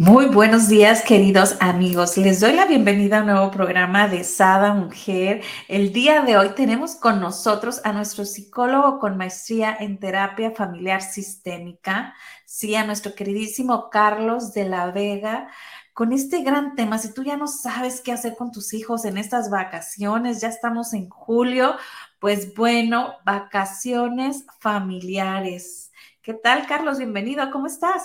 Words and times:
Muy 0.00 0.26
buenos 0.26 0.68
días, 0.68 1.02
queridos 1.02 1.56
amigos. 1.58 2.16
Les 2.16 2.38
doy 2.38 2.52
la 2.52 2.66
bienvenida 2.66 3.18
a 3.18 3.20
un 3.22 3.26
nuevo 3.26 3.50
programa 3.50 4.06
de 4.06 4.22
Sada 4.22 4.72
Mujer. 4.72 5.42
El 5.66 5.92
día 5.92 6.22
de 6.22 6.36
hoy 6.36 6.50
tenemos 6.50 6.94
con 6.94 7.18
nosotros 7.18 7.80
a 7.82 7.92
nuestro 7.92 8.24
psicólogo 8.24 9.00
con 9.00 9.16
maestría 9.16 9.76
en 9.76 9.98
terapia 9.98 10.52
familiar 10.52 11.02
sistémica, 11.02 12.14
sí, 12.46 12.76
a 12.76 12.86
nuestro 12.86 13.16
queridísimo 13.16 13.90
Carlos 13.90 14.52
de 14.54 14.68
la 14.68 14.92
Vega 14.92 15.48
con 15.94 16.12
este 16.12 16.44
gran 16.44 16.76
tema. 16.76 17.00
Si 17.00 17.12
tú 17.12 17.24
ya 17.24 17.36
no 17.36 17.48
sabes 17.48 18.00
qué 18.00 18.12
hacer 18.12 18.36
con 18.36 18.52
tus 18.52 18.74
hijos 18.74 19.04
en 19.04 19.18
estas 19.18 19.50
vacaciones, 19.50 20.40
ya 20.40 20.46
estamos 20.46 20.94
en 20.94 21.08
julio, 21.08 21.74
pues 22.20 22.54
bueno, 22.54 23.14
vacaciones 23.24 24.46
familiares. 24.60 25.90
¿Qué 26.22 26.34
tal, 26.34 26.68
Carlos? 26.68 26.98
Bienvenido, 26.98 27.50
¿cómo 27.50 27.66
estás? 27.66 28.04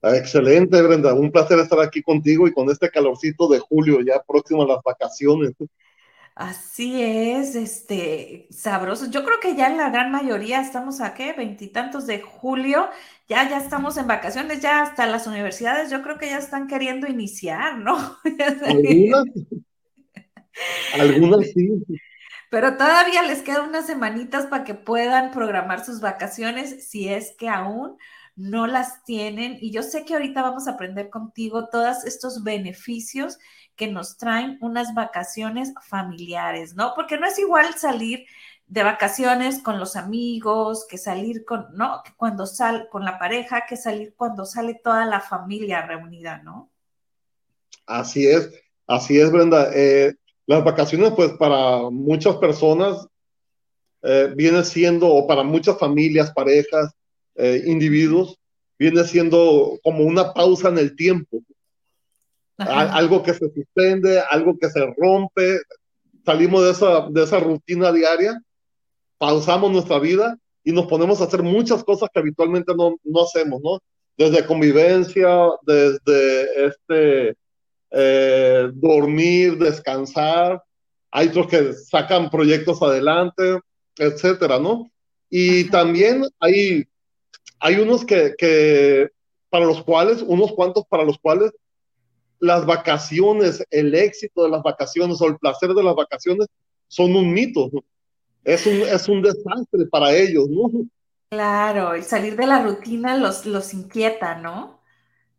Ah, 0.00 0.16
excelente, 0.16 0.80
Brenda. 0.80 1.12
Un 1.12 1.32
placer 1.32 1.58
estar 1.58 1.80
aquí 1.80 2.02
contigo 2.02 2.46
y 2.46 2.52
con 2.52 2.70
este 2.70 2.88
calorcito 2.88 3.48
de 3.48 3.58
julio, 3.58 4.00
ya 4.00 4.22
próximo 4.22 4.62
a 4.62 4.66
las 4.66 4.82
vacaciones. 4.82 5.52
Así 6.36 7.02
es, 7.02 7.56
este, 7.56 8.46
sabroso. 8.50 9.10
Yo 9.10 9.24
creo 9.24 9.40
que 9.40 9.56
ya 9.56 9.66
en 9.66 9.76
la 9.76 9.90
gran 9.90 10.12
mayoría 10.12 10.60
estamos 10.60 11.00
a 11.00 11.12
qué, 11.14 11.32
veintitantos 11.32 12.06
de 12.06 12.20
julio, 12.20 12.88
ya, 13.28 13.50
ya 13.50 13.58
estamos 13.58 13.96
en 13.96 14.06
vacaciones, 14.06 14.60
ya 14.60 14.82
hasta 14.82 15.06
las 15.06 15.26
universidades, 15.26 15.90
yo 15.90 16.00
creo 16.00 16.16
que 16.16 16.28
ya 16.28 16.38
están 16.38 16.68
queriendo 16.68 17.08
iniciar, 17.08 17.78
¿no? 17.78 17.96
Algunas, 18.64 19.24
algunas 20.94 21.46
sí. 21.50 21.70
Pero 22.50 22.76
todavía 22.76 23.22
les 23.22 23.42
quedan 23.42 23.70
unas 23.70 23.86
semanitas 23.86 24.46
para 24.46 24.62
que 24.62 24.74
puedan 24.74 25.32
programar 25.32 25.84
sus 25.84 26.00
vacaciones, 26.00 26.88
si 26.88 27.08
es 27.08 27.34
que 27.36 27.48
aún 27.48 27.96
no 28.38 28.68
las 28.68 29.04
tienen. 29.04 29.58
Y 29.60 29.72
yo 29.72 29.82
sé 29.82 30.04
que 30.04 30.14
ahorita 30.14 30.42
vamos 30.42 30.68
a 30.68 30.72
aprender 30.72 31.10
contigo 31.10 31.68
todos 31.68 32.04
estos 32.04 32.44
beneficios 32.44 33.38
que 33.74 33.88
nos 33.88 34.16
traen 34.16 34.58
unas 34.60 34.94
vacaciones 34.94 35.74
familiares, 35.88 36.74
¿no? 36.74 36.92
Porque 36.94 37.18
no 37.18 37.26
es 37.26 37.38
igual 37.38 37.74
salir 37.74 38.26
de 38.68 38.82
vacaciones 38.84 39.60
con 39.60 39.80
los 39.80 39.96
amigos, 39.96 40.86
que 40.88 40.98
salir 40.98 41.44
con, 41.44 41.66
¿no? 41.74 42.00
Que 42.04 42.12
cuando 42.16 42.46
sal 42.46 42.88
con 42.90 43.04
la 43.04 43.18
pareja, 43.18 43.64
que 43.68 43.76
salir 43.76 44.14
cuando 44.16 44.44
sale 44.44 44.74
toda 44.74 45.04
la 45.04 45.20
familia 45.20 45.84
reunida, 45.84 46.40
¿no? 46.42 46.70
Así 47.86 48.26
es, 48.26 48.50
así 48.86 49.18
es, 49.18 49.32
Brenda. 49.32 49.70
Eh, 49.74 50.14
las 50.46 50.62
vacaciones, 50.62 51.12
pues 51.12 51.32
para 51.32 51.90
muchas 51.90 52.36
personas, 52.36 53.08
eh, 54.02 54.32
viene 54.36 54.62
siendo, 54.62 55.08
o 55.08 55.26
para 55.26 55.42
muchas 55.42 55.76
familias, 55.76 56.30
parejas, 56.30 56.94
eh, 57.38 57.62
individuos, 57.66 58.36
viene 58.78 59.04
siendo 59.04 59.78
como 59.82 60.04
una 60.04 60.34
pausa 60.34 60.68
en 60.68 60.78
el 60.78 60.94
tiempo. 60.96 61.40
Algo 62.58 63.22
que 63.22 63.32
se 63.32 63.48
suspende, 63.52 64.20
algo 64.28 64.58
que 64.58 64.68
se 64.68 64.84
rompe, 64.96 65.60
salimos 66.26 66.64
de 66.64 66.70
esa, 66.72 67.08
de 67.08 67.22
esa 67.22 67.38
rutina 67.38 67.92
diaria, 67.92 68.42
pausamos 69.16 69.70
nuestra 69.70 70.00
vida 70.00 70.36
y 70.64 70.72
nos 70.72 70.86
ponemos 70.86 71.20
a 71.20 71.24
hacer 71.24 71.44
muchas 71.44 71.84
cosas 71.84 72.08
que 72.12 72.18
habitualmente 72.18 72.74
no, 72.74 72.96
no 73.04 73.22
hacemos, 73.22 73.60
¿no? 73.62 73.78
Desde 74.16 74.44
convivencia, 74.44 75.28
desde 75.62 76.66
este, 76.66 77.36
eh, 77.92 78.70
dormir, 78.74 79.56
descansar, 79.58 80.60
hay 81.10 81.28
otros 81.28 81.46
que 81.46 81.72
sacan 81.72 82.28
proyectos 82.28 82.82
adelante, 82.82 83.60
etcétera, 83.96 84.58
¿no? 84.58 84.90
Y 85.30 85.70
también 85.70 86.24
hay 86.40 86.84
hay 87.60 87.76
unos 87.76 88.04
que, 88.04 89.08
para 89.50 89.64
los 89.64 89.82
cuales, 89.82 90.22
unos 90.22 90.52
cuantos 90.52 90.84
para 90.88 91.04
los 91.04 91.18
cuales 91.18 91.52
las 92.40 92.64
vacaciones, 92.66 93.64
el 93.70 93.94
éxito 93.94 94.44
de 94.44 94.50
las 94.50 94.62
vacaciones 94.62 95.20
o 95.20 95.26
el 95.26 95.38
placer 95.38 95.70
de 95.70 95.82
las 95.82 95.94
vacaciones 95.94 96.46
son 96.86 97.14
un 97.16 97.32
mito. 97.32 97.70
Es 98.44 98.66
un, 98.66 98.74
es 98.74 99.08
un 99.08 99.22
desastre 99.22 99.86
para 99.90 100.14
ellos, 100.14 100.48
¿no? 100.48 100.70
Claro, 101.30 101.96
y 101.96 102.02
salir 102.02 102.36
de 102.36 102.46
la 102.46 102.62
rutina 102.62 103.16
los, 103.16 103.44
los 103.44 103.74
inquieta, 103.74 104.36
¿no? 104.36 104.80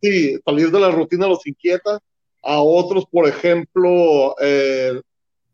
Sí, 0.01 0.37
salir 0.45 0.69
de 0.71 0.79
la 0.79 0.91
rutina 0.91 1.27
los 1.27 1.45
inquieta. 1.47 1.99
A 2.43 2.61
otros, 2.61 3.05
por 3.11 3.27
ejemplo, 3.27 4.35
eh, 4.39 5.01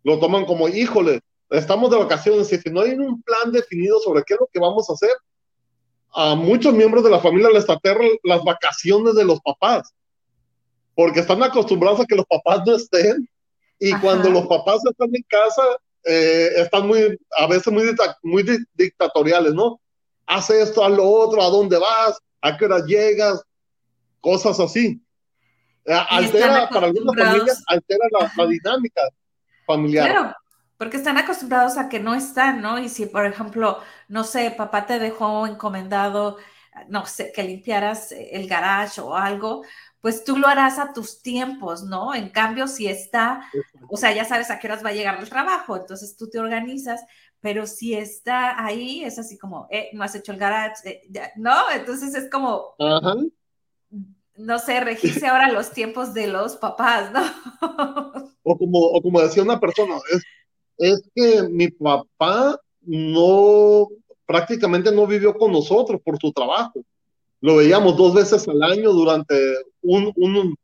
lo 0.03 0.19
toman 0.19 0.45
como, 0.45 0.67
híjole, 0.67 1.21
estamos 1.49 1.89
de 1.89 1.97
vacaciones 1.97 2.51
y 2.51 2.57
si 2.57 2.69
no 2.69 2.81
hay 2.81 2.91
un 2.91 3.21
plan 3.21 3.51
definido 3.51 3.99
sobre 3.99 4.23
qué 4.23 4.33
es 4.33 4.39
lo 4.39 4.49
que 4.51 4.59
vamos 4.59 4.89
a 4.89 4.93
hacer, 4.93 5.11
a 6.15 6.33
muchos 6.33 6.73
miembros 6.73 7.03
de 7.03 7.09
la 7.09 7.19
familia 7.19 7.49
les 7.49 7.69
aterran 7.69 8.09
las 8.23 8.41
vacaciones 8.43 9.15
de 9.15 9.25
los 9.25 9.41
papás, 9.41 9.93
porque 10.95 11.19
están 11.19 11.43
acostumbrados 11.43 11.99
a 11.99 12.05
que 12.05 12.15
los 12.15 12.25
papás 12.25 12.61
no 12.65 12.75
estén 12.75 13.29
y 13.79 13.93
cuando 13.99 14.29
los 14.29 14.47
papás 14.47 14.79
están 14.89 15.09
en 15.13 15.23
casa, 15.23 15.61
eh, 16.05 16.51
están 16.55 16.87
muy, 16.87 17.19
a 17.37 17.47
veces 17.47 17.71
muy, 17.71 17.93
muy 18.23 18.45
dictatoriales, 18.73 19.53
¿no? 19.53 19.81
Haz 20.25 20.49
esto, 20.51 20.85
haz 20.85 20.91
lo 20.91 21.05
otro, 21.05 21.41
¿a 21.41 21.49
dónde 21.49 21.77
vas? 21.77 22.17
¿A 22.41 22.57
qué 22.57 22.65
hora 22.65 22.85
llegas? 22.85 23.43
Cosas 24.21 24.57
así. 24.59 25.01
Eh, 25.83 25.93
altera, 26.09 26.69
para 26.69 26.87
algunas 26.87 27.15
familias, 27.15 27.63
altera 27.67 28.07
la, 28.11 28.31
la, 28.37 28.47
dinámica 28.47 29.01
familiar. 29.67 30.09
Claro, 30.09 30.35
porque 30.85 30.97
están 30.97 31.17
acostumbrados 31.17 31.79
a 31.79 31.89
que 31.89 31.99
no 31.99 32.13
están, 32.13 32.61
¿no? 32.61 32.77
Y 32.77 32.89
si, 32.89 33.07
por 33.07 33.25
ejemplo, 33.25 33.79
no 34.07 34.23
sé, 34.23 34.51
papá 34.51 34.85
te 34.85 34.99
dejó 34.99 35.47
encomendado, 35.47 36.37
no 36.89 37.07
sé, 37.07 37.31
que 37.31 37.41
limpiaras 37.41 38.11
el 38.11 38.47
garage 38.47 39.01
o 39.01 39.15
algo, 39.15 39.63
pues 39.99 40.23
tú 40.23 40.37
lo 40.37 40.47
harás 40.47 40.77
a 40.77 40.93
tus 40.93 41.23
tiempos, 41.23 41.81
¿no? 41.81 42.13
En 42.13 42.29
cambio, 42.29 42.67
si 42.67 42.85
está, 42.85 43.49
o 43.89 43.97
sea, 43.97 44.13
ya 44.13 44.25
sabes 44.25 44.51
a 44.51 44.59
qué 44.59 44.67
horas 44.67 44.85
va 44.85 44.89
a 44.89 44.93
llegar 44.93 45.19
el 45.19 45.27
trabajo, 45.27 45.75
entonces 45.75 46.15
tú 46.15 46.29
te 46.29 46.37
organizas, 46.37 47.03
pero 47.39 47.65
si 47.65 47.95
está 47.95 48.63
ahí, 48.63 49.03
es 49.03 49.17
así 49.17 49.39
como, 49.39 49.67
eh, 49.71 49.89
no 49.93 50.03
has 50.03 50.13
hecho 50.13 50.33
el 50.33 50.37
garage, 50.37 50.87
eh, 50.87 51.31
¿no? 51.35 51.71
Entonces 51.71 52.13
es 52.13 52.29
como, 52.29 52.75
no 54.35 54.59
sé, 54.59 54.81
regirse 54.81 55.25
ahora 55.25 55.51
los 55.51 55.71
tiempos 55.71 56.13
de 56.13 56.27
los 56.27 56.57
papás, 56.57 57.11
¿no? 57.11 57.23
o, 58.43 58.55
como, 58.55 58.79
o 58.81 59.01
como 59.01 59.19
decía 59.19 59.41
una 59.41 59.59
persona, 59.59 59.95
es 60.13 60.21
es 60.77 61.03
que 61.13 61.43
mi 61.43 61.69
papá 61.69 62.59
no, 62.81 63.87
prácticamente 64.25 64.91
no 64.91 65.07
vivió 65.07 65.33
con 65.37 65.51
nosotros 65.51 66.01
por 66.03 66.19
su 66.19 66.31
trabajo. 66.31 66.81
Lo 67.41 67.57
veíamos 67.57 67.95
dos 67.95 68.13
veces 68.13 68.47
al 68.47 68.61
año 68.63 68.91
durante 68.91 69.35
un, 69.81 70.11
un 70.15 70.55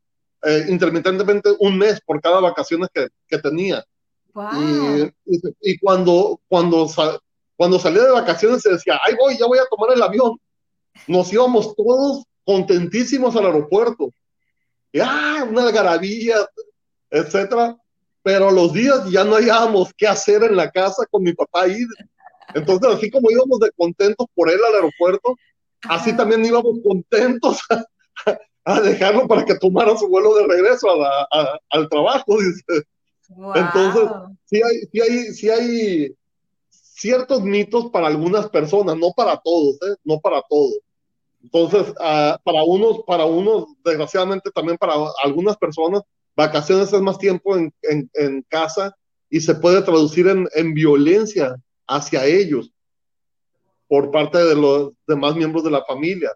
eh, 0.44 0.66
intermitentemente 0.70 1.50
un 1.60 1.78
mes 1.78 2.02
por 2.02 2.22
cada 2.22 2.40
vacaciones 2.40 2.90
que, 2.94 3.08
que 3.28 3.38
tenía. 3.38 3.84
Y, 5.26 5.34
y, 5.60 5.78
cuando, 5.80 6.40
cuando, 6.48 6.90
cuando 7.58 7.80
salía 7.80 8.04
de 8.04 8.12
vacaciones 8.12 8.62
se 8.62 8.72
decía, 8.72 9.00
ay 9.06 9.14
voy, 9.20 9.38
ya 9.38 9.46
voy 9.46 9.60
a 9.60 9.68
tomar 9.70 9.94
el 9.94 10.02
avión. 10.02 10.38
Nos 11.08 11.32
íbamos 11.34 11.76
todos 11.76 12.24
contentísimos 12.46 13.36
al 13.36 13.46
aeropuerto. 13.46 14.14
Y, 14.94 15.00
ah, 15.02 15.46
una 15.50 15.64
algarabía, 15.64 16.38
etcétera 17.10 17.78
pero 18.24 18.52
los 18.52 18.74
días 18.74 19.10
ya 19.10 19.24
no 19.24 19.36
hallábamos 19.36 19.92
qué 19.98 20.08
hacer 20.08 20.44
en 20.44 20.56
la 20.56 20.70
casa 20.70 21.06
con 21.10 21.24
mi 21.24 21.34
papá 21.34 21.64
ahí. 21.64 21.80
Entonces, 22.54 22.96
así 22.96 23.10
como 23.10 23.32
íbamos 23.32 23.60
de 23.60 23.72
contentos 23.72 24.28
por 24.36 24.50
él 24.50 24.60
al 24.68 24.76
aeropuerto, 24.76 25.36
así 25.84 26.16
también 26.16 26.46
íbamos 26.46 26.80
contentos 26.84 27.60
a, 28.66 28.82
dejarlo 28.82 29.28
para 29.28 29.46
que 29.46 29.58
tomara 29.58 29.98
su 29.98 30.08
vuelo 30.08 30.36
de 30.36 30.48
regreso 30.48 30.88
al 31.70 31.90
trabajo, 31.90 32.38
dice. 32.40 32.86
Entonces, 33.56 34.10
sí 34.46 34.62
hay, 34.62 34.80
sí, 34.92 35.02
hay, 35.02 35.34
sí 35.34 35.50
hay 35.50 36.16
ciertos 36.70 37.42
mitos 37.42 37.90
para 37.90 38.08
algunas 38.08 38.50
personas, 38.50 38.96
no 38.98 39.12
para 39.14 39.38
todos, 39.38 39.76
¿eh? 39.82 39.96
no 40.04 40.20
para 40.20 40.44
todos. 40.48 40.80
Entonces, 41.42 41.94
ah, 42.00 42.40
para 42.44 42.64
unos, 42.64 43.04
para 43.08 43.26
unos, 43.26 43.66
desgraciadamente 43.84 44.52
también 44.52 44.78
para 44.78 44.94
algunas 45.24 45.58
personas, 45.58 46.04
Vacaciones 46.42 46.92
es 46.92 47.02
más 47.02 47.20
tiempo 47.20 47.56
en, 47.56 47.72
en, 47.84 48.42
casa 48.50 48.98
y 49.30 49.42
se 49.42 49.54
puede 49.54 49.84
traducir 49.84 50.28
en, 50.28 50.48
en, 50.56 50.74
violencia 50.74 51.56
hacia 51.88 52.26
ellos 52.26 52.72
por 53.88 54.10
parte 54.10 54.40
de 54.40 54.56
los 54.56 54.92
demás 55.06 55.36
miembros 55.36 55.64
de 55.64 55.70
la 55.70 55.86
familia. 55.86 56.32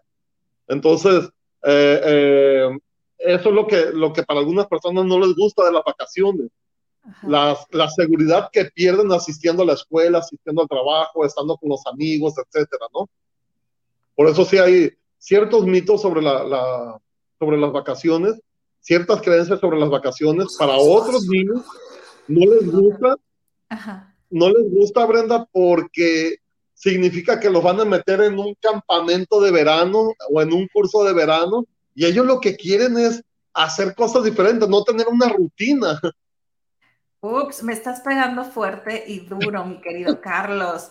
Entonces, 0.68 1.24
eh, 1.64 2.00
eh, 2.04 2.78
eso 3.18 3.48
es 3.48 3.54
lo 3.56 3.66
que, 3.66 3.86
lo 3.92 4.12
que 4.12 4.22
para 4.22 4.38
algunas 4.38 4.68
personas 4.68 5.04
no 5.06 5.18
les 5.18 5.34
gusta 5.34 5.64
de 5.64 5.72
las 5.72 5.82
vacaciones. 5.84 6.50
La, 7.22 7.58
la, 7.72 7.90
seguridad 7.90 8.48
que 8.52 8.66
pierden 8.66 9.10
asistiendo 9.10 9.64
a 9.64 9.66
la 9.66 9.72
escuela, 9.72 10.18
asistiendo 10.18 10.62
al 10.62 10.68
trabajo, 10.68 11.24
estando 11.24 11.56
con 11.56 11.70
los 11.70 11.84
amigos, 11.88 12.34
etcétera, 12.38 12.86
¿no? 12.94 13.08
Por 14.14 14.28
eso 14.28 14.44
sí 14.44 14.58
hay 14.58 14.92
ciertos 15.18 15.66
mitos 15.66 16.00
sobre, 16.00 16.22
la, 16.22 16.44
la, 16.44 17.00
sobre 17.40 17.58
las 17.58 17.72
vacaciones, 17.72 18.40
ciertas 18.86 19.20
creencias 19.20 19.58
sobre 19.58 19.78
las 19.80 19.90
vacaciones. 19.90 20.56
Para 20.56 20.76
otros 20.76 21.26
niños 21.26 21.64
no 22.28 22.40
les 22.40 22.70
gusta, 22.70 23.16
no 24.30 24.48
les 24.48 24.70
gusta, 24.70 25.04
Brenda, 25.06 25.46
porque 25.50 26.36
significa 26.72 27.40
que 27.40 27.50
los 27.50 27.62
van 27.62 27.80
a 27.80 27.84
meter 27.84 28.20
en 28.20 28.38
un 28.38 28.54
campamento 28.60 29.40
de 29.40 29.50
verano 29.50 30.12
o 30.30 30.40
en 30.40 30.52
un 30.52 30.68
curso 30.68 31.02
de 31.04 31.12
verano 31.12 31.64
y 31.94 32.04
ellos 32.04 32.26
lo 32.26 32.40
que 32.40 32.56
quieren 32.56 32.96
es 32.98 33.24
hacer 33.54 33.94
cosas 33.94 34.22
diferentes, 34.22 34.68
no 34.68 34.84
tener 34.84 35.08
una 35.08 35.28
rutina. 35.30 35.98
Ups, 37.20 37.62
me 37.62 37.72
estás 37.72 38.02
pegando 38.02 38.44
fuerte 38.44 39.02
y 39.06 39.20
duro, 39.20 39.64
mi 39.64 39.80
querido 39.80 40.20
Carlos. 40.20 40.90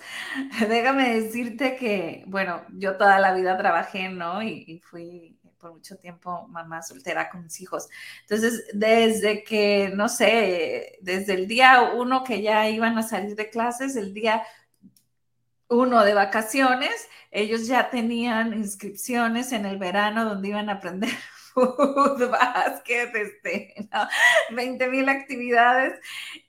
Déjame 0.68 1.22
decirte 1.22 1.78
que, 1.78 2.24
bueno, 2.28 2.64
yo 2.74 2.98
toda 2.98 3.20
la 3.20 3.34
vida 3.34 3.58
trabajé, 3.58 4.10
¿no? 4.10 4.42
Y, 4.42 4.82
fui 4.84 5.40
por 5.66 5.74
mucho 5.74 5.98
tiempo 5.98 6.48
mamá 6.50 6.84
soltera 6.84 7.28
con 7.28 7.42
mis 7.42 7.60
hijos. 7.60 7.90
Entonces, 8.22 8.66
desde 8.74 9.44
que, 9.44 9.92
no 9.96 10.10
sé, 10.10 11.00
desde 11.02 11.34
el 11.34 11.48
día 11.48 11.92
uno 11.96 12.24
que 12.24 12.44
ya 12.44 12.70
iban 12.70 12.96
a 13.00 13.02
salir 13.02 13.36
de 13.36 13.50
clases, 13.50 13.96
el 13.96 14.14
día 14.14 14.44
uno 15.68 16.04
de 16.04 16.14
vacaciones, 16.14 17.10
ellos 17.32 17.66
ya 17.66 17.90
tenían 17.90 18.54
inscripciones 18.54 19.54
en 19.54 19.66
el 19.66 19.80
verano 19.80 20.24
donde 20.26 20.50
iban 20.50 20.70
a 20.70 20.74
aprender 20.74 21.10
fútbol, 21.56 22.30
básquet, 22.30 23.16
este, 23.16 23.74
20 24.52 24.88
mil 24.90 25.10
actividades. 25.10 26.00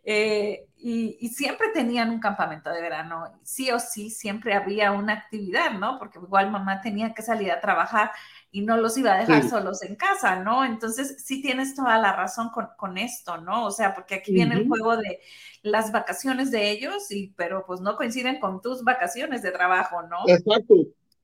Eh, 0.05 0.67
y, 0.77 1.17
y, 1.21 1.29
siempre 1.31 1.69
tenían 1.73 2.11
un 2.11 2.21
campamento 2.21 2.71
de 2.71 2.83
verano, 2.83 3.33
sí 3.43 3.71
o 3.71 3.81
sí, 3.81 4.11
siempre 4.11 4.53
había 4.55 4.93
una 4.93 5.15
actividad, 5.15 5.73
¿no? 5.73 5.99
Porque 5.99 6.19
igual 6.19 6.51
mamá 6.51 6.81
tenía 6.83 7.15
que 7.15 7.23
salir 7.23 7.51
a 7.51 7.61
trabajar 7.61 8.13
y 8.51 8.63
no 8.63 8.77
los 8.77 8.97
iba 8.97 9.15
a 9.15 9.19
dejar 9.19 9.49
solos 9.49 9.83
en 9.83 9.97
casa, 9.97 10.43
¿no? 10.43 10.65
Entonces, 10.65 11.17
sí 11.25 11.43
tienes 11.43 11.75
toda 11.75 11.99
la 11.99 12.15
razón 12.15 12.51
con, 12.51 12.69
con 12.77 12.97
esto, 12.97 13.39
¿no? 13.39 13.67
O 13.67 13.71
sea, 13.71 13.95
porque 13.95 14.15
aquí 14.15 14.33
viene 14.33 14.55
el 14.55 14.67
juego 14.69 14.97
de 14.97 15.21
las 15.63 15.93
vacaciones 15.93 16.51
de 16.51 16.71
ellos, 16.71 17.11
y, 17.11 17.35
pero 17.37 17.65
pues 17.67 17.81
no 17.81 17.97
coinciden 17.97 18.41
con 18.41 18.63
tus 18.63 18.83
vacaciones 18.83 19.43
de 19.43 19.51
trabajo, 19.51 20.03
¿no? 20.03 20.19
Exacto. 20.27 20.75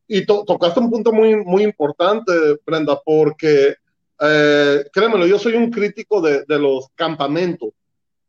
Y 0.06 0.26
tocaste 0.26 0.80
un 0.80 0.90
punto 0.90 1.12
muy, 1.12 1.36
muy 1.36 1.62
importante, 1.62 2.32
Brenda, 2.66 3.00
porque 3.04 3.76
eh, 4.20 4.84
créemelo, 4.92 5.26
yo 5.26 5.38
soy 5.38 5.54
un 5.54 5.70
crítico 5.70 6.20
de, 6.20 6.44
de 6.44 6.58
los 6.58 6.88
campamentos. 6.94 7.70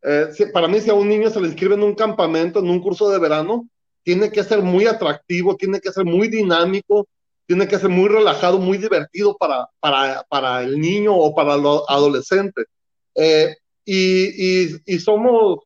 Eh, 0.02 0.28
para 0.54 0.68
mí, 0.68 0.80
si 0.82 0.90
a 0.90 0.94
un 0.94 1.08
niño 1.10 1.30
se 1.30 1.40
le 1.40 1.48
inscribe 1.48 1.76
en 1.76 1.84
un 1.84 1.96
campamento, 1.96 2.60
en 2.60 2.70
un 2.70 2.82
curso 2.82 3.10
de 3.10 3.20
verano, 3.20 3.68
tiene 4.04 4.30
que 4.32 4.44
ser 4.44 4.62
muy 4.62 4.86
atractivo, 4.86 5.56
tiene 5.56 5.80
que 5.80 5.92
ser 5.92 6.06
muy 6.06 6.28
dinámico, 6.28 7.08
tiene 7.46 7.68
que 7.68 7.78
ser 7.78 7.90
muy 7.90 8.10
relajado, 8.10 8.58
muy 8.58 8.78
divertido 8.78 9.36
para, 9.38 9.68
para, 9.80 10.24
para 10.30 10.64
el 10.64 10.80
niño 10.80 11.16
o 11.16 11.34
para 11.36 11.56
el 11.56 11.66
adolescente. 11.88 12.66
Eh, 13.16 13.56
y, 13.86 14.66
y, 14.66 14.82
y, 14.86 15.00
somos, 15.00 15.60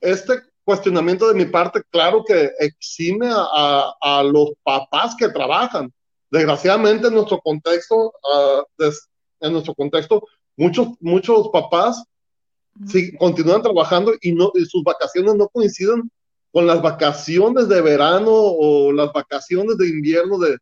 este 0.00 0.34
cuestionamiento 0.64 1.28
de 1.28 1.34
mi 1.34 1.46
parte, 1.46 1.82
claro 1.90 2.24
que 2.24 2.50
exime 2.58 3.28
a, 3.30 3.92
a, 4.00 4.22
los 4.22 4.52
papás 4.62 5.14
que 5.16 5.28
trabajan. 5.28 5.92
Desgraciadamente 6.30 7.08
en 7.08 7.14
nuestro 7.14 7.40
contexto, 7.40 7.96
uh, 7.96 8.62
des, 8.78 9.08
en 9.40 9.52
nuestro 9.52 9.74
contexto, 9.74 10.22
muchos, 10.56 10.88
muchos 11.00 11.48
papás 11.52 12.04
sí, 12.86 13.16
continúan 13.16 13.62
trabajando 13.62 14.12
y, 14.20 14.32
no, 14.32 14.50
y 14.54 14.64
sus 14.64 14.82
vacaciones 14.82 15.34
no 15.34 15.48
coinciden 15.48 16.10
con 16.52 16.66
las 16.66 16.82
vacaciones 16.82 17.68
de 17.68 17.80
verano 17.80 18.30
o 18.32 18.92
las 18.92 19.12
vacaciones 19.12 19.76
de 19.76 19.88
invierno 19.88 20.38
de, 20.38 20.58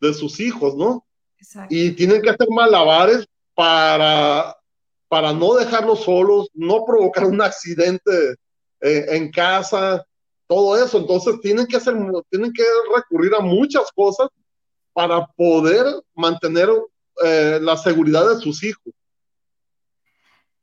de 0.00 0.14
sus 0.14 0.40
hijos, 0.40 0.74
¿no? 0.76 1.06
Exacto. 1.38 1.74
Y 1.74 1.92
tienen 1.92 2.22
que 2.22 2.30
hacer 2.30 2.48
malabares 2.50 3.26
para, 3.54 4.56
para 5.08 5.32
no 5.32 5.54
dejarlos 5.54 6.04
solos, 6.04 6.48
no 6.54 6.84
provocar 6.84 7.24
un 7.24 7.40
accidente 7.40 8.36
eh, 8.80 9.06
en 9.08 9.30
casa, 9.30 10.04
todo 10.46 10.82
eso. 10.82 10.98
Entonces 10.98 11.40
tienen 11.40 11.66
que 11.66 11.76
hacer, 11.76 11.94
tienen 12.30 12.52
que 12.52 12.64
recurrir 12.94 13.34
a 13.34 13.40
muchas 13.40 13.90
cosas 13.94 14.28
para 14.92 15.26
poder 15.36 15.86
mantener 16.14 16.68
eh, 17.24 17.58
la 17.60 17.76
seguridad 17.76 18.28
de 18.28 18.40
sus 18.40 18.62
hijos. 18.64 18.92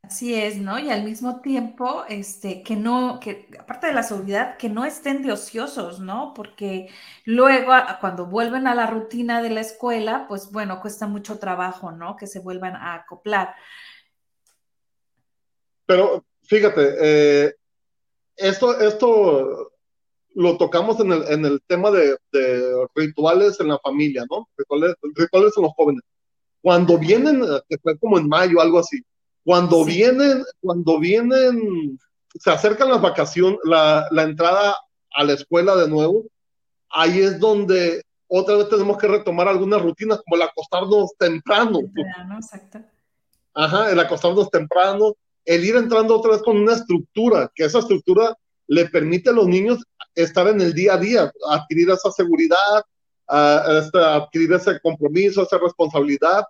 Así 0.05 0.35
es, 0.35 0.57
¿no? 0.57 0.77
Y 0.77 0.89
al 0.91 1.03
mismo 1.03 1.41
tiempo, 1.41 2.05
este, 2.07 2.61
que 2.61 2.75
no, 2.75 3.19
que 3.19 3.47
aparte 3.57 3.87
de 3.87 3.93
la 3.93 4.03
seguridad, 4.03 4.55
que 4.57 4.69
no 4.69 4.85
estén 4.85 5.23
de 5.23 5.31
ociosos, 5.31 5.99
¿no? 5.99 6.33
Porque 6.35 6.89
luego, 7.23 7.71
cuando 7.99 8.27
vuelven 8.27 8.67
a 8.67 8.75
la 8.75 8.85
rutina 8.85 9.41
de 9.41 9.49
la 9.49 9.61
escuela, 9.61 10.27
pues 10.27 10.51
bueno, 10.51 10.79
cuesta 10.79 11.07
mucho 11.07 11.39
trabajo, 11.39 11.91
¿no? 11.91 12.17
Que 12.17 12.27
se 12.27 12.39
vuelvan 12.39 12.75
a 12.75 12.93
acoplar. 12.93 13.55
Pero 15.87 16.23
fíjate, 16.43 16.95
eh, 17.01 17.55
esto, 18.35 18.79
esto 18.79 19.71
lo 20.35 20.57
tocamos 20.57 20.99
en 20.99 21.13
el, 21.13 21.23
en 21.29 21.45
el 21.45 21.61
tema 21.65 21.89
de, 21.89 22.15
de, 22.31 22.87
rituales 22.93 23.59
en 23.59 23.69
la 23.69 23.79
familia, 23.79 24.23
¿no? 24.29 24.47
Rituales, 24.55 24.93
rituales 25.15 25.53
en 25.57 25.63
los 25.63 25.73
jóvenes. 25.73 26.03
Cuando 26.61 26.99
vienen, 26.99 27.41
que 27.67 27.77
fue 27.79 27.97
como 27.97 28.19
en 28.19 28.27
mayo, 28.27 28.61
algo 28.61 28.79
así 28.79 29.01
cuando 29.45 29.85
sí. 29.85 29.91
vienen, 29.91 30.43
cuando 30.59 30.99
vienen, 30.99 31.99
se 32.33 32.49
acercan 32.49 32.89
las 32.89 33.01
vacaciones, 33.01 33.59
la, 33.63 34.07
la, 34.09 34.23
entrada 34.23 34.75
a 35.13 35.23
la 35.23 35.33
escuela 35.33 35.75
de 35.75 35.87
nuevo, 35.87 36.25
ahí 36.89 37.19
es 37.19 37.39
donde 37.39 38.03
otra 38.27 38.55
vez 38.55 38.69
tenemos 38.69 38.97
que 38.97 39.07
retomar 39.07 39.47
algunas 39.47 39.81
rutinas, 39.81 40.19
como 40.25 40.35
el 40.35 40.41
acostarnos 40.41 41.11
temprano. 41.17 41.79
temprano 41.93 42.35
exacto. 42.35 42.79
Ajá, 43.53 43.91
el 43.91 43.99
acostarnos 43.99 44.49
temprano, 44.49 45.13
el 45.45 45.63
ir 45.63 45.75
entrando 45.75 46.17
otra 46.17 46.31
vez 46.31 46.41
con 46.41 46.57
una 46.57 46.73
estructura, 46.73 47.49
que 47.53 47.65
esa 47.65 47.79
estructura 47.79 48.35
le 48.67 48.89
permite 48.89 49.29
a 49.29 49.33
los 49.33 49.47
niños 49.47 49.83
estar 50.15 50.47
en 50.47 50.59
el 50.59 50.73
día 50.73 50.95
a 50.95 50.97
día, 50.97 51.31
adquirir 51.51 51.91
esa 51.91 52.11
seguridad, 52.11 52.83
adquirir 53.27 54.53
ese 54.53 54.79
compromiso, 54.79 55.43
esa 55.43 55.59
responsabilidad, 55.59 56.45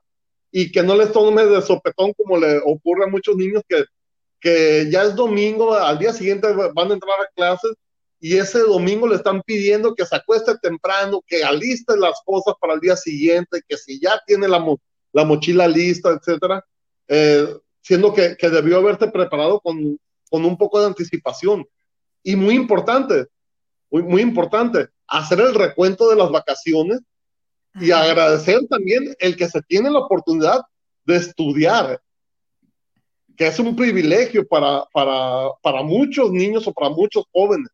y 0.57 0.71
que 0.71 0.81
no 0.81 0.95
les 0.95 1.11
tome 1.11 1.45
de 1.45 1.61
sopetón 1.61 2.13
como 2.13 2.37
le 2.37 2.59
ocurre 2.59 3.03
a 3.03 3.09
muchos 3.09 3.35
niños 3.35 3.61
que, 3.67 3.83
que 4.39 4.87
ya 4.89 5.03
es 5.03 5.13
domingo, 5.13 5.73
al 5.73 5.99
día 5.99 6.13
siguiente 6.13 6.47
van 6.73 6.91
a 6.91 6.93
entrar 6.93 7.19
a 7.19 7.27
clases 7.35 7.73
y 8.21 8.37
ese 8.37 8.59
domingo 8.59 9.05
le 9.05 9.15
están 9.15 9.41
pidiendo 9.41 9.93
que 9.93 10.05
se 10.05 10.15
acueste 10.15 10.57
temprano, 10.59 11.21
que 11.27 11.43
aliste 11.43 11.97
las 11.97 12.21
cosas 12.25 12.53
para 12.61 12.75
el 12.75 12.79
día 12.79 12.95
siguiente, 12.95 13.63
que 13.67 13.75
si 13.75 13.99
ya 13.99 14.21
tiene 14.25 14.47
la, 14.47 14.59
mo 14.59 14.79
la 15.11 15.25
mochila 15.25 15.67
lista, 15.67 16.11
etcétera, 16.11 16.63
eh, 17.09 17.53
siendo 17.81 18.13
que, 18.13 18.37
que, 18.37 18.49
debió 18.49 18.77
haberse 18.77 19.09
preparado 19.09 19.59
con, 19.59 19.99
con 20.29 20.45
un 20.45 20.57
poco 20.57 20.79
de 20.79 20.87
anticipación. 20.87 21.67
Y 22.23 22.37
muy 22.37 22.55
importante, 22.55 23.25
muy, 23.91 24.03
muy 24.03 24.21
importante, 24.21 24.87
hacer 25.05 25.41
el 25.41 25.53
recuento 25.53 26.09
de 26.09 26.15
las 26.15 26.31
vacaciones 26.31 27.01
y 27.79 27.91
agradecer 27.91 28.65
también 28.69 29.15
el 29.19 29.35
que 29.35 29.49
se 29.49 29.61
tiene 29.63 29.89
la 29.89 29.99
oportunidad 29.99 30.61
de 31.05 31.17
estudiar, 31.17 32.01
que 33.35 33.47
es 33.47 33.59
un 33.59 33.75
privilegio 33.75 34.47
para, 34.47 34.85
para, 34.93 35.49
para 35.61 35.83
muchos 35.83 36.31
niños 36.31 36.67
o 36.67 36.73
para 36.73 36.89
muchos 36.89 37.25
jóvenes. 37.31 37.69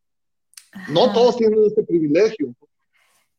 No 0.88 1.12
todos 1.12 1.36
tienen 1.36 1.60
ese 1.66 1.82
privilegio. 1.82 2.54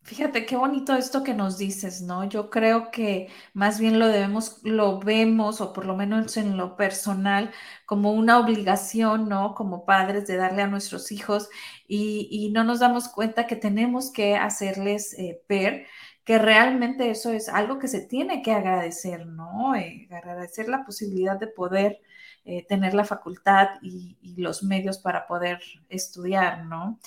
Fíjate 0.06 0.46
qué 0.46 0.58
bonito 0.58 0.94
esto 0.96 1.24
que 1.24 1.34
nos 1.34 1.58
dices, 1.58 2.02
¿no? 2.02 2.26
Yo 2.26 2.50
creo 2.50 2.92
que 2.92 3.30
más 3.54 3.80
bien 3.80 4.00
lo 4.00 4.08
debemos, 4.08 4.60
lo 4.64 5.00
vemos, 5.00 5.62
o 5.62 5.72
por 5.72 5.86
lo 5.86 5.96
menos 5.96 6.36
en 6.36 6.58
lo 6.58 6.76
personal, 6.76 7.52
como 7.86 8.12
una 8.12 8.38
obligación, 8.38 9.30
¿no? 9.30 9.56
Como 9.56 9.86
padres 9.86 10.28
de 10.28 10.36
darle 10.36 10.62
a 10.62 10.68
nuestros 10.68 11.10
hijos 11.14 11.48
y, 11.88 12.28
y 12.30 12.52
no 12.52 12.66
nos 12.66 12.82
damos 12.82 13.08
cuenta 13.08 13.48
que 13.48 13.56
tenemos 13.56 14.12
que 14.12 14.36
hacerles 14.36 15.18
eh, 15.18 15.42
ver 15.48 15.88
que 16.24 16.38
realmente 16.40 17.10
eso 17.10 17.32
es 17.32 17.50
algo 17.50 17.80
que 17.80 17.88
se 17.88 18.02
tiene 18.02 18.42
que 18.42 18.52
agradecer, 18.52 19.26
¿no? 19.26 19.76
Eh, 19.76 20.08
agradecer 20.12 20.70
la 20.70 20.86
posibilidad 20.86 21.38
de 21.38 21.48
poder 21.48 22.02
eh, 22.46 22.66
tener 22.68 22.94
la 22.94 23.06
facultad 23.06 23.70
y, 23.82 24.18
y, 24.22 24.42
los 24.42 24.64
medios 24.64 24.98
para 24.98 25.28
poder 25.28 25.62
estudiar, 25.90 26.66
¿no? 26.66 27.00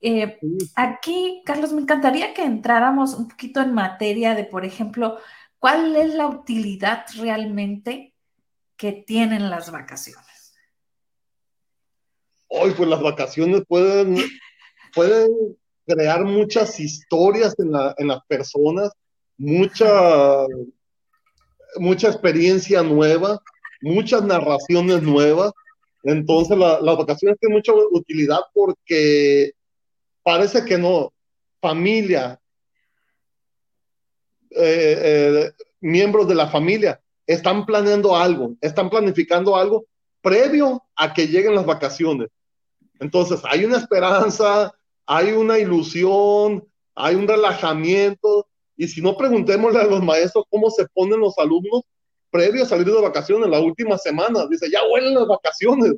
Eh, 0.00 0.38
aquí, 0.74 1.42
Carlos, 1.46 1.72
me 1.72 1.82
encantaría 1.82 2.34
que 2.34 2.42
entráramos 2.42 3.14
un 3.14 3.28
poquito 3.28 3.60
en 3.60 3.72
materia 3.72 4.34
de, 4.34 4.44
por 4.44 4.64
ejemplo, 4.64 5.18
cuál 5.60 5.94
es 5.94 6.14
la 6.14 6.26
utilidad 6.26 7.04
realmente 7.16 8.12
que 8.76 8.92
tienen 8.92 9.48
las 9.48 9.70
vacaciones. 9.70 10.54
Hoy, 12.48 12.72
pues 12.72 12.88
las 12.88 13.00
vacaciones 13.00 13.62
pueden, 13.68 14.16
pueden 14.94 15.56
crear 15.86 16.24
muchas 16.24 16.78
historias 16.80 17.58
en, 17.58 17.72
la, 17.72 17.94
en 17.98 18.08
las 18.08 18.20
personas, 18.26 18.92
mucha, 19.36 20.46
mucha 21.76 22.08
experiencia 22.08 22.82
nueva, 22.82 23.40
muchas 23.80 24.22
narraciones 24.24 25.02
nuevas. 25.02 25.52
Entonces 26.04 26.56
las 26.58 26.98
vacaciones 26.98 27.38
tienen 27.38 27.58
mucha 27.58 27.72
utilidad 27.90 28.40
porque 28.52 29.52
parece 30.22 30.64
que 30.64 30.78
no, 30.78 31.12
familia, 31.60 32.40
eh, 34.50 34.98
eh, 35.02 35.52
miembros 35.80 36.28
de 36.28 36.34
la 36.34 36.48
familia 36.48 37.00
están 37.26 37.64
planeando 37.64 38.16
algo, 38.16 38.54
están 38.60 38.90
planificando 38.90 39.56
algo 39.56 39.86
previo 40.20 40.82
a 40.96 41.12
que 41.14 41.26
lleguen 41.26 41.54
las 41.54 41.66
vacaciones. 41.66 42.28
Entonces 43.00 43.40
hay 43.44 43.64
una 43.64 43.78
esperanza, 43.78 44.72
hay 45.12 45.32
una 45.32 45.58
ilusión, 45.58 46.66
hay 46.94 47.14
un 47.16 47.28
relajamiento. 47.28 48.48
Y 48.78 48.88
si 48.88 49.02
no, 49.02 49.14
preguntémosle 49.14 49.80
a 49.80 49.86
los 49.86 50.02
maestros 50.02 50.46
cómo 50.48 50.70
se 50.70 50.86
ponen 50.94 51.20
los 51.20 51.36
alumnos 51.38 51.82
previo 52.30 52.62
a 52.62 52.66
salir 52.66 52.86
de 52.86 52.98
vacaciones, 52.98 53.50
la 53.50 53.60
última 53.60 53.98
semana. 53.98 54.46
Dice, 54.48 54.70
ya 54.70 54.80
huelen 54.90 55.14
las 55.14 55.28
vacaciones, 55.28 55.92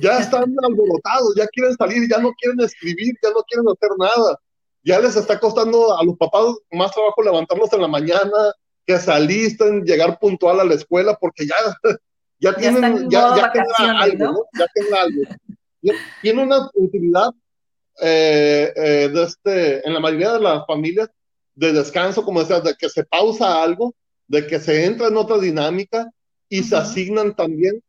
ya 0.00 0.20
están 0.20 0.44
alborotados, 0.62 1.34
ya 1.36 1.48
quieren 1.48 1.74
salir, 1.74 2.08
ya 2.08 2.18
no 2.18 2.32
quieren 2.40 2.60
escribir, 2.60 3.16
ya 3.20 3.30
no 3.30 3.42
quieren 3.42 3.66
hacer 3.68 3.90
nada. 3.98 4.38
Ya 4.84 5.00
les 5.00 5.16
está 5.16 5.40
costando 5.40 5.98
a 5.98 6.04
los 6.04 6.16
papás 6.16 6.54
más 6.70 6.92
trabajo 6.92 7.22
levantarlos 7.22 7.72
en 7.72 7.82
la 7.82 7.88
mañana, 7.88 8.54
que 8.86 8.96
se 8.96 9.10
alisten, 9.10 9.82
llegar 9.82 10.20
puntual 10.20 10.60
a 10.60 10.64
la 10.64 10.74
escuela, 10.74 11.18
porque 11.20 11.48
ya, 11.48 11.56
ya, 12.38 12.54
tienen, 12.54 13.10
ya, 13.10 13.34
ya 13.34 13.52
algo, 13.98 14.46
Ya 14.56 14.66
tienen 14.72 14.94
algo. 14.94 15.22
Tiene 16.22 16.42
una 16.44 16.70
utilidad 16.74 17.30
eh, 18.00 18.72
eh, 18.74 19.10
de 19.12 19.22
este, 19.22 19.86
en 19.86 19.94
la 19.94 20.00
mayoría 20.00 20.32
de 20.32 20.40
las 20.40 20.66
familias 20.66 21.08
de 21.54 21.72
descanso, 21.72 22.24
como 22.24 22.40
decías, 22.40 22.64
de 22.64 22.74
que 22.74 22.88
se 22.88 23.04
pausa 23.04 23.62
algo, 23.62 23.94
de 24.26 24.46
que 24.46 24.60
se 24.60 24.84
entra 24.84 25.08
en 25.08 25.16
otra 25.16 25.38
dinámica 25.38 26.10
y 26.48 26.62
se 26.62 26.76
asignan 26.76 27.34
también, 27.34 27.82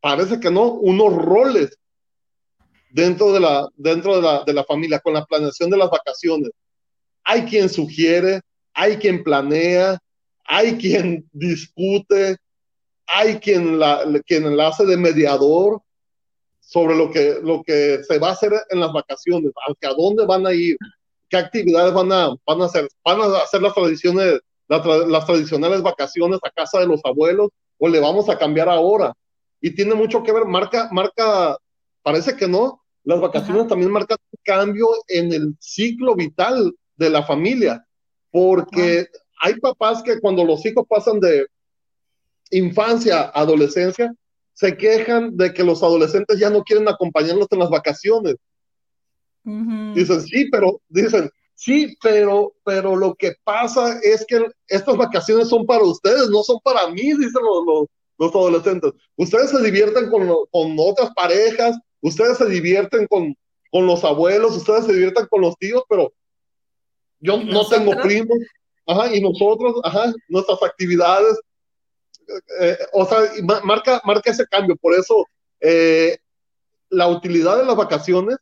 parece 0.00 0.38
que 0.38 0.50
no, 0.50 0.72
unos 0.72 1.14
roles 1.14 1.76
dentro 2.90 3.32
de 3.32 3.40
la, 3.40 3.68
dentro 3.76 4.16
de 4.16 4.22
la, 4.22 4.44
de 4.44 4.52
la 4.52 4.64
familia, 4.64 5.00
con 5.00 5.14
la 5.14 5.24
planeación 5.24 5.70
de 5.70 5.76
las 5.76 5.90
vacaciones. 5.90 6.50
Hay 7.24 7.42
quien 7.42 7.68
sugiere, 7.68 8.40
hay 8.72 8.96
quien 8.96 9.24
planea, 9.24 9.98
hay 10.44 10.76
quien 10.76 11.28
discute, 11.32 12.36
hay 13.06 13.36
quien 13.36 13.78
la, 13.78 14.04
quien 14.26 14.56
la 14.56 14.68
hace 14.68 14.84
de 14.84 14.96
mediador, 14.96 15.82
sobre 16.66 16.96
lo 16.96 17.12
que, 17.12 17.38
lo 17.42 17.62
que 17.62 18.02
se 18.02 18.18
va 18.18 18.30
a 18.30 18.32
hacer 18.32 18.52
en 18.70 18.80
las 18.80 18.92
vacaciones, 18.92 19.52
hacia 19.54 19.94
dónde 19.96 20.26
van 20.26 20.44
a 20.48 20.52
ir, 20.52 20.76
qué 21.28 21.36
actividades 21.36 21.94
van 21.94 22.10
a, 22.10 22.34
van 22.44 22.60
a 22.60 22.64
hacer, 22.64 22.88
van 23.04 23.20
a 23.20 23.38
hacer 23.38 23.62
las 23.62 23.72
tradiciones, 23.72 24.40
las, 24.66 25.26
tradicionales 25.26 25.80
vacaciones 25.80 26.40
a 26.42 26.50
casa 26.50 26.80
de 26.80 26.88
los 26.88 27.00
abuelos 27.04 27.50
o 27.78 27.88
le 27.88 28.00
vamos 28.00 28.28
a 28.28 28.36
cambiar 28.36 28.68
ahora. 28.68 29.14
Y 29.60 29.76
tiene 29.76 29.94
mucho 29.94 30.24
que 30.24 30.32
ver, 30.32 30.44
marca, 30.44 30.88
marca, 30.90 31.56
parece 32.02 32.36
que 32.36 32.48
no, 32.48 32.82
las 33.04 33.20
vacaciones 33.20 33.68
también 33.68 33.92
marcan 33.92 34.18
un 34.32 34.40
cambio 34.42 34.88
en 35.06 35.32
el 35.32 35.54
ciclo 35.60 36.16
vital 36.16 36.74
de 36.96 37.10
la 37.10 37.22
familia, 37.22 37.86
porque 38.32 39.06
hay 39.40 39.54
papás 39.60 40.02
que 40.02 40.18
cuando 40.18 40.44
los 40.44 40.66
hijos 40.66 40.84
pasan 40.88 41.20
de 41.20 41.46
infancia 42.50 43.20
a 43.20 43.40
adolescencia, 43.42 44.12
se 44.56 44.74
quejan 44.74 45.36
de 45.36 45.52
que 45.52 45.62
los 45.62 45.82
adolescentes 45.82 46.38
ya 46.38 46.48
no 46.48 46.64
quieren 46.64 46.88
acompañarlos 46.88 47.46
en 47.50 47.58
las 47.58 47.68
vacaciones. 47.68 48.36
Dicen, 49.44 50.22
sí, 50.22 50.48
pero, 50.50 50.80
dicen, 50.88 51.30
sí, 51.54 51.94
pero, 52.02 52.54
pero 52.64 52.96
lo 52.96 53.14
que 53.14 53.34
pasa 53.44 54.00
es 54.02 54.24
que 54.26 54.46
estas 54.66 54.96
vacaciones 54.96 55.50
son 55.50 55.66
para 55.66 55.84
ustedes, 55.84 56.30
no 56.30 56.42
son 56.42 56.58
para 56.64 56.88
mí, 56.88 57.02
dicen 57.02 57.42
los, 57.42 57.86
los, 58.18 58.34
adolescentes. 58.34 58.92
Ustedes 59.16 59.50
se 59.50 59.62
divierten 59.62 60.08
con, 60.08 60.26
con, 60.50 60.76
otras 60.78 61.10
parejas, 61.14 61.78
ustedes 62.00 62.38
se 62.38 62.46
divierten 62.46 63.06
con, 63.08 63.36
con 63.70 63.86
los 63.86 64.04
abuelos, 64.04 64.56
ustedes 64.56 64.86
se 64.86 64.94
divierten 64.94 65.26
con 65.26 65.42
los 65.42 65.54
tíos, 65.58 65.82
pero 65.86 66.14
yo 67.20 67.36
no 67.44 67.68
tengo 67.68 67.92
primos, 68.02 68.38
ajá, 68.86 69.14
y 69.14 69.20
nosotros, 69.20 69.76
ajá, 69.84 70.14
nuestras 70.28 70.62
actividades, 70.62 71.38
eh, 72.60 72.78
o 72.92 73.06
sea, 73.06 73.18
marca, 73.64 74.00
marca 74.04 74.30
ese 74.30 74.46
cambio. 74.46 74.76
Por 74.76 74.94
eso 74.94 75.26
eh, 75.60 76.18
la 76.90 77.08
utilidad 77.08 77.56
de 77.58 77.64
las 77.64 77.76
vacaciones 77.76 78.36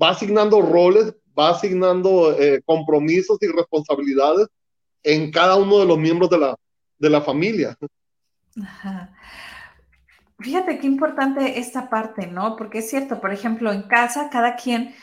va 0.00 0.10
asignando 0.10 0.60
roles, 0.60 1.14
va 1.38 1.50
asignando 1.50 2.32
eh, 2.38 2.62
compromisos 2.64 3.38
y 3.42 3.46
responsabilidades 3.48 4.48
en 5.02 5.30
cada 5.30 5.56
uno 5.56 5.78
de 5.78 5.86
los 5.86 5.98
miembros 5.98 6.30
de 6.30 6.38
la, 6.38 6.56
de 6.98 7.10
la 7.10 7.20
familia. 7.20 7.76
Fíjate 10.38 10.78
qué 10.78 10.86
importante 10.86 11.58
esta 11.58 11.88
parte, 11.88 12.26
¿no? 12.26 12.56
Porque 12.56 12.78
es 12.78 12.90
cierto, 12.90 13.20
por 13.20 13.32
ejemplo, 13.32 13.72
en 13.72 13.82
casa 13.82 14.30
cada 14.30 14.56
quien 14.56 14.94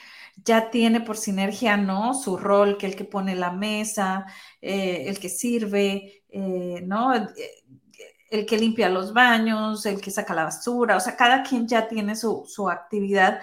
ya 0.43 0.71
tiene 0.71 1.01
por 1.01 1.17
sinergia, 1.17 1.77
¿no? 1.77 2.13
Su 2.13 2.37
rol, 2.37 2.77
que 2.77 2.87
el 2.87 2.95
que 2.95 3.05
pone 3.05 3.35
la 3.35 3.51
mesa, 3.51 4.25
el 4.61 5.19
que 5.19 5.29
sirve, 5.29 6.23
¿no? 6.83 7.13
El 8.31 8.45
que 8.45 8.57
limpia 8.57 8.89
los 8.89 9.13
baños, 9.13 9.85
el 9.85 10.01
que 10.01 10.09
saca 10.09 10.33
la 10.33 10.45
basura, 10.45 10.95
o 10.95 10.99
sea, 10.99 11.15
cada 11.15 11.43
quien 11.43 11.67
ya 11.67 11.87
tiene 11.87 12.15
su, 12.15 12.69
actividad 12.71 13.41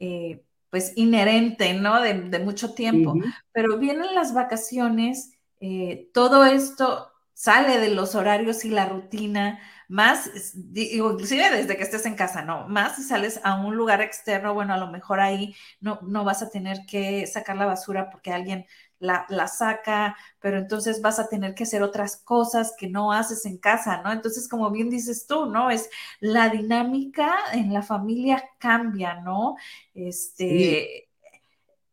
eh, 0.00 0.42
pues 0.70 0.92
inherente, 0.96 1.74
¿no? 1.74 2.00
De, 2.00 2.38
mucho 2.38 2.72
tiempo. 2.74 3.14
Pero 3.52 3.78
vienen 3.78 4.14
las 4.14 4.32
vacaciones, 4.32 5.32
eh, 5.60 6.10
todo 6.14 6.44
esto 6.46 7.12
sale 7.34 7.78
de 7.78 7.90
los 7.90 8.14
horarios 8.14 8.64
y 8.64 8.70
la 8.70 8.86
rutina, 8.86 9.60
más, 9.88 10.30
inclusive 10.74 11.50
desde 11.50 11.76
que 11.76 11.82
estés 11.82 12.06
en 12.06 12.14
casa, 12.14 12.42
no, 12.42 12.68
más 12.68 12.96
si 12.96 13.02
sales 13.02 13.40
a 13.42 13.54
un 13.56 13.76
lugar 13.76 14.00
externo, 14.00 14.54
bueno, 14.54 14.72
a 14.72 14.78
lo 14.78 14.86
mejor 14.86 15.20
ahí 15.20 15.56
no, 15.80 15.98
no 16.02 16.24
vas 16.24 16.42
a 16.42 16.50
tener 16.50 16.86
que 16.86 17.26
sacar 17.26 17.56
la 17.56 17.66
basura 17.66 18.08
porque 18.10 18.32
alguien 18.32 18.66
la, 19.00 19.48
saca, 19.48 20.16
pero 20.40 20.58
entonces 20.58 21.02
vas 21.02 21.18
a 21.18 21.28
tener 21.28 21.54
que 21.54 21.64
hacer 21.64 21.82
otras 21.82 22.16
cosas 22.16 22.74
que 22.78 22.88
no 22.88 23.12
haces 23.12 23.46
en 23.46 23.58
casa, 23.58 24.02
¿no? 24.02 24.12
Entonces, 24.12 24.48
como 24.48 24.70
bien 24.70 24.90
dices 24.90 25.26
tú, 25.26 25.46
¿no? 25.46 25.70
Es 25.70 25.90
la 26.20 26.48
dinámica 26.50 27.34
en 27.52 27.72
la 27.72 27.82
familia 27.82 28.44
cambia, 28.58 29.14
¿no? 29.14 29.56
Este, 29.94 31.09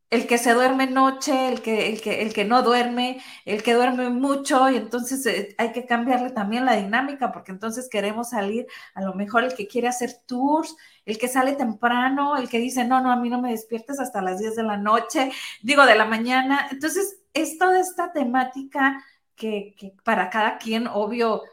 el 0.09 0.27
que 0.27 0.37
se 0.37 0.53
duerme 0.53 0.87
noche, 0.87 1.49
el 1.49 1.61
que, 1.61 1.89
el 1.89 2.01
que, 2.01 2.21
el 2.21 2.33
que 2.33 2.45
no 2.45 2.61
duerme, 2.63 3.21
el 3.45 3.61
que 3.63 3.73
duerme 3.73 4.09
mucho, 4.09 4.69
y 4.69 4.77
entonces 4.77 5.25
eh, 5.25 5.55
hay 5.57 5.73
que 5.73 5.85
cambiarle 5.85 6.29
también 6.31 6.65
la 6.65 6.75
dinámica, 6.77 7.31
porque 7.31 7.51
entonces 7.51 7.89
queremos 7.89 8.29
salir, 8.29 8.67
a 8.93 9.01
lo 9.01 9.13
mejor 9.15 9.43
el 9.43 9.53
que 9.55 9.67
quiere 9.67 9.87
hacer 9.89 10.11
tours, 10.25 10.75
el 11.05 11.17
que 11.17 11.27
sale 11.27 11.53
temprano, 11.53 12.37
el 12.37 12.49
que 12.49 12.59
dice, 12.59 12.85
no, 12.85 13.01
no, 13.01 13.11
a 13.11 13.17
mí 13.17 13.29
no 13.29 13.41
me 13.41 13.51
despiertes 13.51 13.99
hasta 13.99 14.21
las 14.21 14.39
10 14.39 14.55
de 14.55 14.63
la 14.63 14.77
noche, 14.77 15.31
digo, 15.61 15.85
de 15.85 15.95
la 15.95 16.05
mañana. 16.05 16.67
Entonces, 16.71 17.19
es 17.33 17.57
toda 17.57 17.79
esta 17.79 18.13
temática 18.13 19.03
que, 19.35 19.75
que 19.77 19.93
para 20.03 20.29
cada 20.29 20.57
quien, 20.57 20.87
obvio, 20.87 21.43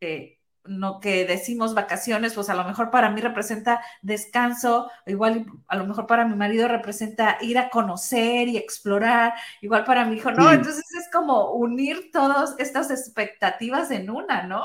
eh, 0.00 0.39
no 0.64 1.00
que 1.00 1.24
decimos 1.24 1.74
vacaciones, 1.74 2.34
pues 2.34 2.50
a 2.50 2.54
lo 2.54 2.64
mejor 2.64 2.90
para 2.90 3.10
mí 3.10 3.20
representa 3.20 3.80
descanso, 4.02 4.90
igual 5.06 5.46
a 5.68 5.76
lo 5.76 5.86
mejor 5.86 6.06
para 6.06 6.26
mi 6.26 6.36
marido 6.36 6.68
representa 6.68 7.38
ir 7.40 7.58
a 7.58 7.70
conocer 7.70 8.48
y 8.48 8.56
explorar, 8.56 9.34
igual 9.60 9.84
para 9.84 10.04
mi 10.04 10.16
hijo, 10.16 10.30
no, 10.30 10.52
entonces 10.52 10.84
es 10.98 11.08
como 11.12 11.52
unir 11.52 12.10
todas 12.12 12.54
estas 12.58 12.90
expectativas 12.90 13.90
en 13.90 14.10
una, 14.10 14.46
¿no? 14.46 14.64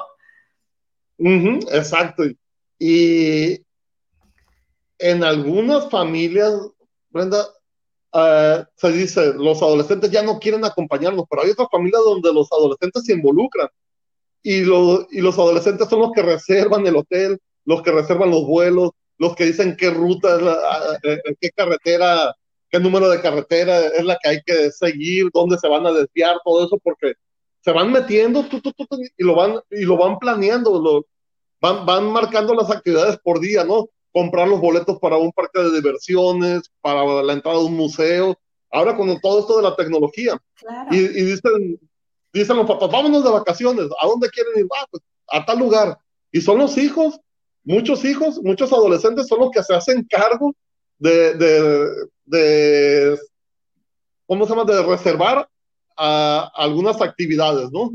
exacto. 1.71 2.23
Y 2.77 3.61
en 4.99 5.23
algunas 5.23 5.89
familias, 5.89 6.53
Brenda, 7.09 7.45
eh, 8.13 8.65
se 8.75 8.91
dice, 8.91 9.33
los 9.33 9.61
adolescentes 9.61 10.11
ya 10.11 10.23
no 10.23 10.39
quieren 10.39 10.65
acompañarnos, 10.65 11.25
pero 11.29 11.43
hay 11.43 11.51
otras 11.51 11.69
familias 11.71 12.01
donde 12.03 12.33
los 12.33 12.51
adolescentes 12.51 13.05
se 13.05 13.13
involucran 13.13 13.69
y, 14.45 14.57
y 14.57 15.21
los 15.21 15.39
adolescentes 15.39 15.89
son 15.89 16.01
los 16.01 16.11
que 16.11 16.21
reservan 16.21 16.85
el 16.85 16.95
hotel, 16.95 17.39
los 17.65 17.81
que 17.81 17.91
reservan 17.91 18.29
los 18.29 18.45
vuelos, 18.45 18.91
los 19.17 19.35
que 19.35 19.45
dicen 19.45 19.75
qué 19.75 19.89
ruta, 19.89 20.37
qué 21.41 21.49
carretera, 21.49 22.35
qué 22.69 22.79
número 22.79 23.09
de 23.09 23.21
carretera 23.21 23.79
es 23.87 24.03
la 24.05 24.19
que 24.21 24.29
hay 24.29 24.41
que 24.45 24.69
seguir, 24.69 25.29
dónde 25.33 25.57
se 25.57 25.67
van 25.67 25.87
a 25.87 25.91
desviar, 25.91 26.37
todo 26.45 26.63
eso, 26.63 26.77
porque 26.83 27.13
se 27.61 27.71
van 27.71 27.91
metiendo 27.91 28.45
y 29.17 29.23
lo 29.23 29.33
van, 29.33 29.59
y 29.71 29.83
lo 29.83 29.97
van 29.97 30.19
planeando, 30.19 30.79
lo, 30.79 31.07
van, 31.59 31.83
van 31.87 32.11
marcando 32.11 32.53
las 32.53 32.69
actividades 32.69 33.17
por 33.23 33.39
día, 33.39 33.63
¿no? 33.63 33.89
Comprar 34.13 34.47
los 34.47 34.61
boletos 34.61 34.99
para 34.99 35.17
un 35.17 35.31
parque 35.31 35.59
de 35.59 35.71
diversiones, 35.71 36.71
para 36.81 37.23
la 37.23 37.33
entrada 37.33 37.57
de 37.57 37.65
un 37.65 37.75
museo, 37.75 38.37
ahora 38.69 38.95
con 38.95 39.19
todo 39.21 39.39
esto 39.39 39.57
de 39.57 39.63
la 39.63 39.75
tecnología. 39.75 40.39
Y, 40.91 40.97
y, 40.99 41.23
dicen, 41.23 41.79
dicen 42.39 42.57
los 42.57 42.67
papás, 42.67 42.91
vámonos 42.91 43.23
de 43.23 43.31
vacaciones, 43.31 43.87
¿a 44.01 44.07
dónde 44.07 44.29
quieren 44.29 44.53
ir? 44.57 44.67
Ah, 44.77 44.85
pues, 44.89 45.03
a 45.29 45.45
tal 45.45 45.59
lugar. 45.59 45.97
Y 46.31 46.41
son 46.41 46.57
los 46.59 46.77
hijos, 46.77 47.19
muchos 47.63 48.03
hijos, 48.05 48.39
muchos 48.43 48.71
adolescentes 48.73 49.27
son 49.27 49.39
los 49.39 49.51
que 49.51 49.63
se 49.63 49.73
hacen 49.73 50.05
cargo 50.09 50.53
de, 50.97 51.33
de, 51.35 51.89
de 52.25 53.19
¿cómo 54.25 54.45
se 54.45 54.55
llama? 54.55 54.65
De 54.65 54.83
reservar 54.83 55.47
algunas 55.95 57.01
actividades, 57.01 57.71
¿no? 57.71 57.91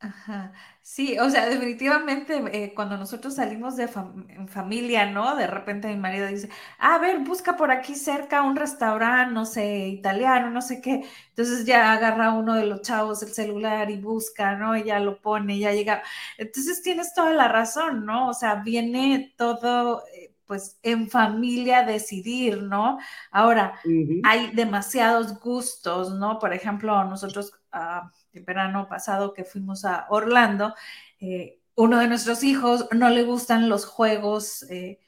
Ajá. 0.00 0.52
Sí, 0.94 1.18
o 1.18 1.30
sea, 1.30 1.48
definitivamente 1.48 2.34
eh, 2.52 2.74
cuando 2.74 2.98
nosotros 2.98 3.36
salimos 3.36 3.76
de 3.76 3.84
en 4.28 4.46
familia, 4.46 5.06
¿no? 5.10 5.34
De 5.36 5.46
repente 5.46 5.88
mi 5.88 5.96
marido 5.96 6.26
dice, 6.26 6.50
a 6.78 6.98
ver, 6.98 7.20
busca 7.20 7.56
por 7.56 7.70
aquí 7.70 7.94
cerca 7.94 8.42
un 8.42 8.56
restaurante, 8.56 9.32
no 9.32 9.46
sé, 9.46 9.88
italiano, 9.88 10.50
no 10.50 10.60
sé 10.60 10.82
qué. 10.82 11.02
Entonces 11.30 11.64
ya 11.64 11.92
agarra 11.92 12.34
uno 12.34 12.54
de 12.54 12.66
los 12.66 12.82
chavos 12.82 13.22
el 13.22 13.32
celular 13.32 13.90
y 13.90 13.96
busca, 14.02 14.54
¿no? 14.56 14.76
Y 14.76 14.84
ya 14.84 14.98
lo 15.00 15.18
pone, 15.22 15.58
ya 15.58 15.72
llega. 15.72 16.02
Entonces 16.36 16.82
tienes 16.82 17.14
toda 17.14 17.32
la 17.32 17.48
razón, 17.48 18.04
¿no? 18.04 18.28
O 18.28 18.34
sea, 18.34 18.56
viene 18.56 19.32
todo, 19.38 20.04
eh, 20.14 20.34
pues, 20.44 20.78
en 20.82 21.08
familia 21.08 21.84
decidir, 21.84 22.62
¿no? 22.64 22.98
Ahora, 23.30 23.80
hay 24.22 24.50
demasiados 24.54 25.40
gustos, 25.40 26.12
¿no? 26.14 26.38
Por 26.38 26.52
ejemplo, 26.52 27.02
nosotros... 27.04 27.52
Uh, 27.72 28.06
el 28.32 28.44
verano 28.44 28.88
pasado 28.88 29.32
que 29.32 29.44
fuimos 29.44 29.84
a 29.84 30.06
Orlando, 30.10 30.74
eh, 31.20 31.58
uno 31.74 31.98
de 31.98 32.08
nuestros 32.08 32.44
hijos 32.44 32.86
no 32.92 33.08
le 33.10 33.24
gustan 33.24 33.68
los 33.68 33.86
juegos 33.86 34.64
eh, 34.64 35.00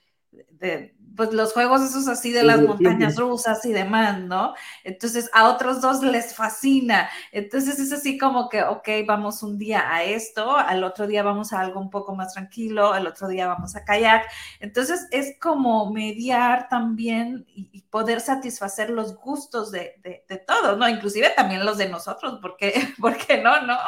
de, 0.50 0.94
pues 1.16 1.32
los 1.32 1.52
juegos 1.52 1.82
esos 1.82 2.08
así 2.08 2.32
de 2.32 2.42
las 2.42 2.60
montañas 2.60 3.16
rusas 3.16 3.64
y 3.64 3.72
demás, 3.72 4.20
¿no? 4.20 4.54
Entonces 4.82 5.30
a 5.32 5.48
otros 5.48 5.80
dos 5.80 6.02
les 6.02 6.34
fascina. 6.34 7.08
Entonces 7.32 7.78
es 7.78 7.92
así 7.92 8.18
como 8.18 8.48
que, 8.48 8.62
ok, 8.62 8.88
vamos 9.06 9.42
un 9.42 9.58
día 9.58 9.92
a 9.94 10.02
esto, 10.02 10.56
al 10.56 10.82
otro 10.82 11.06
día 11.06 11.22
vamos 11.22 11.52
a 11.52 11.60
algo 11.60 11.80
un 11.80 11.90
poco 11.90 12.14
más 12.14 12.32
tranquilo, 12.32 12.92
al 12.92 13.06
otro 13.06 13.28
día 13.28 13.46
vamos 13.46 13.76
a 13.76 13.84
kayak. 13.84 14.24
Entonces 14.60 15.06
es 15.10 15.38
como 15.40 15.92
mediar 15.92 16.68
también 16.68 17.44
y, 17.48 17.84
poder 17.94 18.20
satisfacer 18.20 18.90
los 18.90 19.14
gustos 19.14 19.70
de, 19.70 19.94
de, 20.02 20.38
todos, 20.38 20.76
¿no? 20.76 20.88
Inclusive 20.88 21.30
también 21.36 21.64
los 21.64 21.78
de 21.78 21.88
nosotros, 21.88 22.40
porque, 22.42 22.72
porque 23.00 23.40
no, 23.40 23.64
¿no? 23.64 23.78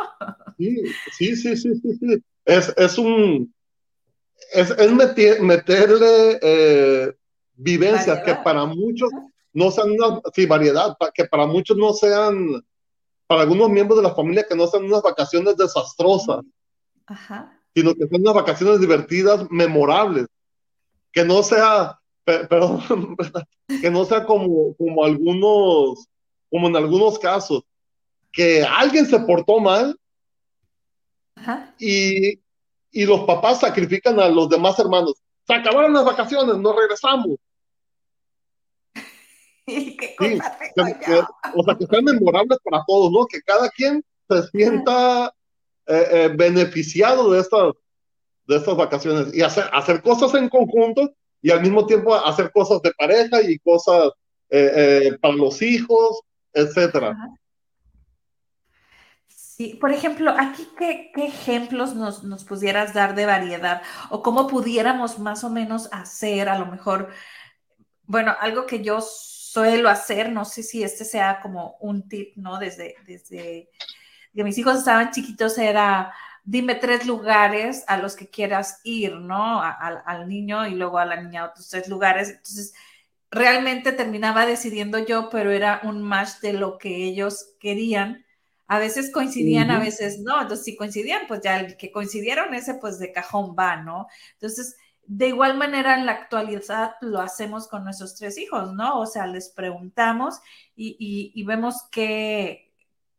Sí, 0.57 0.77
sí, 1.11 1.35
sí, 1.35 1.57
sí, 1.57 1.75
sí. 1.83 2.23
Es, 2.45 2.73
es 2.77 2.99
un 2.99 3.53
es, 4.53 5.41
meterle 5.41 6.39
eh, 6.43 7.15
vivencias 7.55 8.23
que 8.25 8.35
para 8.37 8.65
muchos 8.67 9.11
no 9.53 9.71
sean 9.71 9.93
una 9.93 10.21
sí, 10.35 10.47
variedad, 10.47 10.97
que 11.15 11.25
para 11.25 11.47
muchos 11.47 11.77
no 11.77 11.93
sean, 11.93 12.63
para 13.27 13.43
algunos 13.43 13.71
miembros 13.71 13.99
de 13.99 14.09
la 14.09 14.15
familia 14.15 14.47
que 14.49 14.55
no 14.55 14.67
sean 14.67 14.85
unas 14.85 15.03
vacaciones 15.03 15.57
desastrosas, 15.57 16.45
sino 17.75 17.95
que 17.95 18.07
sean 18.07 18.21
unas 18.21 18.35
vacaciones 18.35 18.81
divertidas, 18.81 19.47
memorables, 19.51 20.27
que 21.11 21.25
no 21.25 21.43
sea, 21.43 21.99
perdón, 22.25 23.17
que 23.81 23.91
no 23.91 24.05
sea 24.05 24.25
como, 24.27 24.75
como 24.77 25.05
algunos, 25.05 26.07
como 26.51 26.69
en 26.69 26.77
algunos 26.77 27.19
casos, 27.19 27.63
que 28.31 28.63
alguien 28.63 29.07
se 29.07 29.19
portó 29.21 29.59
mal 29.59 29.99
y 31.79 32.39
y 32.97 33.05
los 33.05 33.25
papás 33.25 33.61
sacrifican 33.61 34.19
a 34.19 34.31
los 34.31 34.49
demás 34.49 34.79
hermanos. 34.79 35.13
Se 35.47 35.53
acabaron 35.53 35.93
las 35.93 36.07
vacaciones, 36.07 36.57
nos 36.57 36.75
regresamos. 36.75 37.37
¿Qué 39.67 40.17
o 40.19 41.63
sea, 41.63 41.77
que 41.77 41.87
sean 41.87 42.05
memorables 42.05 42.59
para 42.65 42.83
todos, 42.87 43.13
¿no? 43.13 43.27
Que 43.27 43.43
cada 43.43 43.69
quien 43.69 44.03
se 44.31 44.43
sienta 44.49 45.31
eh, 45.87 46.07
eh, 46.11 46.31
beneficiado 46.35 47.33
de 47.33 47.41
estas, 47.41 47.75
de 48.47 48.57
estas 48.57 48.75
vacaciones 48.75 49.35
y 49.35 49.43
hacer, 49.43 49.65
hacer 49.75 50.01
cosas 50.01 50.33
en 50.33 50.49
conjunto 50.49 51.13
y 51.43 51.51
al 51.51 51.61
mismo 51.61 51.85
tiempo 51.85 52.15
hacer 52.15 52.51
cosas 52.51 52.81
de 52.81 52.93
pareja 52.97 53.43
y 53.43 53.59
cosas 53.59 54.11
eh, 54.49 55.19
para 55.21 55.35
los 55.35 55.61
hijos, 55.61 56.23
etcétera. 56.55 57.15
Sí, 59.57 59.73
por 59.81 59.91
ejemplo, 59.91 60.35
aquí, 60.39 60.69
¿qué, 60.79 61.11
ejemplos 61.17 61.95
nos, 61.95 62.23
nos, 62.25 62.45
pudieras 62.45 62.93
dar 62.93 63.15
de 63.15 63.25
variedad? 63.25 63.81
O 64.11 64.23
cómo 64.23 64.49
pudiéramos 64.49 65.19
más 65.19 65.45
o 65.45 65.51
menos 65.51 65.89
hacer, 65.93 66.51
a 66.51 66.59
lo 66.59 66.67
mejor, 66.67 67.09
bueno, 68.05 68.37
algo 68.39 68.67
que 68.67 68.83
yo 68.85 69.01
suelo 69.01 69.89
hacer, 69.89 70.31
no 70.31 70.45
sé 70.45 70.63
si 70.63 70.83
este 70.83 71.07
sea 71.07 71.41
como 71.41 71.79
un 71.81 72.07
tip, 72.07 72.37
¿no? 72.37 72.59
Desde, 72.59 72.97
desde 73.07 73.71
que 74.35 74.45
mis 74.45 74.59
hijos 74.59 74.77
estaban 74.77 75.11
chiquitos 75.11 75.57
era, 75.57 76.13
dime 76.45 76.75
tres 76.75 77.07
lugares 77.07 77.83
a 77.89 77.97
los 77.97 78.15
que 78.15 78.29
quieras 78.29 78.83
ir, 78.85 79.15
¿no? 79.17 79.63
al 79.63 80.29
niño 80.29 80.67
y 80.67 80.75
luego 80.75 80.99
a 80.99 81.07
la 81.07 81.23
niña 81.23 81.47
otros 81.47 81.71
tres 81.71 81.89
lugares. 81.89 82.29
Entonces, 82.29 82.75
realmente 83.31 83.93
terminaba 83.93 84.45
decidiendo 84.45 84.99
yo, 84.99 85.31
pero 85.31 85.51
era 85.51 85.81
un 85.85 86.03
match 86.03 86.41
de 86.43 86.53
lo 86.53 86.77
que 86.77 86.95
ellos 87.07 87.55
querían 87.59 88.26
a 88.69 88.79
veces 88.79 89.13
coincidían, 89.13 89.71
a 89.71 89.79
veces 89.79 90.21
no. 90.21 90.41
Entonces, 90.41 90.65
si 90.65 90.77
coincidían, 90.77 91.23
pues 91.29 91.41
ya 91.43 91.61
el 91.61 91.77
que 91.77 91.93
coincidieron 91.93 92.55
ese, 92.55 92.75
pues 92.75 92.99
de 92.99 93.13
cajón 93.13 93.55
va, 93.59 93.77
¿no? 93.77 94.09
Entonces, 94.35 94.77
de 95.07 95.29
igual 95.29 95.57
manera, 95.57 95.99
en 95.99 96.07
la 96.07 96.13
actualidad 96.13 96.97
lo 97.01 97.21
hacemos 97.21 97.69
con 97.69 97.85
nuestros 97.85 98.17
tres 98.17 98.39
hijos, 98.39 98.73
¿no? 98.75 99.01
O 99.01 99.07
sea, 99.07 99.27
les 99.27 99.51
preguntamos 99.51 100.41
y, 100.75 101.43
vemos 101.45 101.77
qué, 101.93 102.73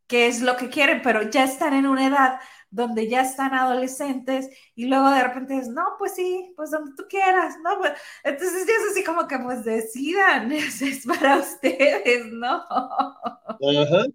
qué 0.05 0.27
es 0.27 0.41
lo 0.41 0.57
que 0.57 0.69
quieren, 0.69 1.01
pero 1.01 1.29
ya 1.29 1.45
están 1.45 1.73
en 1.73 1.87
una 1.87 2.07
edad 2.07 2.39
donde 2.69 3.07
ya 3.07 3.21
están 3.21 3.53
adolescentes 3.53 4.49
y 4.75 4.87
luego 4.87 5.09
de 5.09 5.23
repente 5.23 5.57
es, 5.57 5.69
no, 5.69 5.83
pues 5.97 6.15
sí, 6.15 6.53
pues 6.57 6.71
donde 6.71 6.91
tú 6.97 7.05
quieras, 7.09 7.55
¿no? 7.63 7.77
Pues, 7.79 7.93
entonces 8.23 8.67
ya 8.67 8.73
es 8.73 8.91
así 8.91 9.03
como 9.05 9.25
que 9.27 9.39
pues 9.39 9.63
decidan, 9.63 10.51
es 10.51 11.05
para 11.07 11.37
ustedes, 11.37 12.25
¿no? 12.33 12.65
Ajá. 12.69 14.07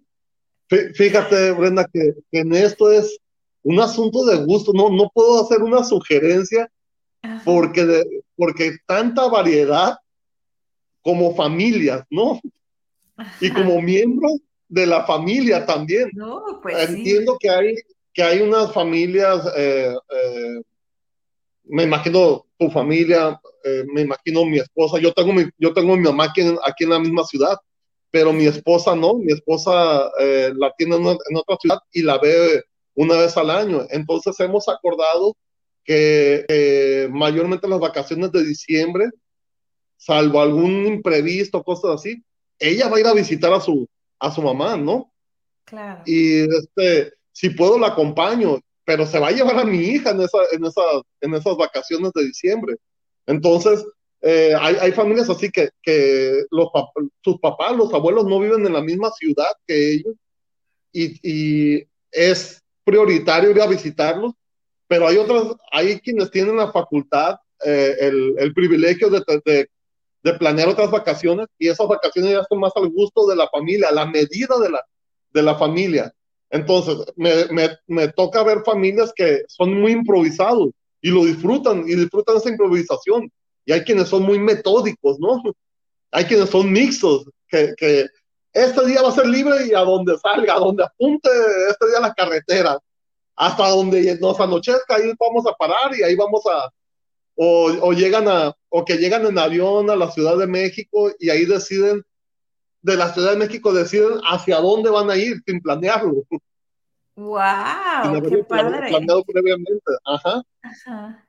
Fíjate, 0.93 1.51
Brenda, 1.51 1.87
que, 1.91 2.13
en 2.31 2.53
esto 2.53 2.91
es 2.91 3.17
un 3.63 3.79
asunto 3.79 4.25
de 4.25 4.43
gusto. 4.43 4.71
No, 4.73 4.89
no 4.89 5.09
puedo 5.13 5.43
hacer 5.43 5.61
una 5.61 5.83
sugerencia 5.83 6.69
porque, 7.45 8.03
porque 8.35 8.77
tanta 8.85 9.27
variedad 9.27 9.97
como 11.01 11.35
familias, 11.35 12.03
¿no? 12.09 12.39
Y 13.39 13.51
como 13.51 13.81
miembros 13.81 14.39
de 14.67 14.85
la 14.85 15.05
familia 15.05 15.65
también. 15.65 16.09
No, 16.13 16.59
pues 16.61 16.89
Entiendo 16.89 17.37
que 17.39 17.49
hay 17.49 17.75
que 18.13 18.23
hay 18.23 18.41
unas 18.41 18.71
familias, 18.71 19.45
eh, 19.57 19.93
eh, 20.09 20.61
me 21.65 21.83
imagino 21.83 22.45
tu 22.57 22.69
familia, 22.69 23.39
eh, 23.63 23.83
me 23.91 24.01
imagino 24.01 24.45
mi 24.45 24.59
esposa, 24.59 24.99
yo 24.99 25.11
tengo 25.13 25.33
mi, 25.33 25.45
yo 25.57 25.73
tengo 25.73 25.97
mi 25.97 26.03
mamá 26.03 26.25
aquí 26.25 26.41
aquí 26.65 26.83
en 26.83 26.89
la 26.91 26.99
misma 26.99 27.23
ciudad, 27.23 27.57
pero 28.13 28.31
mi 28.31 28.45
esposa 28.45 28.95
no, 28.95 29.15
mi 29.15 29.33
esposa 29.33 30.07
eh, 30.19 30.53
la 30.55 30.71
tiene 30.77 30.97
en, 30.97 31.07
otra 31.35 31.57
ciudad 31.59 31.79
y 31.91 32.03
la 32.03 32.19
ve 32.19 32.63
una 32.93 33.17
vez 33.17 33.35
al 33.37 33.49
año. 33.49 33.87
Entonces 33.89 34.39
hemos 34.39 34.69
acordado 34.69 35.35
que 35.83 37.09
mayormente 37.11 37.67
las 37.67 37.79
vacaciones 37.79 38.31
de 38.31 38.45
diciembre, 38.45 39.09
salvo 39.97 40.41
algún 40.41 40.85
imprevisto, 40.85 41.63
cosas 41.63 41.95
así, 41.95 42.23
ella 42.59 42.87
va 42.87 42.97
a 42.97 42.99
ir 42.99 43.07
a 43.07 43.13
visitar 43.13 43.51
a 43.51 43.59
su, 43.59 43.87
a 44.19 44.31
su 44.31 44.43
mamá, 44.43 44.77
¿no? 44.77 45.11
Claro. 45.65 46.03
Y 46.05 46.41
este, 46.41 47.13
si 47.31 47.49
puedo 47.49 47.79
la 47.79 47.87
acompaño, 47.87 48.59
pero 48.85 49.07
se 49.07 49.17
va 49.17 49.29
a 49.29 49.31
llevar 49.31 49.57
a 49.57 49.65
mi 49.65 49.79
hija 49.79 50.11
en, 50.11 50.21
esa, 50.21 50.37
en, 50.51 50.63
esa, 50.63 50.83
en 51.19 51.33
esas 51.33 51.57
vacaciones 51.57 52.11
de 52.13 52.25
diciembre. 52.25 52.75
Entonces, 53.25 53.83
eh, 54.25 54.53
hay, 54.57 54.93
familias 54.93 55.29
así 55.29 55.51
que, 55.51 55.69
que 55.81 56.45
los 56.49 56.69
sus 57.21 57.39
papás, 57.41 57.75
los 57.75 57.93
abuelos 57.93 58.23
no 58.23 58.39
viven 58.39 58.65
en 58.65 58.71
la 58.71 58.81
misma 58.81 59.11
ciudad 59.11 59.51
que 59.67 59.95
ellos 59.95 60.15
y, 60.93 61.85
es 62.09 62.61
prioritario 62.85 63.49
ir 63.49 63.59
a 63.59 63.67
visitarlos, 63.67 64.33
pero 64.87 65.07
hay 65.07 65.17
otras, 65.17 65.55
hay 65.71 65.99
quienes 65.99 66.31
tienen 66.31 66.55
la 66.55 66.71
facultad, 66.71 67.35
eh, 67.65 67.95
el, 67.99 68.53
privilegio 68.53 69.09
de, 69.09 69.23
de, 70.23 70.33
planear 70.35 70.69
otras 70.69 70.91
vacaciones 70.91 71.47
y 71.57 71.67
esas 71.67 71.87
vacaciones 71.87 72.31
ya 72.31 72.43
son 72.47 72.59
más 72.59 72.71
al 72.75 72.89
gusto 72.89 73.27
de 73.27 73.35
la 73.35 73.49
familia, 73.49 73.89
a 73.89 73.93
la 73.93 74.05
medida 74.05 74.57
de 74.57 74.69
la, 74.69 74.85
de 75.33 75.41
la 75.41 75.55
familia. 75.55 76.13
Entonces, 76.49 76.95
me, 77.17 77.45
me, 77.51 77.69
me 77.87 78.07
toca 78.09 78.43
ver 78.43 78.61
familias 78.63 79.11
que 79.13 79.41
son 79.47 79.81
muy 79.81 79.91
improvisados 79.91 80.69
y 81.01 81.09
lo 81.09 81.25
disfrutan 81.25 81.83
y 81.87 81.95
disfrutan 81.95 82.37
esa 82.37 82.49
improvisación 82.49 83.29
y 83.65 83.71
hay 83.71 83.83
quienes 83.83 84.09
son 84.09 84.23
muy 84.23 84.39
metódicos, 84.39 85.19
¿no? 85.19 85.41
Hay 86.15 86.25
quienes 86.25 86.51
son 86.51 86.71
mixtos, 86.71 87.25
que, 87.47 87.73
que 87.75 88.05
este 88.53 88.85
día 88.85 89.01
va 89.01 89.09
a 89.09 89.13
ser 89.13 89.25
libre 89.25 89.65
y 89.65 89.73
a 89.73 89.79
donde 89.79 90.15
salga, 90.19 90.53
a 90.53 90.59
donde 90.59 90.83
apunte 90.83 91.27
este 91.67 91.87
día 91.87 91.99
la 91.99 92.13
carretera, 92.13 92.77
hasta 93.35 93.69
donde 93.69 94.15
nos 94.19 94.39
anochezca, 94.39 94.95
ahí 94.95 95.11
vamos 95.19 95.47
a 95.47 95.53
parar 95.53 95.97
y 95.97 96.03
ahí 96.03 96.15
vamos 96.15 96.43
a, 96.45 96.69
o, 97.35 97.71
o, 97.81 97.93
llegan 97.93 98.27
a, 98.27 98.55
o 98.69 98.85
que 98.85 98.97
llegan 98.97 99.25
en 99.25 99.39
avión 99.39 99.89
a 99.89 99.95
la 99.95 100.11
Ciudad 100.11 100.37
de 100.37 100.45
México 100.45 101.11
y 101.17 101.31
ahí 101.31 101.45
deciden, 101.45 102.05
de 102.83 102.95
la 102.95 103.11
Ciudad 103.11 103.31
de 103.31 103.37
México 103.37 103.73
deciden 103.73 104.19
hacia 104.23 104.57
dónde 104.57 104.91
van 104.91 105.09
a 105.09 105.15
ir 105.15 105.41
sin 105.47 105.61
planearlo. 105.61 106.23
¡Wow! 107.15 108.21
¡Qué 108.29 108.43
padre! 108.43 108.89
Planeado 108.89 109.23
previamente, 109.23 109.91
ajá. 110.05 110.43
Ajá. 110.61 111.27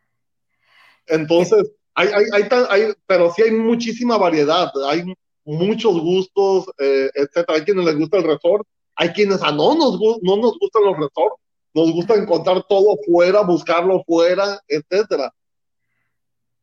Entonces, 1.06 1.72
hay, 1.94 2.08
hay, 2.32 2.48
hay, 2.70 2.92
pero 3.06 3.32
sí 3.32 3.42
hay 3.42 3.52
muchísima 3.52 4.18
variedad, 4.18 4.70
hay 4.88 5.14
muchos 5.44 6.00
gustos, 6.00 6.66
eh, 6.78 7.10
etcétera. 7.14 7.58
Hay 7.58 7.64
quienes 7.64 7.84
les 7.84 7.96
gusta 7.96 8.18
el 8.18 8.24
resort 8.24 8.66
hay 8.96 9.08
quienes 9.10 9.42
a 9.42 9.50
no 9.50 9.74
nos, 9.74 9.98
no 10.22 10.36
nos 10.36 10.58
gustan 10.58 10.84
los 10.84 10.96
resorts, 10.96 11.36
nos 11.74 11.92
gusta 11.92 12.14
encontrar 12.14 12.64
todo 12.68 12.96
fuera, 13.06 13.42
buscarlo 13.42 14.02
fuera, 14.04 14.60
etcétera. 14.68 15.32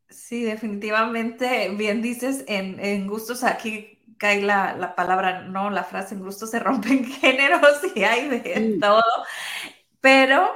Sí, 0.09 0.43
definitivamente, 0.43 1.69
bien 1.69 2.01
dices, 2.01 2.43
en, 2.47 2.79
en 2.79 3.07
gustos 3.07 3.43
aquí 3.43 3.99
cae 4.17 4.41
la, 4.41 4.75
la, 4.75 4.95
palabra, 4.95 5.41
no, 5.41 5.69
la 5.69 5.83
frase 5.83 6.15
en 6.15 6.21
gustos 6.21 6.51
se 6.51 6.59
rompen 6.59 7.05
géneros 7.21 7.79
y 7.95 8.03
hay 8.03 8.27
de 8.29 8.77
todo, 8.79 9.03
pero 9.99 10.55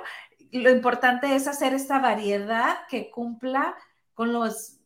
lo 0.52 0.70
importante 0.70 1.36
es 1.36 1.48
hacer 1.48 1.74
esta 1.74 2.00
variedad 2.00 2.78
que 2.90 3.10
cumpla 3.10 3.76
con 4.16 4.34
las 4.34 4.80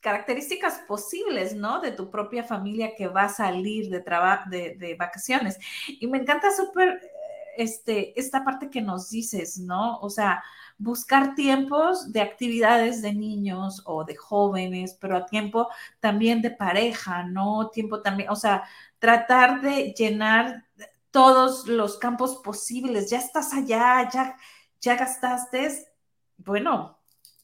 características 0.00 0.80
posibles, 0.86 1.54
¿no? 1.56 1.80
De 1.80 1.90
tu 1.90 2.10
propia 2.10 2.44
familia 2.44 2.94
que 2.96 3.08
va 3.08 3.24
a 3.24 3.28
salir 3.28 3.90
de, 3.90 4.04
de, 4.48 4.76
de 4.76 4.94
vacaciones. 4.94 5.58
Y 5.88 6.06
me 6.06 6.18
encanta 6.18 6.52
súper 6.54 7.00
este, 7.56 8.18
esta 8.20 8.44
parte 8.44 8.70
que 8.70 8.82
nos 8.82 9.10
dices, 9.10 9.58
¿no? 9.58 9.98
O 9.98 10.10
sea, 10.10 10.44
buscar 10.78 11.34
tiempos 11.34 12.12
de 12.12 12.20
actividades 12.20 13.02
de 13.02 13.14
niños 13.14 13.82
o 13.86 14.04
de 14.04 14.14
jóvenes, 14.14 14.96
pero 15.00 15.16
a 15.16 15.26
tiempo 15.26 15.68
también 16.00 16.42
de 16.42 16.50
pareja, 16.50 17.24
¿no? 17.24 17.70
Tiempo 17.70 18.02
también, 18.02 18.30
o 18.30 18.36
sea, 18.36 18.64
tratar 18.98 19.60
de 19.62 19.94
llenar 19.96 20.66
todos 21.10 21.66
los 21.66 21.98
campos 21.98 22.36
posibles. 22.44 23.10
Ya 23.10 23.18
estás 23.18 23.52
allá, 23.54 24.08
ya, 24.12 24.36
ya 24.80 24.96
gastaste. 24.96 25.86
Bueno, 26.36 26.95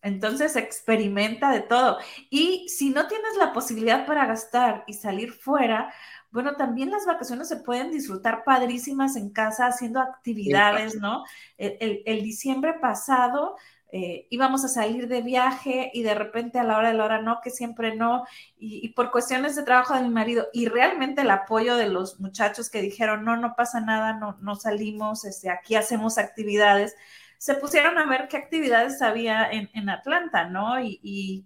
entonces 0.02 0.56
experimenta 0.56 1.50
de 1.52 1.60
todo. 1.60 1.98
Y 2.28 2.68
si 2.68 2.90
no 2.90 3.06
tienes 3.06 3.36
la 3.38 3.52
posibilidad 3.52 4.04
para 4.04 4.26
gastar 4.26 4.84
y 4.86 4.94
salir 4.94 5.32
fuera, 5.32 5.92
bueno, 6.32 6.56
también 6.56 6.90
las 6.90 7.06
vacaciones 7.06 7.48
se 7.48 7.56
pueden 7.56 7.90
disfrutar 7.90 8.42
padrísimas 8.44 9.16
en 9.16 9.30
casa 9.30 9.66
haciendo 9.66 10.00
actividades, 10.00 10.96
¿no? 10.96 11.24
El, 11.58 12.22
diciembre 12.22 12.74
pasado 12.80 13.56
eh, 13.92 14.26
íbamos 14.30 14.64
a 14.64 14.68
salir 14.68 15.06
de 15.06 15.20
viaje 15.20 15.90
y 15.92 16.02
de 16.02 16.14
repente 16.14 16.58
a 16.58 16.64
la 16.64 16.78
hora 16.78 16.88
de 16.88 16.94
la 16.94 17.04
hora 17.04 17.20
no, 17.20 17.40
que 17.42 17.50
siempre 17.50 17.94
no, 17.94 18.24
y, 18.58 18.88
por 18.94 19.10
cuestiones 19.10 19.54
de 19.54 19.62
trabajo 19.62 19.94
de 19.94 20.00
mi 20.00 20.08
marido 20.08 20.46
y 20.54 20.66
realmente 20.66 21.20
el 21.20 21.30
apoyo 21.30 21.76
de 21.76 21.90
los 21.90 22.18
muchachos 22.18 22.70
que 22.70 22.80
dijeron, 22.80 23.24
no, 23.26 23.36
no 23.36 23.54
pasa 23.54 23.82
nada, 23.82 24.14
no, 24.14 24.38
no 24.40 24.56
salimos, 24.56 25.26
este, 25.26 25.50
aquí 25.50 25.74
hacemos 25.74 26.16
actividades, 26.16 26.96
se 27.42 27.54
pusieron 27.56 27.98
a 27.98 28.06
ver 28.06 28.28
qué 28.28 28.36
actividades 28.36 29.02
había 29.02 29.50
en, 29.50 29.88
Atlanta, 29.88 30.48
¿no? 30.48 30.80
Y, 30.80 31.44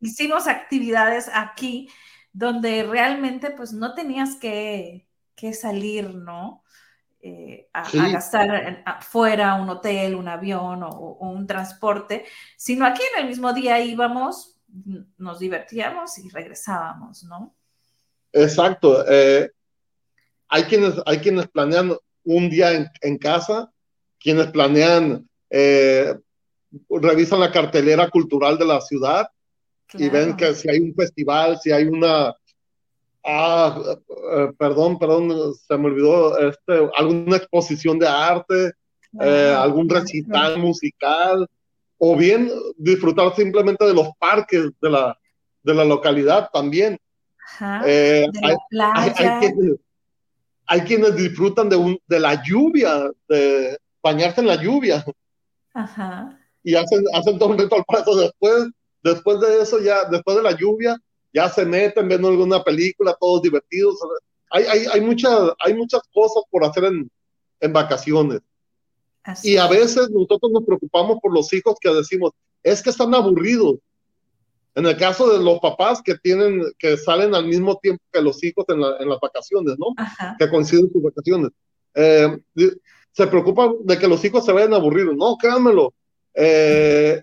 hicimos 0.00 0.46
actividades 0.46 1.28
aquí 1.34 1.90
donde 2.32 2.84
realmente 2.84 3.50
pues 3.50 3.72
no 3.72 3.94
tenías 3.94 4.36
que, 4.36 5.08
salir, 5.54 6.14
¿no? 6.14 6.62
Eh, 7.20 7.68
a, 7.72 7.82
gastar 8.12 8.84
afuera 8.86 9.56
un 9.56 9.68
hotel, 9.70 10.14
un 10.14 10.28
avión 10.28 10.84
o, 10.84 11.16
un 11.18 11.48
transporte, 11.48 12.24
sino 12.56 12.86
aquí 12.86 13.02
en 13.16 13.24
el 13.24 13.28
mismo 13.28 13.52
día 13.52 13.80
íbamos, 13.80 14.60
nos 15.16 15.40
divertíamos 15.40 16.16
y 16.18 16.28
regresábamos, 16.28 17.24
¿no? 17.24 17.56
Exacto. 18.32 19.04
Eh, 19.10 19.50
hay, 20.46 20.62
quienes, 20.62 20.94
hay 21.06 21.18
quienes 21.18 21.48
planean 21.48 21.96
un 22.22 22.48
día 22.48 22.88
en, 23.00 23.18
casa, 23.18 23.72
quienes 24.20 24.48
planean, 24.48 25.28
eh, 25.50 26.14
revisan 26.90 27.40
la 27.40 27.52
cartelera 27.52 28.10
cultural 28.10 28.58
de 28.58 28.64
la 28.66 28.80
ciudad 28.80 29.28
y 29.94 30.08
ven 30.08 30.36
que 30.36 30.54
si 30.54 30.68
hay 30.68 30.80
un 30.80 30.94
festival, 30.94 31.58
si 31.62 31.72
hay 31.72 31.84
una, 31.84 32.34
ah, 33.24 33.82
eh, 34.36 34.48
perdón, 34.58 34.98
perdón, 34.98 35.54
se 35.54 35.78
me 35.78 35.86
olvidó, 35.86 36.38
este, 36.38 36.88
alguna 36.94 37.36
exposición 37.36 37.98
de 37.98 38.06
arte, 38.06 38.72
eh, 39.20 39.54
algún 39.56 39.88
recital 39.88 40.58
musical, 40.58 41.48
o 41.98 42.16
bien 42.16 42.50
disfrutar 42.76 43.34
simplemente 43.34 43.84
de 43.84 43.94
los 43.94 44.08
parques 44.18 44.70
de 44.80 44.90
la, 44.90 45.18
de 45.62 45.74
la 45.74 45.84
localidad 45.84 46.48
también. 46.52 46.98
Eh, 47.84 48.26
hay, 48.42 49.10
quienes, 49.12 49.78
hay, 50.66 50.80
quienes, 50.82 51.16
disfrutan 51.16 51.68
de, 51.68 51.76
un, 51.76 51.98
de 52.06 52.20
la 52.20 52.42
lluvia, 52.44 53.10
de 53.26 53.78
bañarse 54.12 54.40
en 54.40 54.46
la 54.46 54.60
lluvia. 54.60 55.04
Ajá. 55.74 56.38
Y 56.62 56.74
hacen, 56.74 57.04
hacen 57.14 57.38
todo 57.38 57.50
un 57.50 57.58
ritual 57.58 57.84
para 57.86 58.02
eso 58.02 58.16
después 58.16 58.68
Después 59.02 59.40
de 59.40 59.62
eso, 59.62 59.78
ya, 59.80 60.04
después 60.04 60.36
de 60.36 60.42
la 60.42 60.56
lluvia, 60.56 61.00
ya 61.32 61.48
se 61.48 61.64
meten 61.64 62.08
viendo 62.08 62.28
alguna 62.28 62.62
película, 62.62 63.16
todos 63.18 63.42
divertidos. 63.42 63.96
Hay, 64.50 64.64
hay, 64.64 64.86
hay, 64.92 65.00
muchas, 65.00 65.52
hay 65.64 65.74
muchas 65.74 66.02
cosas 66.12 66.42
por 66.50 66.64
hacer 66.64 66.84
en, 66.84 67.10
en 67.60 67.72
vacaciones. 67.72 68.40
y 69.42 69.56
a 69.56 69.68
veces 69.68 70.10
nosotros 70.10 70.50
nos 70.50 70.64
preocupamos 70.64 71.18
por 71.22 71.32
los 71.32 71.52
hijos 71.52 71.76
que 71.80 71.90
decimos, 71.90 72.32
es 72.62 72.82
que 72.82 72.90
están 72.90 73.14
aburridos. 73.14 73.76
En 74.74 74.86
el 74.86 74.96
caso 74.96 75.32
de 75.32 75.42
los 75.42 75.58
papás 75.58 76.00
que 76.02 76.16
tienen, 76.16 76.62
que 76.78 76.96
salen 76.96 77.34
al 77.34 77.46
mismo 77.46 77.76
tiempo 77.78 78.02
que 78.12 78.22
los 78.22 78.42
hijos 78.44 78.64
en, 78.68 78.76
en 78.76 79.08
las 79.08 79.18
vacaciones, 79.20 79.76
¿no? 79.78 79.86
Que 80.38 80.48
coinciden 80.48 80.90
sus 80.92 81.02
vacaciones. 81.02 81.50
Eh, 81.94 82.38
se 83.12 83.26
preocupan 83.26 83.74
de 83.84 83.98
que 83.98 84.08
los 84.08 84.24
hijos 84.24 84.44
se 84.44 84.52
vayan 84.52 84.74
aburridos. 84.74 85.16
No, 85.16 85.36
créanmelo. 85.36 85.92
Eh, 86.34 87.22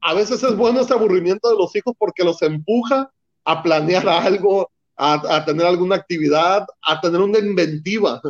a 0.00 0.14
veces 0.14 0.42
es 0.42 0.56
bueno 0.56 0.80
ese 0.80 0.92
aburrimiento 0.92 1.48
de 1.48 1.56
los 1.56 1.74
hijos 1.76 1.94
porque 1.98 2.24
los 2.24 2.42
empuja 2.42 3.10
a 3.44 3.62
planear 3.62 4.08
algo, 4.08 4.70
a, 4.96 5.44
tener 5.44 5.66
alguna 5.66 5.96
actividad, 5.96 6.66
a 6.82 7.00
tener 7.00 7.20
una 7.20 7.38
inventiva. 7.38 8.20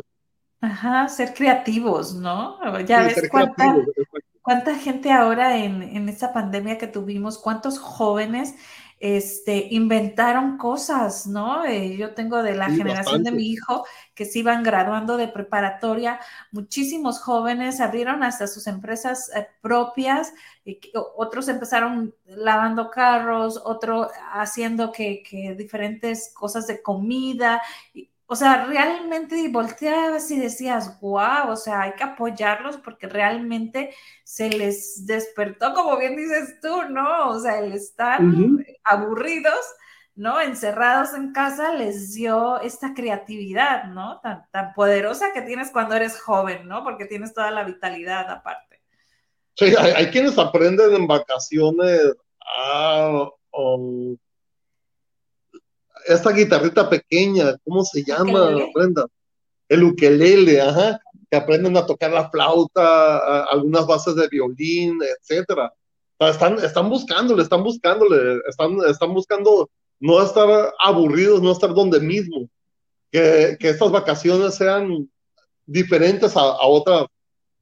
Ajá, 0.61 1.09
ser 1.09 1.33
creativos, 1.35 2.15
¿no? 2.15 2.59
Ya 2.85 3.03
ves 3.03 3.29
cuánta, 3.31 3.77
cuánta, 4.43 4.75
gente 4.77 5.11
ahora 5.13 5.57
en, 5.59 5.83
en 5.83 6.09
esta 6.09 6.33
pandemia 6.33 6.79
que 6.79 6.87
tuvimos, 6.87 7.39
cuántos 7.39 7.79
jóvenes 7.79 8.55
este, 8.99 9.69
inventaron 9.71 10.57
cosas, 10.57 11.27
¿no? 11.27 11.65
Eh, 11.65 11.97
yo 11.97 12.15
tengo 12.15 12.43
de 12.43 12.55
la 12.55 12.71
generación 12.71 13.23
de 13.23 13.31
mi 13.31 13.51
hijo 13.51 13.85
que 14.15 14.25
se 14.25 14.39
iban 14.39 14.63
graduando 14.63 15.17
de 15.17 15.29
preparatoria, 15.29 16.19
muchísimos 16.51 17.21
jóvenes 17.21 17.81
abrieron 17.81 18.23
hasta 18.23 18.47
sus 18.47 18.67
empresas 18.67 19.31
eh, 19.35 19.47
propias, 19.61 20.33
y 20.65 20.81
otros 21.17 21.49
empezaron 21.49 22.15
lavando 22.25 22.91
carros, 22.91 23.61
otro 23.65 24.09
haciendo 24.33 24.91
que, 24.91 25.23
que 25.23 25.55
diferentes 25.55 26.33
cosas 26.35 26.67
de 26.67 26.83
comida. 26.83 27.63
Y, 27.95 28.11
o 28.27 28.35
sea, 28.35 28.65
realmente 28.67 29.49
volteabas 29.49 30.31
y 30.31 30.41
decías, 30.41 31.01
wow, 31.01 31.51
o 31.51 31.57
sea, 31.57 31.83
hay 31.83 31.93
que 31.93 32.05
apoyarlos 32.05 32.77
porque 32.79 33.07
realmente 33.07 33.95
se 34.25 34.51
les 34.51 35.07
despertó, 35.07 35.73
como 35.75 35.97
bien 35.97 36.17
dices 36.17 36.59
tú, 36.61 36.83
¿no? 36.91 37.31
O 37.31 37.39
sea, 37.39 37.61
el 37.61 37.73
estar 37.73 38.21
aburridos, 38.83 39.61
¿no? 40.17 40.41
Encerrados 40.41 41.15
en 41.15 41.33
casa 41.33 41.73
les 41.73 42.15
dio 42.15 42.61
esta 42.61 42.95
creatividad, 42.95 43.85
¿no? 43.85 44.19
Tan, 44.21 44.45
tan 44.51 44.75
poderosa 44.75 45.33
que 45.33 45.43
tienes 45.43 45.71
cuando 45.71 45.95
eres 45.95 46.21
joven, 46.21 46.67
¿no? 46.67 46.83
Porque 46.83 47.07
tienes 47.07 47.33
toda 47.33 47.53
la 47.53 47.63
vitalidad 47.63 48.29
aparte. 48.29 48.67
Sí, 49.57 49.75
hay, 49.79 50.11
quienes 50.11 50.37
aprenden 50.37 50.95
en 50.95 51.07
vacaciones 51.07 52.13
a 52.59 53.27
esta 56.07 56.33
guitarrita 56.33 56.89
pequeña, 56.89 57.57
¿cómo 57.65 57.85
se 57.85 58.03
llama, 58.05 58.51
Brenda? 58.75 59.07
El 59.69 59.85
ukelele, 59.85 60.61
ajá, 60.61 61.01
que 61.31 61.37
aprenden 61.37 61.77
a 61.77 61.87
tocar 61.87 62.13
la 62.13 62.31
flauta, 62.31 63.45
algunas 63.45 63.87
bases 63.87 64.15
de 64.15 64.29
violín, 64.29 64.99
etcétera. 65.21 65.73
están, 66.21 66.59
están 66.65 66.89
buscándole, 66.89 67.43
están 67.43 67.63
buscándole, 67.63 68.41
están, 68.49 68.79
están 68.89 69.13
buscando 69.13 69.69
no 69.99 70.23
estar 70.23 70.73
aburridos, 70.79 71.43
no 71.43 71.53
estar 71.53 71.75
donde 71.75 72.01
mismo, 72.01 72.49
que, 73.11 73.57
que 73.59 73.71
estas 73.71 73.91
vacaciones 73.91 74.55
sean 74.55 75.11
diferentes 75.65 76.37
a, 76.37 76.41
a, 76.41 76.67
otras, 76.67 77.07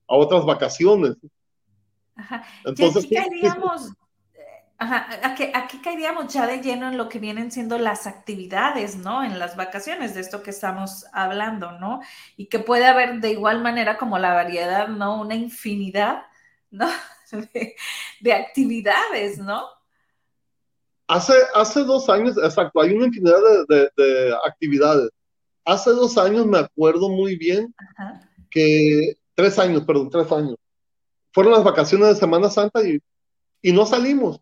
a 0.08 0.16
otras 0.16 0.44
vacaciones. 0.44 1.16
Ajá. 2.16 2.44
Entonces, 2.64 3.06
¿qué 3.06 3.18
haríamos? 3.18 3.92
Ajá, 4.76 5.06
aquí, 5.22 5.44
aquí, 5.54 5.78
caeríamos 5.78 6.32
ya 6.32 6.46
de 6.46 6.60
lleno 6.60 6.88
en 6.88 6.96
lo 6.98 7.08
que 7.08 7.20
vienen 7.20 7.52
siendo 7.52 7.78
las 7.78 8.08
actividades, 8.08 8.96
¿no? 8.96 9.22
En 9.22 9.38
las 9.38 9.56
vacaciones, 9.56 10.14
de 10.14 10.20
esto 10.20 10.42
que 10.42 10.50
estamos 10.50 11.06
hablando, 11.12 11.72
¿no? 11.78 12.00
Y 12.36 12.46
que 12.46 12.58
puede 12.58 12.84
haber 12.86 13.20
de 13.20 13.30
igual 13.30 13.62
manera 13.62 13.96
como 13.96 14.18
la 14.18 14.34
variedad, 14.34 14.88
¿no? 14.88 15.20
Una 15.20 15.36
infinidad, 15.36 16.24
¿no? 16.70 16.88
De, 18.20 18.32
actividades, 18.32 19.38
¿no? 19.38 19.64
Hace, 21.08 21.34
hace 21.54 21.80
dos 21.80 22.08
años, 22.08 22.36
exacto, 22.36 22.80
hay 22.80 22.92
una 22.92 23.06
infinidad 23.06 23.38
de, 23.68 24.34
actividades. 24.46 25.10
Hace 25.64 25.90
dos 25.90 26.16
años 26.18 26.46
me 26.46 26.58
acuerdo 26.58 27.08
muy 27.08 27.36
bien 27.36 27.74
que, 28.50 29.16
tres 29.34 29.58
años, 29.58 29.84
perdón, 29.84 30.10
tres 30.10 30.30
años, 30.30 30.56
fueron 31.32 31.52
las 31.52 31.64
vacaciones 31.64 32.08
de 32.08 32.14
Semana 32.16 32.50
Santa 32.50 32.86
y, 32.86 33.00
y 33.62 33.72
no 33.72 33.84
salimos 33.86 34.40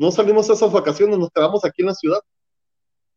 no 0.00 0.10
salimos 0.10 0.48
a 0.48 0.54
esas 0.54 0.72
vacaciones, 0.72 1.18
nos 1.18 1.30
quedamos 1.30 1.62
aquí 1.62 1.82
en 1.82 1.88
la 1.88 1.94
ciudad. 1.94 2.20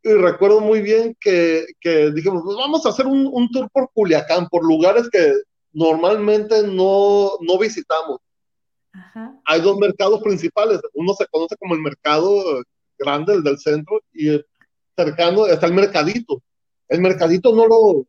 y 0.04 0.12
recuerdo 0.12 0.60
muy 0.60 0.82
bien 0.82 1.16
que, 1.18 1.66
que 1.80 2.12
dijimos, 2.12 2.44
pues 2.44 2.58
vamos 2.58 2.86
a 2.86 2.90
hacer 2.90 3.08
un, 3.08 3.26
un, 3.32 3.50
tour 3.52 3.70
por 3.72 3.90
Culiacán, 3.94 4.50
por 4.50 4.66
lugares 4.66 5.10
que 5.10 5.34
normalmente 5.72 6.68
no, 6.68 7.38
no 7.40 7.58
visitamos. 7.58 8.20
Ajá. 8.92 9.34
Hay 9.46 9.62
dos 9.62 9.78
mercados 9.78 10.22
principales, 10.22 10.82
uno 10.94 11.14
se 11.14 11.26
conoce 11.28 11.56
como 11.56 11.74
el 11.74 11.80
mercado 11.80 12.44
grande, 13.00 13.36
el 13.36 13.44
del 13.44 13.60
centro, 13.60 14.02
y 14.12 14.42
cercano 14.98 15.46
está 15.46 15.68
el 15.68 15.74
mercadito. 15.74 16.44
El 16.90 17.00
mercadito 17.00 17.56
no 17.56 17.66
lo, 17.66 18.06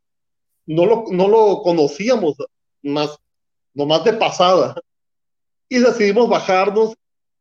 no 0.65 0.85
lo, 0.85 1.05
no 1.11 1.29
lo 1.29 1.61
conocíamos 1.61 2.35
más, 2.83 3.17
nomás 3.73 4.03
de 4.03 4.11
pasada. 4.11 4.75
Y 5.69 5.79
decidimos 5.79 6.27
bajarnos 6.27 6.93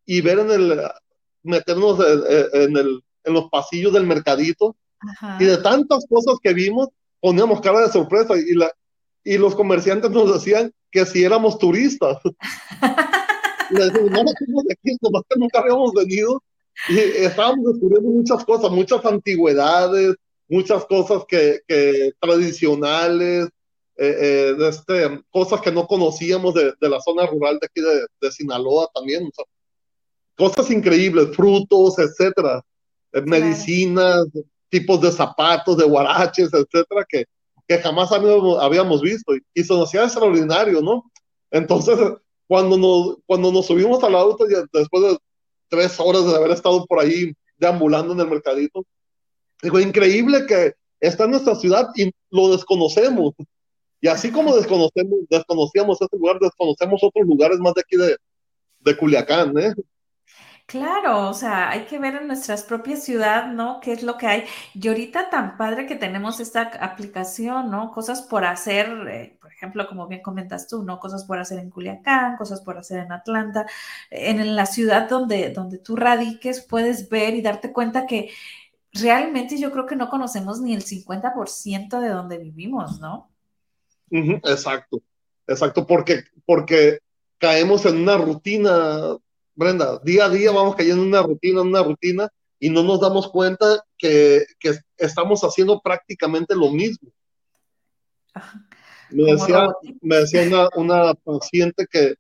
y 0.07 0.21
ver 0.21 0.39
en 0.39 0.51
el, 0.53 0.81
meternos 1.45 1.99
en, 2.53 2.77
el, 2.77 3.03
en 3.25 3.33
los 3.33 3.49
pasillos 3.51 3.93
del 3.93 4.07
mercadito. 4.07 4.77
Y 5.39 5.45
de 5.45 5.59
tantas 5.59 6.07
cosas 6.09 6.37
que 6.43 6.55
vimos, 6.55 6.89
poníamos 7.21 7.61
cara 7.61 7.81
de 7.83 7.93
sorpresa 7.93 8.35
y, 8.39 8.55
la, 8.55 8.73
y 9.23 9.37
los 9.37 9.55
comerciantes 9.55 10.11
nos 10.11 10.33
decían 10.33 10.73
que 10.91 11.05
si 11.05 11.23
éramos 11.25 11.59
turistas. 11.59 12.19
y 13.71 13.75
decíamos, 13.75 14.11
no, 14.11 14.19
somos 14.19 14.65
de 14.65 14.73
aquí, 14.73 14.97
nomás 15.03 15.23
que 15.29 15.39
nunca 15.39 15.61
habíamos 15.61 15.93
venido. 15.93 16.43
Y 16.89 16.99
estábamos 16.99 17.73
descubriendo 17.73 18.11
muchas 18.11 18.45
cosas, 18.45 18.71
muchas 18.71 19.05
antigüedades, 19.05 20.17
muchas 20.49 20.85
cosas 20.87 21.25
que, 21.29 21.61
que 21.69 22.13
tradicionales, 22.19 23.49
eh, 23.97 24.17
eh, 24.21 24.57
este, 24.69 25.23
cosas 25.31 25.61
que 25.61 25.71
no 25.71 25.87
conocíamos 25.87 26.53
de, 26.55 26.73
de, 26.81 26.89
la 26.89 27.01
zona 27.01 27.27
rural 27.27 27.59
de 27.61 27.67
aquí 27.67 27.81
de, 27.81 28.07
de 28.21 28.33
Sinaloa 28.33 28.89
también. 28.93 29.31
Cosas 30.37 30.71
increíbles, 30.71 31.35
frutos, 31.35 31.99
etcétera, 31.99 32.63
eh, 33.13 33.23
medicinas, 33.23 34.27
tipos 34.69 35.01
de 35.01 35.13
zapatos, 35.13 35.77
de 35.77 35.85
guaraches, 35.85 36.51
etcétera, 36.53 37.05
que, 37.09 37.25
que 37.69 37.79
jamás 37.79 38.11
habíamos, 38.13 38.61
habíamos 38.61 39.01
visto 39.01 39.35
y, 39.55 39.65
se 39.65 39.73
nos 39.73 39.89
hacía 39.89 40.05
extraordinario, 40.05 40.81
¿no? 40.81 41.11
Entonces, 41.51 41.97
cuando 42.47 42.77
nos, 42.77 43.19
cuando 43.27 43.53
nos 43.53 43.67
subimos 43.67 44.03
al 44.03 44.17
auto, 44.17 44.49
ya 44.49 44.65
después 44.73 45.03
de 45.03 45.19
tres 45.69 45.99
horas 45.99 46.27
de 46.27 46.35
haber 46.35 46.51
estado 46.51 46.85
por 46.87 47.01
ahí 47.01 47.33
deambulando 47.57 48.13
en 48.13 48.21
el 48.21 48.29
mercadito, 48.29 48.85
digo, 49.63 49.79
increíble 49.79 50.45
que 50.47 50.75
está 51.01 51.25
en 51.25 51.33
nuestra 51.33 51.55
ciudad 51.55 51.89
y 51.95 52.11
lo 52.31 52.51
desconocemos. 52.51 53.35
Y 54.01 54.09
así 54.09 54.31
como 54.31 54.55
desconocemos, 54.57 55.21
desconocíamos 55.31 56.03
este 56.03 56.19
lugar, 56.19 56.39
desconocemos 56.41 57.03
otros 57.03 57.27
lugares 57.27 57.59
más 57.59 57.75
de 57.75 57.81
aquí 57.81 57.97
de, 57.97 58.17
de 58.81 58.97
Culiacán, 58.97 59.57
¿eh? 59.59 59.73
Claro, 60.67 61.29
o 61.29 61.35
sea, 61.35 61.69
hay 61.71 61.85
que 61.85 61.99
ver 61.99 62.17
en 62.17 62.27
nuestras 62.27 62.63
propias 62.65 63.05
ciudad, 63.05 63.49
¿no? 63.53 63.81
¿Qué 63.81 63.93
es 63.93 64.03
lo 64.03 64.17
que 64.17 64.27
hay? 64.27 64.45
Y 64.73 64.89
ahorita 64.89 65.29
tan 65.29 65.59
padre 65.59 65.87
que 65.87 65.95
tenemos 65.95 66.41
esta 66.41 66.63
aplicación, 66.63 67.71
¿no? 67.71 67.91
Cosas 67.93 68.23
por 68.23 68.47
hacer, 68.47 68.87
eh, 69.09 69.37
por 69.41 69.53
ejemplo, 69.53 69.87
como 69.87 70.09
bien 70.09 70.23
comentas 70.23 70.67
tú, 70.67 70.83
¿no? 70.83 70.99
Cosas 70.99 71.25
por 71.25 71.39
hacer 71.39 71.59
en 71.59 71.71
Culiacán, 71.71 72.37
cosas 72.39 72.63
por 72.63 72.79
hacer 72.79 73.01
en 73.01 73.13
Atlanta. 73.13 73.67
En, 74.11 74.41
en 74.41 74.57
la 74.57 74.65
ciudad 74.65 75.09
donde, 75.09 75.51
donde 75.51 75.79
tú 75.79 75.97
radiques, 75.97 76.63
puedes 76.63 77.11
ver 77.11 77.35
y 77.35 77.43
darte 77.43 77.73
cuenta 77.73 78.07
que 78.07 78.31
realmente 78.95 79.59
yo 79.59 79.71
creo 79.71 79.87
que 79.87 79.97
no 79.97 80.09
conocemos 80.09 80.61
ni 80.61 80.75
el 80.75 80.83
50% 80.83 82.01
de 82.01 82.09
donde 82.09 82.39
vivimos, 82.39 83.01
¿no? 83.01 83.31
exacto, 84.11 85.03
exacto, 85.47 85.87
porque, 85.87 86.25
porque 86.47 87.01
caemos 87.39 87.85
en 87.85 87.99
una 87.99 88.17
rutina 88.17 89.19
Brenda, 89.55 89.99
día 90.05 90.27
a 90.27 90.29
día 90.29 90.51
vamos 90.51 90.77
cayendo 90.77 91.03
en 91.03 91.09
una 91.09 91.23
rutina, 91.23 91.61
en 91.61 91.69
una 91.69 91.83
rutina, 91.83 92.29
y 92.59 92.71
no 92.71 92.83
nos 92.83 93.01
damos 93.01 93.29
cuenta 93.31 93.85
que, 93.99 94.45
que 94.59 94.79
estamos 94.97 95.43
haciendo 95.43 95.81
prácticamente 95.81 96.55
lo 96.55 96.71
mismo. 96.71 97.11
Me 99.11 99.33
decía, 99.33 99.69
me 100.01 100.17
decía 100.17 100.43
una, 100.43 100.69
una, 100.77 101.15
paciente 101.15 101.87
que 101.89 102.15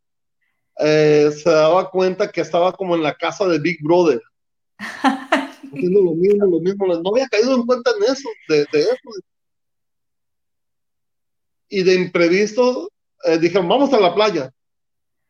eh, 0.79 1.31
se 1.33 1.51
daba 1.51 1.91
cuenta 1.91 2.31
que 2.31 2.41
estaba 2.41 2.73
como 2.73 2.95
en 2.95 3.03
la 3.03 3.15
casa 3.15 3.47
de 3.47 3.59
Big 3.59 3.83
Brother. 3.83 4.23
haciendo 5.75 6.03
lo 6.03 6.15
mismo, 6.15 6.47
lo 6.47 6.61
mismo. 6.61 6.87
No 6.87 7.11
había 7.11 7.29
caído 7.29 7.55
en 7.55 7.67
cuenta 7.67 7.91
en 7.97 8.13
eso, 8.13 8.29
de, 8.49 8.67
de 8.73 8.81
eso. 8.81 9.11
Y 11.69 11.83
de 11.83 11.95
imprevisto 11.95 12.91
eh, 13.25 13.39
dijeron, 13.39 13.69
vamos 13.69 13.93
a 13.93 14.01
la 14.01 14.15
playa. 14.15 14.51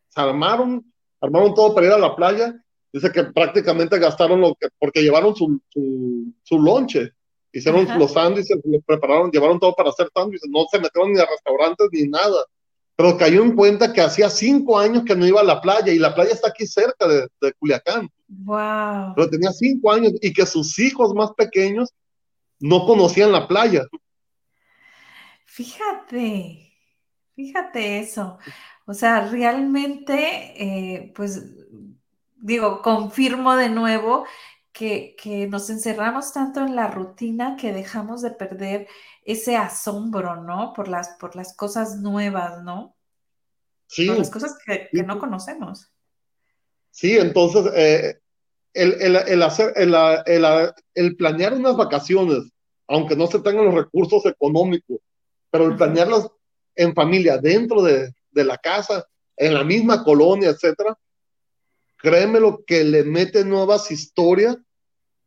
Se 0.09 0.21
armaron 0.21 0.93
armaron 1.25 1.55
todo 1.55 1.75
para 1.75 1.87
ir 1.87 1.93
a 1.93 1.99
la 1.99 2.15
playa. 2.15 2.55
Dice 2.93 3.11
que 3.11 3.25
prácticamente 3.25 3.99
gastaron 3.99 4.41
lo 4.41 4.55
que, 4.55 4.69
porque 4.79 5.03
llevaron 5.03 5.35
su, 5.35 5.61
su, 5.71 6.59
lonche, 6.59 7.11
hicieron 7.53 7.87
los 7.99 8.13
sándwiches, 8.13 8.57
los 8.63 8.85
prepararon, 8.85 9.33
llevaron 9.33 9.59
todo 9.59 9.75
para 9.75 9.91
hacer 9.91 10.09
sándwiches, 10.15 10.49
no 10.49 10.65
se 10.71 10.79
metieron 10.79 11.13
ni 11.13 11.19
a 11.19 11.27
restaurantes 11.27 11.89
ni 11.91 12.07
nada. 12.07 12.45
Pero 12.97 13.19
cayó 13.19 13.43
en 13.43 13.57
cuenta 13.57 13.93
que 13.93 14.01
hacía 14.01 14.31
cinco 14.31 14.79
años 14.79 15.03
que 15.05 15.17
no 15.17 15.27
iba 15.27 15.41
a 15.41 15.45
la 15.45 15.61
playa 15.61 15.93
y 15.93 15.99
la 15.99 16.15
playa 16.15 16.31
está 16.31 16.49
aquí 16.49 16.65
cerca 16.67 17.09
de, 17.09 17.27
de 17.41 17.53
Culiacán. 17.55 18.09
Wow. 18.29 19.15
Pero 19.17 19.29
tenía 19.29 19.51
cinco 19.51 19.91
años 19.91 20.13
y 20.21 20.33
que 20.33 20.47
sus 20.47 20.79
hijos 20.79 21.13
más 21.15 21.33
pequeños 21.33 21.91
no 22.61 22.87
conocían 22.87 23.33
la 23.33 23.49
playa. 23.49 23.85
Fíjate, 25.45 26.73
fíjate 27.35 27.99
eso. 27.99 28.39
O 28.87 28.95
sea, 28.95 29.29
realmente, 29.29 30.15
eh, 30.63 31.13
pues 31.15 31.43
digo, 32.37 32.83
confirmo 32.83 33.57
de 33.57 33.71
nuevo 33.71 34.27
que, 34.73 35.17
nos 35.51 35.71
encerramos 35.71 36.33
tanto 36.33 36.61
en 36.61 36.77
la 36.77 36.89
rutina 36.89 37.57
que 37.57 37.73
dejamos 37.73 38.21
de 38.21 38.33
perder 38.33 38.89
ese 39.25 39.57
asombro, 39.57 40.37
¿no? 40.43 40.73
Por 40.75 40.89
las, 40.89 41.17
por 41.19 41.37
las 41.37 41.57
cosas 41.57 42.01
nuevas, 42.01 42.63
¿no? 42.63 42.95
Sí. 43.87 44.09
Por 44.09 44.19
las 44.19 44.31
cosas 44.31 44.59
que, 44.67 44.91
no 45.03 45.19
conocemos. 45.19 45.91
Sí, 46.91 47.17
entonces, 47.17 47.73
eh, 47.75 48.19
el, 48.75 49.43
hacer, 49.43 49.73
el, 49.77 51.17
planear 51.17 51.55
unas 51.55 51.77
vacaciones, 51.77 52.51
aunque 52.87 53.17
no 53.17 53.27
se 53.27 53.41
tengan 53.41 53.65
los 53.65 53.75
recursos 53.75 54.27
económicos, 54.27 54.99
pero 55.51 55.67
el 55.67 55.77
planearlas 55.77 56.29
en 56.75 56.95
familia, 56.95 57.39
dentro 57.39 57.81
de, 57.83 58.13
de 58.35 58.45
la 58.45 58.59
casa, 58.59 59.07
en 59.37 59.55
la 59.55 59.65
misma 59.65 60.05
colonia, 60.05 60.51
etcétera, 60.51 60.99
créeme 61.97 62.41
lo 62.41 62.65
que 62.65 62.85
le 62.85 63.05
mete 63.05 63.45
nuevas 63.45 63.91
historias, 63.91 64.59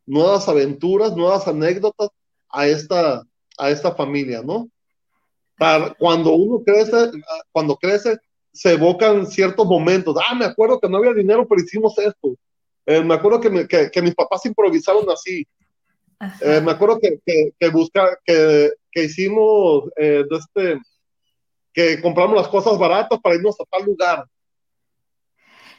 nuevas 0.06 0.48
aventuras, 0.48 1.16
nuevas 1.16 1.46
anécdotas 1.48 2.10
a 2.50 2.66
esta, 2.66 3.22
a 3.58 3.70
esta 3.70 3.94
familia, 3.94 4.42
¿no? 4.42 4.70
Para, 5.58 5.92
cuando 5.94 6.34
uno 6.34 6.62
crece, 6.64 7.10
cuando 7.50 7.76
crece, 7.76 8.18
se 8.52 8.72
evocan 8.72 9.26
ciertos 9.26 9.66
momentos. 9.66 10.16
Ah, 10.26 10.34
me 10.34 10.44
acuerdo 10.44 10.80
que 10.80 10.88
no 10.88 10.98
había 10.98 11.12
dinero, 11.12 11.46
pero 11.46 11.60
hicimos 11.60 11.98
esto. 11.98 12.36
Eh, 12.86 13.02
me 13.02 13.14
acuerdo 13.14 13.40
que, 13.40 13.90
que, 13.92 14.02
mis 14.02 14.14
papás 14.14 14.46
improvisaron 14.46 15.08
así. 15.10 15.46
Eh, 16.40 16.60
me 16.60 16.72
acuerdo 16.72 16.98
que, 16.98 17.20
que, 17.58 17.68
busca, 17.68 18.18
que, 18.24 18.72
que 18.90 19.04
hicimos 19.04 19.84
eh, 19.96 20.24
de 20.28 20.36
este, 20.36 20.80
que 21.78 22.02
compramos 22.02 22.36
las 22.36 22.48
cosas 22.48 22.76
baratas 22.76 23.20
para 23.20 23.36
irnos 23.36 23.54
a 23.60 23.64
tal 23.70 23.84
lugar. 23.84 24.26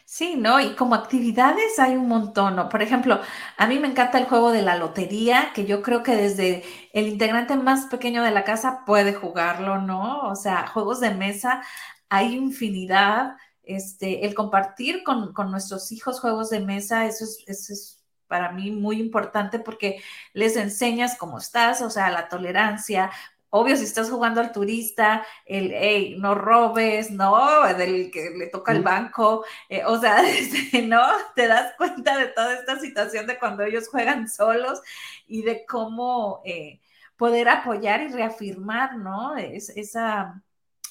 Sí, 0.05 0.37
¿no? 0.37 0.59
Y 0.61 0.73
como 0.75 0.95
actividades 0.95 1.77
hay 1.77 1.95
un 1.95 2.07
montón, 2.07 2.55
¿no? 2.55 2.69
Por 2.69 2.81
ejemplo, 2.81 3.19
a 3.57 3.67
mí 3.67 3.79
me 3.79 3.89
encanta 3.89 4.17
el 4.17 4.25
juego 4.25 4.51
de 4.51 4.61
la 4.61 4.77
lotería, 4.77 5.51
que 5.53 5.65
yo 5.65 5.81
creo 5.81 6.01
que 6.01 6.15
desde 6.15 6.63
el 6.93 7.07
integrante 7.07 7.55
más 7.57 7.87
pequeño 7.87 8.23
de 8.23 8.31
la 8.31 8.45
casa 8.45 8.83
puede 8.85 9.13
jugarlo, 9.13 9.81
¿no? 9.81 10.21
O 10.21 10.35
sea, 10.35 10.67
juegos 10.67 11.01
de 11.01 11.13
mesa, 11.13 11.61
hay 12.07 12.33
infinidad. 12.33 13.35
Este, 13.61 14.25
el 14.25 14.33
compartir 14.33 15.03
con, 15.03 15.33
nuestros 15.51 15.91
hijos 15.91 16.21
juegos 16.21 16.49
de 16.49 16.61
mesa, 16.61 17.05
eso 17.07 17.25
es, 17.25 17.43
eso 17.45 17.73
es 17.73 18.03
para 18.27 18.53
mí 18.53 18.71
muy 18.71 19.01
importante 19.01 19.59
porque 19.59 20.01
les 20.33 20.55
enseñas 20.55 21.17
cómo 21.17 21.39
estás, 21.39 21.81
o 21.81 21.89
sea, 21.89 22.09
la 22.09 22.29
tolerancia, 22.29 23.11
Obvio, 23.51 23.75
si 23.75 23.83
estás 23.83 24.11
jugando 24.11 24.41
al 24.41 24.51
turista, 24.51 25.25
el, 25.45 25.71
hey, 25.73 26.15
no 26.19 26.35
robes, 26.35 27.09
no, 27.09 27.61
del 27.73 28.11
que 28.11 28.29
le 28.29 28.47
toca 28.47 28.71
el 28.73 28.83
banco, 28.83 29.43
eh, 29.69 29.83
o 29.85 29.99
sea, 29.99 30.21
este, 30.29 30.83
¿no? 30.83 31.01
Te 31.35 31.47
das 31.47 31.73
cuenta 31.75 32.17
de 32.17 32.27
toda 32.27 32.53
esta 32.53 32.79
situación 32.79 33.25
de 33.25 33.39
cuando 33.39 33.63
ellos 33.63 33.87
juegan 33.87 34.29
solos 34.29 34.81
y 35.27 35.41
de 35.41 35.65
cómo 35.65 36.41
eh, 36.45 36.79
poder 37.17 37.49
apoyar 37.49 38.01
y 38.01 38.09
reafirmar, 38.09 38.97
¿no? 38.97 39.35
Es, 39.35 39.69
esa 39.69 40.43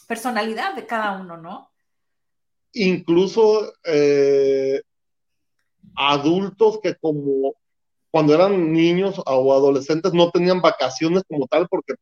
personalidad 0.09 0.75
de 0.75 0.85
cada 0.85 1.21
uno, 1.21 1.37
¿no? 1.37 1.71
Incluso 2.73 3.73
eh, 3.85 4.83
adultos 5.95 6.81
que 6.83 6.97
como 6.97 7.55
cuando 8.11 8.35
eran 8.35 8.73
niños 8.73 9.21
o 9.25 9.53
adolescentes 9.53 10.13
no 10.13 10.31
tenían 10.31 10.61
vacaciones 10.61 11.23
como 11.29 11.47
tal 11.47 11.69
porque 11.69 11.95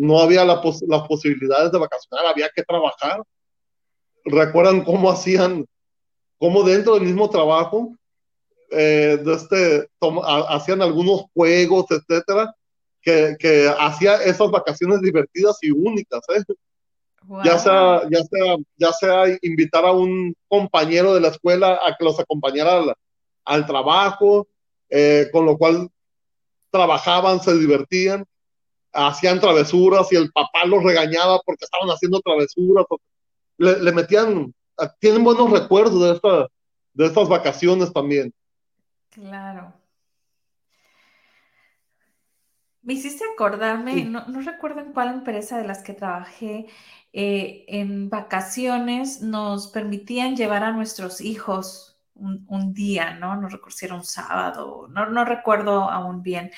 no 0.00 0.18
había 0.18 0.46
la 0.46 0.62
las 0.88 1.02
posibilidades 1.06 1.70
de 1.72 1.78
vacacionar, 1.78 2.24
había 2.24 2.48
que 2.54 2.62
trabajar. 2.62 3.22
Recuerdan 4.24 4.82
cómo 4.82 5.10
hacían, 5.10 5.66
cómo 6.38 6.62
dentro 6.62 6.94
del 6.94 7.04
mismo 7.04 7.28
trabajo 7.28 7.94
eh, 8.70 9.20
de 9.22 9.34
este, 9.34 9.88
hacían 10.48 10.80
algunos 10.80 11.24
juegos, 11.34 11.84
etcétera, 11.90 12.54
que, 13.02 13.36
que 13.38 13.70
hacía 13.78 14.16
esas 14.22 14.50
vacaciones 14.50 15.02
divertidas 15.02 15.58
y 15.60 15.70
únicas, 15.70 16.20
¿eh? 16.34 16.44
Ya, 17.44 17.58
sea, 17.58 18.08
ya, 18.10 18.22
sea, 18.22 18.56
ya 18.76 18.92
sea 18.92 19.38
invitar 19.42 19.84
a 19.84 19.92
un 19.92 20.34
compañero 20.48 21.12
de 21.12 21.20
la 21.20 21.28
escuela 21.28 21.78
a 21.86 21.94
que 21.94 22.04
los 22.04 22.18
acompañara 22.18 22.82
al, 23.44 23.66
trabajo, 23.66 24.48
eh, 24.88 25.28
con 25.30 25.44
lo 25.44 25.58
cual 25.58 25.90
trabajaban, 26.70 27.40
se 27.40 27.54
divertían, 27.58 28.24
hacían 28.92 29.40
travesuras 29.40 30.12
y 30.12 30.16
el 30.16 30.30
papá 30.32 30.64
los 30.66 30.82
regañaba 30.82 31.40
porque 31.44 31.64
estaban 31.64 31.88
haciendo 31.88 32.20
travesuras. 32.20 32.86
Le, 33.58 33.78
le 33.80 33.92
metían, 33.92 34.54
tienen 34.98 35.24
buenos 35.24 35.50
recuerdos 35.50 36.00
de, 36.02 36.12
esta, 36.12 36.48
de 36.94 37.06
estas 37.06 37.28
vacaciones 37.28 37.92
también. 37.92 38.32
Claro. 39.10 39.72
Me 42.82 42.94
hiciste 42.94 43.24
acordarme, 43.34 44.04
no, 44.04 44.26
no, 44.26 44.40
recuerdo 44.40 44.80
en 44.80 44.92
cuál 44.92 45.10
empresa 45.10 45.58
de 45.58 45.66
las 45.66 45.82
que 45.82 45.92
trabajé, 45.92 46.66
eh, 47.12 47.64
en 47.68 48.08
vacaciones 48.08 49.20
nos 49.20 49.68
permitían 49.68 50.34
llevar 50.34 50.62
a 50.64 50.72
nuestros 50.72 51.20
hijos 51.20 51.98
un, 52.14 52.74
día, 52.74 53.14
¿no? 53.14 53.36
No 53.36 53.48
recuerdo 53.48 53.76
si 53.76 53.86
era 53.86 53.94
un 53.94 54.04
sábado, 54.04 54.88
no, 54.90 55.06
no 55.06 55.24
recuerdo 55.24 55.90
aún 55.90 56.22
bien, 56.22 56.50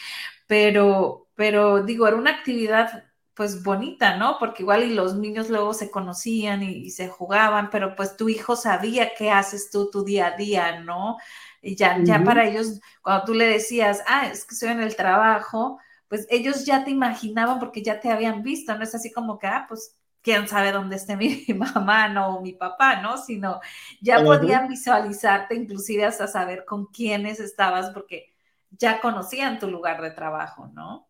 pero, 0.46 1.21
pero 1.34 1.82
digo, 1.82 2.06
era 2.06 2.16
una 2.16 2.30
actividad 2.30 3.04
pues 3.34 3.62
bonita, 3.62 4.16
¿no? 4.16 4.36
Porque 4.38 4.62
igual 4.62 4.84
y 4.84 4.94
los 4.94 5.16
niños 5.16 5.48
luego 5.48 5.72
se 5.72 5.90
conocían 5.90 6.62
y, 6.62 6.90
se 6.90 7.08
jugaban, 7.08 7.70
pero 7.70 7.96
pues 7.96 8.16
tu 8.16 8.28
hijo 8.28 8.56
sabía 8.56 9.14
qué 9.16 9.30
haces 9.30 9.70
tú 9.70 9.90
tu 9.90 10.04
día 10.04 10.28
a 10.28 10.36
día, 10.36 10.80
¿no? 10.80 11.16
Y 11.62 11.76
ya, 11.76 11.98
ya 12.02 12.22
para 12.24 12.46
ellos, 12.46 12.80
cuando 13.02 13.24
tú 13.24 13.34
le 13.34 13.46
decías, 13.46 14.02
ah, 14.06 14.26
es 14.26 14.44
que 14.44 14.54
estoy 14.54 14.70
en 14.70 14.80
el 14.80 14.96
trabajo, 14.96 15.78
pues 16.08 16.26
ellos 16.28 16.66
ya 16.66 16.84
te 16.84 16.90
imaginaban 16.90 17.58
porque 17.58 17.82
ya 17.82 18.00
te 18.00 18.10
habían 18.10 18.42
visto, 18.42 18.76
no 18.76 18.84
es 18.84 18.94
así 18.94 19.10
como 19.12 19.38
que, 19.38 19.46
ah, 19.46 19.64
pues 19.68 19.96
quién 20.22 20.46
sabe 20.48 20.72
dónde 20.72 20.96
esté 20.96 21.16
mi 21.16 21.44
mamá, 21.54 22.08
no, 22.08 22.36
o 22.36 22.42
mi 22.42 22.52
papá, 22.52 23.00
¿no? 23.00 23.16
Sino 23.16 23.60
ya 24.00 24.22
podían 24.22 24.68
visualizarte, 24.68 25.54
inclusive 25.54 26.04
hasta 26.04 26.26
saber 26.28 26.64
con 26.64 26.86
quiénes 26.86 27.40
estabas, 27.40 27.90
porque 27.90 28.34
ya 28.70 29.00
conocían 29.00 29.58
tu 29.58 29.68
lugar 29.68 30.02
de 30.02 30.10
trabajo, 30.10 30.68
¿no? 30.74 31.08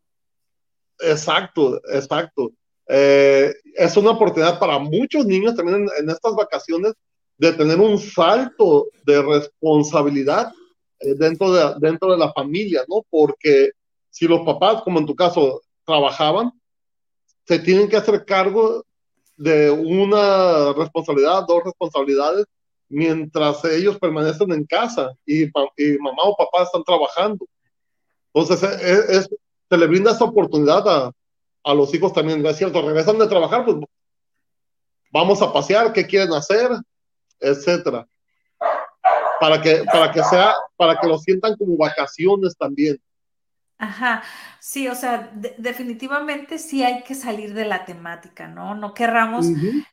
Exacto, 1.03 1.81
exacto. 1.91 2.53
Eh, 2.89 3.53
es 3.75 3.97
una 3.97 4.11
oportunidad 4.11 4.59
para 4.59 4.79
muchos 4.79 5.25
niños 5.27 5.55
también 5.55 5.89
en, 5.99 6.11
estas 6.11 6.35
vacaciones 6.35 6.93
de 7.39 7.53
tener 7.53 7.81
un 7.81 7.99
salto 7.99 8.89
de 9.05 9.23
responsabilidad 9.23 10.53
eh, 11.01 11.15
dentro, 11.15 11.53
de, 11.53 11.75
dentro 11.81 12.13
de 12.13 12.19
la 12.19 12.33
familia, 12.33 12.85
¿no? 12.89 13.05
Porque 13.09 13.71
si 14.11 14.27
los 14.27 14.41
papás, 14.43 14.83
como 14.83 14.99
en 14.99 15.07
tu 15.07 15.15
caso, 15.15 15.63
trabajaban, 15.85 16.53
se 17.47 17.59
tienen 17.59 17.89
que 17.89 17.97
hacer 17.97 18.25
cargo 18.25 18.85
de 19.37 19.71
una 19.71 20.73
responsabilidad, 20.75 21.45
dos 21.49 21.65
responsabilidades, 21.65 22.47
mientras 22.89 23.65
ellos 23.65 23.99
permanecen 23.99 24.53
en 24.53 24.65
casa 24.67 25.13
y, 25.25 25.47
mamá 25.99 26.23
o 26.25 26.37
papá 26.37 26.65
están 26.65 26.85
trabajando. 26.85 27.47
Entonces, 28.35 28.63
es, 28.83 29.29
se 29.73 29.79
le 29.79 29.87
brinda 29.87 30.11
esa 30.11 30.25
oportunidad 30.25 30.87
a, 30.87 31.13
a, 31.65 31.75
los 31.75 31.95
hijos 31.95 32.13
también. 32.13 32.45
Es 32.45 32.59
cierto, 32.59 32.83
regresan 32.83 33.19
de 33.19 33.27
trabajar, 33.27 33.65
pues 33.65 33.79
vamos 35.11 35.41
a 35.41 35.51
pasear, 35.51 35.95
qué 35.95 36.07
quieren 36.07 36.31
hacer, 36.35 36.69
etcétera. 37.41 38.07
Para 39.41 39.63
que, 39.63 39.83
para 39.91 40.13
que 40.13 40.23
sea, 40.25 40.53
para 40.77 41.01
que 41.01 41.09
lo 41.09 41.17
sientan 41.17 41.57
como 41.57 41.79
vacaciones 41.79 42.55
también. 42.55 43.01
Ajá, 43.79 44.23
sí, 44.61 44.89
o 44.89 44.95
sea, 44.95 45.33
definitivamente 45.57 46.59
sí 46.59 46.85
hay 46.85 47.03
que 47.03 47.15
salir 47.15 47.55
de 47.55 47.65
la 47.65 47.87
temática, 47.87 48.49
¿no? 48.49 48.75
No 48.75 48.93
querramos 48.93 49.47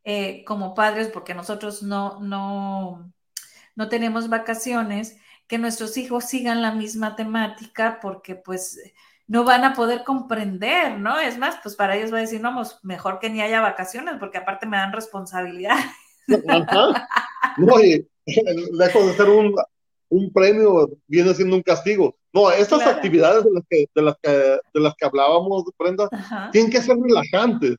eh, 0.04 0.44
como 0.44 0.74
padres, 0.76 1.08
porque 1.08 1.34
nosotros 1.34 1.84
no, 1.84 2.20
no, 2.20 3.14
no 3.78 3.88
tenemos 3.88 4.28
vacaciones, 4.28 5.16
que 5.48 5.58
nuestros 5.58 5.96
hijos 5.96 6.26
sigan 6.26 6.62
la 6.62 6.74
misma 6.74 7.16
temática, 7.16 8.00
porque 8.02 8.36
pues 8.36 8.78
no 9.30 9.46
van 9.46 9.64
a 9.64 9.74
poder 9.74 10.04
comprender, 10.04 11.00
¿no? 11.00 11.18
Es 11.18 11.38
más, 11.38 11.56
pues 11.64 11.78
para 11.78 11.96
ellos 11.96 12.12
va 12.12 12.18
a 12.18 12.22
decir, 12.22 12.42
no, 12.42 12.54
pues 12.54 12.78
mejor 12.84 13.20
que 13.20 13.30
ni 13.30 13.42
haya 13.42 13.62
vacaciones, 13.62 14.16
porque 14.20 14.40
aparte 14.40 14.66
me 14.66 14.76
dan 14.76 14.92
responsabilidad. 14.92 15.78
Ajá. 16.48 17.08
No, 17.56 17.80
y 17.80 18.06
lejos 18.74 19.06
de 19.08 19.14
ser 19.14 19.30
un, 19.30 19.56
un 20.10 20.34
premio, 20.34 20.90
viene 21.08 21.34
siendo 21.34 21.56
un 21.56 21.64
castigo 21.64 22.20
no, 22.32 22.52
estas 22.52 22.86
actividades 22.86 23.44
de 23.44 23.52
las, 23.52 23.64
que, 23.68 23.86
de, 23.94 24.02
las 24.02 24.16
que, 24.22 24.30
de 24.30 24.80
las 24.80 24.94
que 24.96 25.06
hablábamos, 25.06 25.64
Brenda, 25.78 26.08
tienen 26.52 26.72
que 26.72 26.82
ser 26.82 26.98
relajantes. 26.98 27.76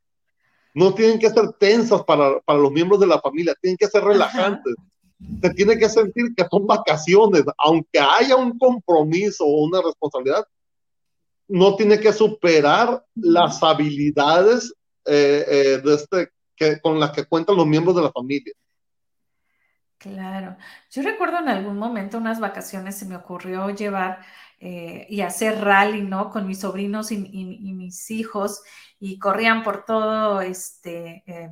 No 0.74 0.94
tienen 0.94 1.18
que 1.18 1.30
ser 1.30 1.52
tensas 1.58 2.02
para, 2.04 2.40
para, 2.40 2.58
los 2.58 2.70
miembros 2.70 3.00
de 3.00 3.06
la 3.06 3.20
familia, 3.20 3.54
tienen 3.60 3.76
que 3.76 3.86
ser 3.86 4.02
relajantes. 4.04 4.74
Se 5.42 5.50
tiene 5.50 5.76
que 5.78 5.88
sentir 5.88 6.34
que 6.36 6.46
son 6.50 6.66
vacaciones, 6.66 7.44
aunque 7.58 7.98
haya 7.98 8.36
un 8.36 8.58
compromiso 8.58 9.44
o 9.44 9.64
una 9.64 9.82
responsabilidad, 9.82 10.44
no 11.50 11.76
tiene 11.76 11.98
que 12.00 12.12
superar 12.12 13.04
las 13.14 13.62
habilidades 13.62 14.72
eh, 15.04 15.44
eh, 15.48 15.80
de 15.84 15.94
este, 15.94 16.28
que, 16.54 16.80
con 16.80 17.00
las 17.00 17.10
que 17.10 17.24
cuentan 17.24 17.56
los 17.56 17.66
miembros 17.66 17.96
de 17.96 18.02
la 18.02 18.12
familia. 18.12 18.54
Claro. 19.98 20.56
Yo 20.90 21.02
recuerdo 21.02 21.40
en 21.40 21.48
algún 21.48 21.76
momento 21.76 22.16
unas 22.16 22.40
vacaciones 22.40 22.96
se 22.96 23.04
me 23.04 23.16
ocurrió 23.16 23.68
llevar 23.68 24.20
eh, 24.58 25.06
y 25.10 25.20
hacer 25.22 25.60
rally, 25.62 26.02
¿no? 26.02 26.30
Con 26.30 26.46
mis 26.46 26.60
sobrinos 26.60 27.12
y, 27.12 27.18
mis 27.18 28.10
hijos 28.10 28.62
y 28.98 29.18
corrían 29.18 29.62
por 29.62 29.84
todo 29.84 30.40
este, 30.40 31.22
eh, 31.26 31.50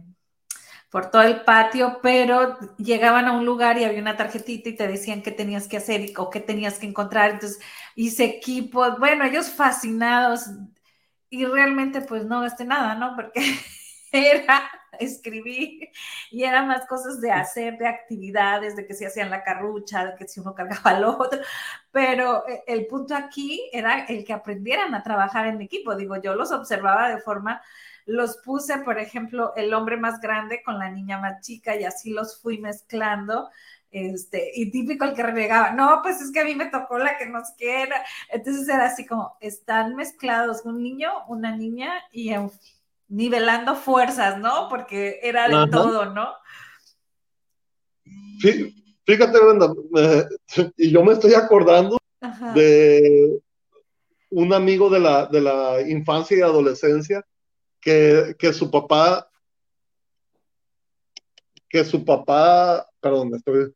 por 0.90 1.10
todo 1.10 1.22
el 1.22 1.42
patio, 1.44 2.00
pero 2.02 2.58
llegaban 2.78 3.26
a 3.26 3.32
un 3.32 3.44
lugar 3.44 3.78
y 3.78 3.84
había 3.84 4.00
una 4.00 4.16
tarjetita 4.16 4.70
y 4.70 4.76
te 4.76 4.88
decían 4.88 5.22
qué 5.22 5.30
tenías 5.32 5.68
que 5.68 5.76
hacer 5.76 6.12
o 6.16 6.30
qué 6.30 6.40
tenías 6.40 6.78
que 6.78 6.86
encontrar. 6.86 7.30
Entonces 7.32 7.60
hice 7.94 8.24
equipo, 8.24 8.98
bueno, 8.98 9.24
ellos 9.24 9.50
fascinados 9.50 10.46
y 11.30 11.44
realmente 11.44 12.00
pues 12.00 12.24
no 12.24 12.40
gasté 12.40 12.64
nada, 12.64 12.94
¿no? 12.94 13.14
Porque 13.14 13.40
era 14.12 14.70
escribir 14.98 15.90
y 16.30 16.44
eran 16.44 16.66
más 16.68 16.86
cosas 16.86 17.20
de 17.20 17.30
hacer, 17.30 17.78
de 17.78 17.86
actividades, 17.86 18.76
de 18.76 18.86
que 18.86 18.94
se 18.94 19.06
hacían 19.06 19.30
la 19.30 19.42
carrucha, 19.44 20.06
de 20.06 20.14
que 20.16 20.26
si 20.28 20.40
uno 20.40 20.54
cargaba 20.54 20.90
al 20.90 21.04
otro, 21.04 21.40
pero 21.90 22.46
eh, 22.48 22.64
el 22.66 22.86
punto 22.86 23.14
aquí 23.14 23.68
era 23.72 24.04
el 24.06 24.24
que 24.24 24.32
aprendieran 24.32 24.94
a 24.94 25.02
trabajar 25.02 25.46
en 25.46 25.60
equipo. 25.60 25.94
Digo, 25.94 26.16
yo 26.16 26.34
los 26.34 26.50
observaba 26.52 27.08
de 27.10 27.20
forma, 27.20 27.62
los 28.08 28.38
puse, 28.38 28.78
por 28.78 28.98
ejemplo, 28.98 29.52
el 29.54 29.74
hombre 29.74 29.98
más 29.98 30.18
grande 30.18 30.62
con 30.64 30.78
la 30.78 30.90
niña 30.90 31.18
más 31.18 31.42
chica 31.42 31.76
y 31.76 31.84
así 31.84 32.10
los 32.10 32.40
fui 32.40 32.58
mezclando. 32.58 33.50
Este, 33.90 34.50
y 34.54 34.70
típico 34.70 35.04
el 35.04 35.14
que 35.14 35.22
renegaba, 35.22 35.72
no, 35.72 36.00
pues 36.02 36.20
es 36.22 36.32
que 36.32 36.40
a 36.40 36.44
mí 36.44 36.54
me 36.54 36.66
tocó 36.66 36.98
la 36.98 37.18
que 37.18 37.26
nos 37.26 37.50
quiera. 37.50 38.02
Entonces 38.30 38.66
era 38.66 38.86
así 38.86 39.04
como, 39.06 39.36
están 39.40 39.94
mezclados 39.94 40.62
un 40.64 40.82
niño, 40.82 41.10
una 41.28 41.54
niña 41.54 41.92
y 42.10 42.30
en 42.30 42.50
nivelando 43.08 43.76
fuerzas, 43.76 44.38
¿no? 44.38 44.68
Porque 44.70 45.20
era 45.22 45.46
de 45.46 45.70
todo, 45.70 46.06
¿no? 46.06 46.32
fíjate, 49.04 49.38
Brenda, 49.38 49.74
y 50.78 50.90
yo 50.90 51.04
me 51.04 51.12
estoy 51.12 51.34
acordando 51.34 51.98
de 52.54 53.38
un 54.30 54.54
amigo 54.54 54.88
de 54.88 55.00
la, 55.00 55.26
de 55.26 55.42
la 55.42 55.82
infancia 55.82 56.38
y 56.38 56.40
adolescencia 56.40 57.22
que, 57.80 58.34
que 58.38 58.52
su 58.52 58.70
papá, 58.70 59.30
que 61.68 61.84
su 61.84 62.04
papá, 62.04 62.88
perdón, 63.00 63.34
estoy 63.34 63.74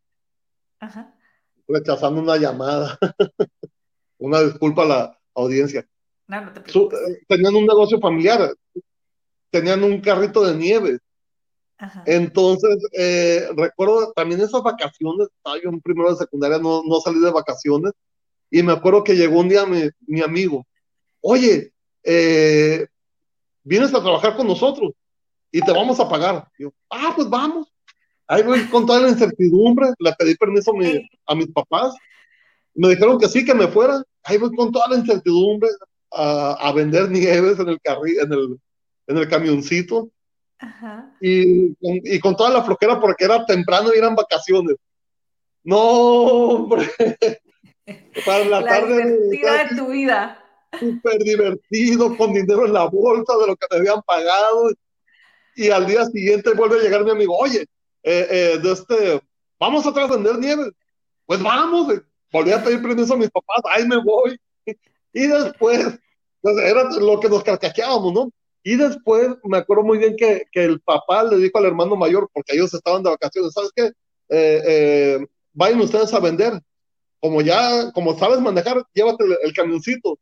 rechazando 1.68 2.20
una 2.20 2.36
llamada. 2.36 2.98
una 4.18 4.40
disculpa 4.40 4.82
a 4.82 4.86
la 4.86 5.20
audiencia. 5.34 5.86
No, 6.28 6.40
no 6.40 6.52
te 6.52 6.60
eh, 6.60 7.24
tenían 7.26 7.55
un 7.55 7.66
negocio 7.66 7.98
familiar 8.00 8.55
tenían 9.53 9.84
un 9.84 10.00
carrito 10.00 10.44
de 10.44 10.57
nieve. 10.57 10.98
Entonces, 12.07 12.76
eh, 12.96 13.48
recuerdo 13.57 14.12
también 14.12 14.40
esas 14.40 14.62
vacaciones, 14.62 15.28
estaba 15.36 15.57
yo 15.62 15.68
en 15.68 15.80
primero 15.80 16.11
de 16.11 16.16
secundaria, 16.16 16.59
no, 16.59 16.82
no 16.84 17.00
salí 17.00 17.20
de 17.20 17.30
vacaciones, 17.30 17.92
y 18.50 18.62
me 18.62 18.72
acuerdo 18.72 19.05
que 19.05 19.16
llegó 19.16 19.40
un 19.40 19.48
día 19.48 19.66
mi, 19.66 19.88
mi 20.07 20.22
amigo, 20.22 20.64
oye, 21.20 21.72
eh, 22.05 22.86
vienes 23.62 23.94
a 23.94 24.02
trabajar 24.02 24.36
con 24.36 24.46
nosotros 24.46 24.92
y 25.50 25.60
te 25.60 25.72
vamos 25.72 26.00
a 26.00 26.08
pagar. 26.08 26.48
yo, 26.58 26.72
ah, 26.90 27.12
pues 27.14 27.28
vamos. 27.28 27.68
Ahí 28.26 28.42
voy 28.42 28.66
con 28.68 28.86
toda 28.86 29.00
la 29.00 29.08
incertidumbre, 29.08 29.88
le 29.98 30.12
pedí 30.12 30.34
permiso 30.36 30.72
a, 30.72 30.78
mi, 30.78 31.08
a 31.26 31.34
mis 31.34 31.48
papás, 31.48 31.94
me 32.74 32.88
dijeron 32.88 33.18
que 33.18 33.28
sí, 33.28 33.44
que 33.44 33.54
me 33.54 33.68
fuera. 33.68 34.02
Ahí 34.22 34.38
voy 34.38 34.54
con 34.54 34.72
toda 34.72 34.88
la 34.88 34.96
incertidumbre 34.96 35.68
a, 36.10 36.52
a 36.52 36.72
vender 36.72 37.10
nieves 37.10 37.58
en 37.58 37.68
el, 37.68 37.80
carril, 37.80 38.18
en 38.20 38.32
el 38.32 38.58
en 39.06 39.18
el 39.18 39.28
camioncito. 39.28 40.10
Y, 41.20 41.76
y, 41.80 42.20
con 42.20 42.36
toda 42.36 42.50
la 42.50 42.62
flojera 42.62 43.00
porque 43.00 43.24
era 43.24 43.44
temprano 43.44 43.90
y 43.92 43.98
eran 43.98 44.14
vacaciones. 44.14 44.76
No, 45.64 45.80
hombre. 45.80 46.88
Para 48.24 48.44
la, 48.44 48.64
tarde. 48.64 49.18
Divertida 49.28 49.64
de 49.64 49.76
tu 49.76 49.88
vida. 49.90 50.41
Súper 50.79 51.18
divertido, 51.18 52.16
con 52.16 52.33
dinero 52.33 52.66
en 52.66 52.73
la 52.73 52.85
bolsa 52.85 53.37
de 53.39 53.47
lo 53.47 53.57
que 53.57 53.66
me 53.70 53.79
habían 53.79 54.03
pagado. 54.03 54.70
Y 55.55 55.70
al 55.70 55.87
día 55.87 56.05
siguiente 56.07 56.55
vuelve 56.55 56.81
a 56.81 56.83
llegar 56.83 57.05
mi 57.05 57.11
amigo, 57.11 57.37
oye, 57.37 57.66
eh, 58.03 58.27
eh, 58.31 58.59
de 58.62 58.73
este, 58.73 59.20
vamos 59.59 59.87
a 59.87 59.93
trascender 59.93 60.39
nieve. 60.39 60.70
Pues 61.27 61.43
vamos, 61.43 61.93
eh, 61.93 62.01
volví 62.33 62.53
a 62.53 62.62
pedir 62.62 62.83
permiso 62.83 63.14
a 63.14 63.18
mis 63.18 63.31
papás, 63.31 63.62
ahí 63.75 63.87
me 63.87 64.03
voy. 64.03 64.39
Y 65.14 65.27
después, 65.27 65.99
pues 66.41 66.57
era 66.57 66.85
lo 66.99 67.20
que 67.20 67.29
nos 67.29 67.45
carcajeábamos, 67.45 68.14
¿no? 68.14 68.33
Y 68.62 68.77
después 68.77 69.29
me 69.45 69.59
acuerdo 69.59 69.83
muy 69.83 69.99
bien 69.99 70.16
que, 70.16 70.45
que, 70.53 70.64
el 70.64 70.81
papá 70.81 71.25
le 71.25 71.37
dijo 71.37 71.59
al 71.59 71.66
hermano 71.66 71.97
mayor, 71.97 72.31
porque 72.33 72.55
ellos 72.55 72.73
estaban 72.73 73.03
de 73.03 73.11
vacaciones, 73.11 73.53
¿sabes 73.53 73.70
qué? 73.75 73.91
Eh, 74.29 74.62
eh, 74.66 75.27
vayan 75.53 75.81
ustedes 75.81 76.12
a 76.14 76.20
vender. 76.20 76.61
Como 77.20 77.41
ya, 77.41 77.93
como 77.93 78.18
sabes 78.18 78.41
manejar, 78.41 78.85
llévate 78.95 79.25
el, 79.25 79.37
el 79.43 79.53
camioncito. 79.53 80.18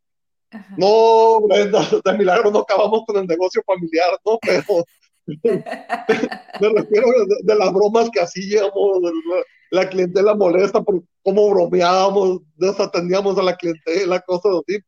Ajá. 0.50 0.74
No, 0.76 1.40
Brenda, 1.42 1.86
de 2.04 2.18
milagro 2.18 2.50
no 2.50 2.60
acabamos 2.60 3.04
con 3.06 3.16
el 3.16 3.26
negocio 3.26 3.62
familiar, 3.64 4.18
¿no? 4.24 4.38
Pero 4.42 4.84
me 5.26 6.68
refiero 6.80 7.06
de, 7.26 7.36
de, 7.42 7.54
las 7.54 7.72
bromas 7.72 8.10
que 8.10 8.20
hacíamos, 8.20 9.02
de 9.02 9.10
la, 9.10 9.82
la 9.82 9.88
clientela 9.88 10.34
molesta 10.34 10.82
por 10.82 11.02
cómo 11.22 11.50
bromeábamos, 11.50 12.40
desatendíamos 12.56 13.38
a 13.38 13.42
la 13.42 13.56
clientela, 13.56 14.20
cosas 14.20 14.52
así. 14.62 14.80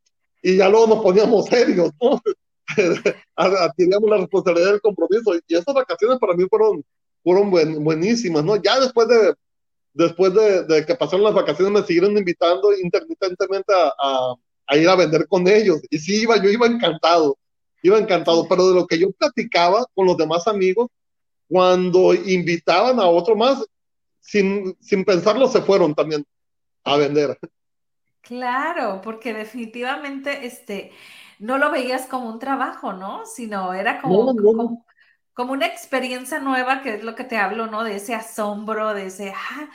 Y 0.43 0.57
ya 0.57 0.69
luego 0.69 0.89
nos 0.89 1.03
poníamos 1.03 1.47
serios, 1.47 1.91
¿no? 2.01 2.21
adquiríamos 3.37 4.11
la 4.11 4.19
responsabilidad 4.19 4.73
del 4.73 4.81
compromiso 4.81 5.35
y 5.47 5.55
estas 5.55 5.75
vacaciones 5.75 6.19
para 6.19 6.35
mí 6.35 6.47
fueron, 6.49 6.85
fueron 7.23 7.51
buen, 7.51 7.85
buenísimas, 7.85 8.45
¿no? 8.45 8.57
Ya 8.57 8.81
después 8.81 9.09
de, 9.09 9.35
después 9.93 10.35
de, 10.35 10.65
de, 10.65 10.87
que 10.87 10.95
pasaron 10.95 11.25
las 11.25 11.35
vacaciones 11.35 11.73
me 11.73 11.87
siguieron 11.87 12.17
invitando 12.17 12.73
intermitentemente 12.77 13.73
a, 13.73 13.93
a, 13.99 14.35
a, 14.67 14.77
ir 14.77 14.89
a 14.89 14.97
vender 14.97 15.27
con 15.29 15.47
ellos 15.49 15.81
y 15.91 15.99
sí 15.99 16.23
iba, 16.23 16.37
yo 16.37 16.51
iba 16.51 16.67
encantado, 16.67 17.39
iba 17.83 17.99
encantado, 17.99 18.47
pero 18.49 18.69
de 18.69 18.75
lo 18.75 18.87
que 18.87 18.99
yo 18.99 19.11
platicaba 19.13 19.87
con 19.95 20.07
los 20.07 20.17
demás 20.17 20.47
amigos, 20.47 20.89
cuando 21.49 22.15
invitaban 22.15 22.99
a 22.99 23.07
otro 23.07 23.37
más, 23.37 23.65
sin, 24.21 24.77
sin 24.81 25.05
pensarlo 25.05 25.49
se 25.49 25.63
fueron 25.63 25.95
también 25.95 26.25
a 26.85 26.97
vender. 26.97 27.39
Claro, 28.23 29.01
porque 29.03 29.35
definitivamente 29.35 30.47
este, 30.47 30.93
no 31.39 31.59
lo 31.59 31.71
veías 31.71 32.07
como 32.07 32.29
un 32.29 32.39
trabajo, 32.39 32.93
¿no? 32.93 33.27
Sino 33.27 33.75
era 33.75 34.01
como, 34.01 34.33
no, 34.33 34.33
no. 34.33 34.43
como, 34.43 34.87
como, 35.35 35.53
una 35.53 35.67
experiencia 35.67 36.39
nueva, 36.39 36.83
que 36.83 36.95
es 36.95 37.05
lo 37.05 37.17
que 37.17 37.25
te 37.25 37.37
hablo, 37.37 37.67
¿no? 37.67 37.83
De 37.83 37.97
ese 37.97 38.15
asombro, 38.15 38.95
de 38.95 39.07
ese, 39.07 39.35
ah, 39.37 39.69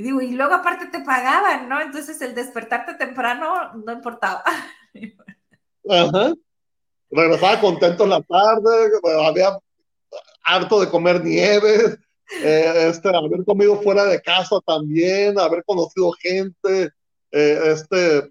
y 0.00 0.02
digo, 0.02 0.22
y 0.22 0.30
luego 0.30 0.54
aparte 0.54 0.86
te 0.86 1.04
pagaban, 1.04 1.68
¿no? 1.68 1.78
Entonces 1.78 2.18
el 2.22 2.34
despertarte 2.34 2.94
temprano 2.94 3.74
no 3.84 3.92
importaba. 3.92 4.42
Ajá. 5.86 6.32
Regresaba 7.10 7.60
contento 7.60 8.04
en 8.04 8.10
la 8.10 8.22
tarde, 8.22 8.92
había 9.26 9.58
harto 10.42 10.80
de 10.80 10.88
comer 10.88 11.22
nieve, 11.22 11.98
eh, 12.42 12.88
este, 12.88 13.14
haber 13.14 13.44
comido 13.44 13.76
fuera 13.82 14.06
de 14.06 14.22
casa 14.22 14.58
también, 14.66 15.38
haber 15.38 15.62
conocido 15.64 16.12
gente, 16.12 16.88
eh, 17.32 17.60
este, 17.66 18.30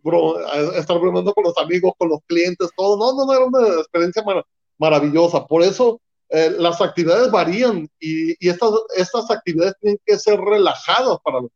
estar 0.76 0.98
bromeando 0.98 1.36
con 1.36 1.44
los 1.44 1.58
amigos, 1.60 1.94
con 2.00 2.10
los 2.10 2.22
clientes, 2.26 2.72
todo. 2.76 2.98
No, 2.98 3.16
no, 3.16 3.28
no, 3.28 3.34
era 3.34 3.46
una 3.46 3.80
experiencia 3.80 4.24
mar 4.24 4.44
maravillosa. 4.80 5.46
Por 5.46 5.62
eso 5.62 6.02
eh, 6.30 6.50
las 6.58 6.82
actividades 6.82 7.30
varían 7.30 7.88
y, 8.00 8.32
y, 8.44 8.50
estas, 8.50 8.72
estas 8.96 9.30
actividades 9.30 9.76
tienen 9.80 10.00
que 10.04 10.18
ser 10.18 10.40
relajadas 10.40 11.20
para, 11.24 11.42
los, 11.42 11.52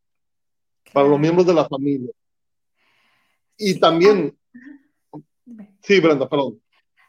para 0.93 1.07
los 1.07 1.19
miembros 1.19 1.45
de 1.45 1.53
la 1.53 1.67
familia. 1.67 2.11
Y 3.57 3.79
también... 3.79 4.37
Sí, 5.81 5.99
Brenda, 5.99 6.29
perdón. 6.29 6.61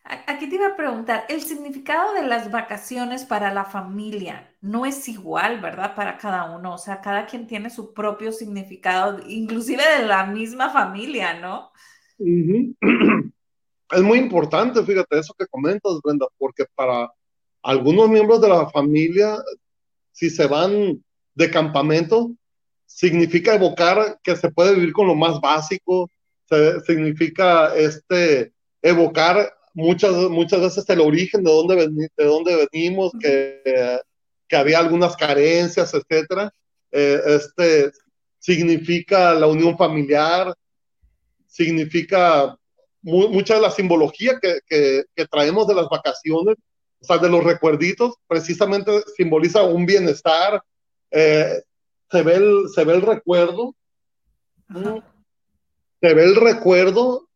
Aquí 0.04 0.50
te 0.50 0.56
iba 0.56 0.66
a 0.66 0.76
preguntar, 0.76 1.24
el 1.30 1.40
significado 1.40 2.12
de 2.12 2.26
las 2.26 2.50
vacaciones 2.50 3.24
para 3.24 3.54
la 3.54 3.64
familia 3.64 4.54
no 4.60 4.84
es 4.84 5.08
igual, 5.08 5.60
¿verdad? 5.62 5.94
Para 5.94 6.18
cada 6.18 6.54
uno, 6.54 6.74
o 6.74 6.78
sea, 6.78 7.00
cada 7.00 7.24
quien 7.24 7.46
tiene 7.46 7.70
su 7.70 7.94
propio 7.94 8.30
significado, 8.30 9.22
inclusive 9.26 9.82
de 9.98 10.06
la 10.06 10.26
misma 10.26 10.68
familia, 10.70 11.40
¿no? 11.40 11.70
Uh 12.18 12.26
-huh. 12.80 13.32
Es 13.90 14.02
muy 14.02 14.18
importante, 14.18 14.82
fíjate, 14.82 15.18
eso 15.18 15.34
que 15.38 15.46
comentas, 15.46 16.00
Brenda, 16.02 16.26
porque 16.36 16.64
para 16.74 17.10
algunos 17.62 18.08
miembros 18.08 18.40
de 18.40 18.48
la 18.48 18.68
familia, 18.70 19.36
si 20.12 20.30
se 20.30 20.46
van 20.46 21.02
de 21.34 21.50
campamento, 21.50 22.32
significa 22.94 23.56
evocar 23.56 24.20
que 24.22 24.36
se 24.36 24.50
puede 24.50 24.74
vivir 24.74 24.92
con 24.92 25.08
lo 25.08 25.16
más 25.16 25.40
básico, 25.40 26.08
se, 26.48 26.80
significa 26.82 27.74
este, 27.74 28.52
evocar 28.80 29.52
muchas, 29.72 30.12
muchas 30.30 30.60
veces 30.60 30.88
el 30.88 31.00
origen 31.00 31.42
de 31.42 31.50
dónde, 31.50 31.88
de 32.16 32.24
dónde 32.24 32.68
venimos, 32.72 33.10
que, 33.20 33.60
que, 34.46 34.56
había 34.56 34.78
algunas 34.78 35.16
carencias, 35.16 35.92
etcétera. 35.92 36.52
Eh, 36.92 37.20
este 37.26 37.90
significa 38.38 39.34
la 39.34 39.48
unión 39.48 39.76
familiar, 39.76 40.54
significa 41.48 42.56
mu 43.02 43.28
mucha 43.28 43.54
de 43.54 43.60
la 43.60 43.72
simbología 43.72 44.38
que, 44.40 44.60
que, 44.68 45.02
que, 45.16 45.26
traemos 45.26 45.66
de 45.66 45.74
las 45.74 45.88
vacaciones, 45.88 46.56
o 47.00 47.04
sea, 47.04 47.18
de 47.18 47.28
los 47.28 47.42
recuerditos, 47.42 48.14
precisamente 48.28 49.02
simboliza 49.16 49.64
un 49.64 49.84
bienestar, 49.84 50.62
eh, 51.10 51.60
se, 52.10 52.22
ve 52.22 52.34
el, 52.36 52.68
se 52.74 52.84
ve 52.84 52.94
el 52.94 53.02
recuerdo, 53.02 53.74
se 56.00 56.14
ve 56.14 56.24
el 56.24 56.36
recuerdo 56.36 57.28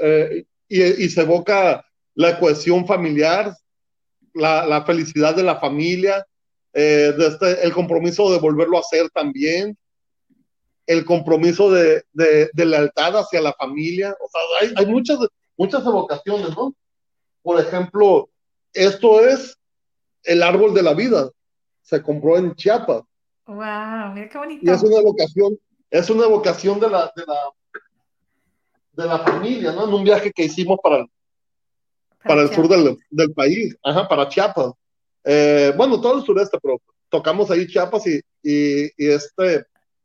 eh, 0.00 0.44
y, 0.68 0.82
y, 0.82 1.08
se 1.08 1.22
evoca 1.22 1.84
la 2.14 2.38
cohesión 2.38 2.86
familiar, 2.86 3.54
la, 4.34 4.66
la 4.66 4.84
felicidad 4.84 5.34
de 5.34 5.42
la 5.42 5.58
familia, 5.58 6.26
eh, 6.72 7.14
este, 7.18 7.64
el 7.64 7.72
compromiso 7.72 8.32
de 8.32 8.38
volverlo 8.38 8.78
a 8.78 8.80
hacer 8.80 9.10
también, 9.10 9.76
el 10.86 11.04
compromiso 11.04 11.70
de, 11.70 12.04
de, 12.12 12.50
de, 12.52 12.64
lealtad 12.64 13.18
hacia 13.18 13.40
la 13.40 13.52
familia. 13.52 14.16
O 14.20 14.28
sea, 14.28 14.40
hay, 14.60 14.74
hay 14.76 14.86
muchas, 14.86 15.18
muchas 15.56 15.84
evocaciones, 15.84 16.50
¿no? 16.56 16.74
Por 17.42 17.60
ejemplo, 17.60 18.30
esto 18.72 19.24
es 19.24 19.56
el 20.24 20.42
árbol 20.42 20.74
de 20.74 20.82
la 20.82 20.94
vida. 20.94 21.30
Se 21.82 22.02
compró 22.02 22.38
en 22.38 22.54
Chiapas. 22.54 23.02
Wow, 23.46 24.12
mira 24.14 24.28
qué 24.28 24.38
bonito. 24.38 24.64
Y 24.64 24.70
es 24.70 24.82
una 24.82 24.98
evocación, 24.98 25.58
es 25.90 26.10
una 26.10 26.24
evocación 26.24 26.80
de 26.80 26.88
la, 26.88 27.12
de 27.16 27.24
la, 27.26 27.38
de 28.92 29.06
la 29.06 29.18
familia, 29.18 29.72
¿no? 29.72 29.86
En 29.88 29.94
un 29.94 30.04
viaje 30.04 30.32
que 30.32 30.44
hicimos 30.44 30.78
para, 30.82 30.98
para, 30.98 31.08
para 32.22 32.42
el 32.42 32.54
sur 32.54 32.68
del, 32.68 32.96
del, 33.10 33.32
país, 33.32 33.76
ajá, 33.82 34.08
para 34.08 34.28
Chiapas. 34.28 34.72
Eh, 35.24 35.72
bueno, 35.76 36.00
todo 36.00 36.18
el 36.18 36.24
sureste, 36.24 36.58
pero 36.62 36.80
tocamos 37.08 37.50
ahí 37.50 37.66
Chiapas 37.66 38.06
y, 38.06 38.20
y, 38.42 38.84
y 38.96 39.08
este, 39.10 39.64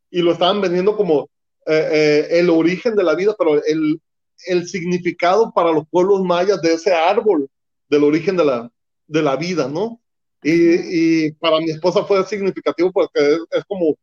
y 0.09 0.21
lo 0.21 0.31
estaban 0.31 0.61
vendiendo 0.61 0.95
como 0.95 1.29
eh, 1.65 1.89
eh, 1.91 2.39
el 2.39 2.49
origen 2.49 2.95
de 2.95 3.03
la 3.03 3.15
vida, 3.15 3.35
pero 3.37 3.63
el, 3.63 4.01
el 4.45 4.67
significado 4.67 5.51
para 5.53 5.71
los 5.71 5.87
pueblos 5.89 6.21
mayas 6.21 6.61
de 6.61 6.73
ese 6.73 6.93
árbol 6.93 7.49
del 7.89 8.03
origen 8.03 8.37
de 8.37 8.45
la, 8.45 8.71
de 9.07 9.21
la 9.21 9.35
vida, 9.35 9.67
¿no? 9.67 9.99
Y, 10.43 11.27
y 11.27 11.31
para 11.33 11.59
mi 11.59 11.71
esposa 11.71 12.03
fue 12.03 12.23
significativo 12.25 12.91
porque 12.91 13.19
es, 13.19 13.39
es 13.51 13.65
como, 13.65 13.95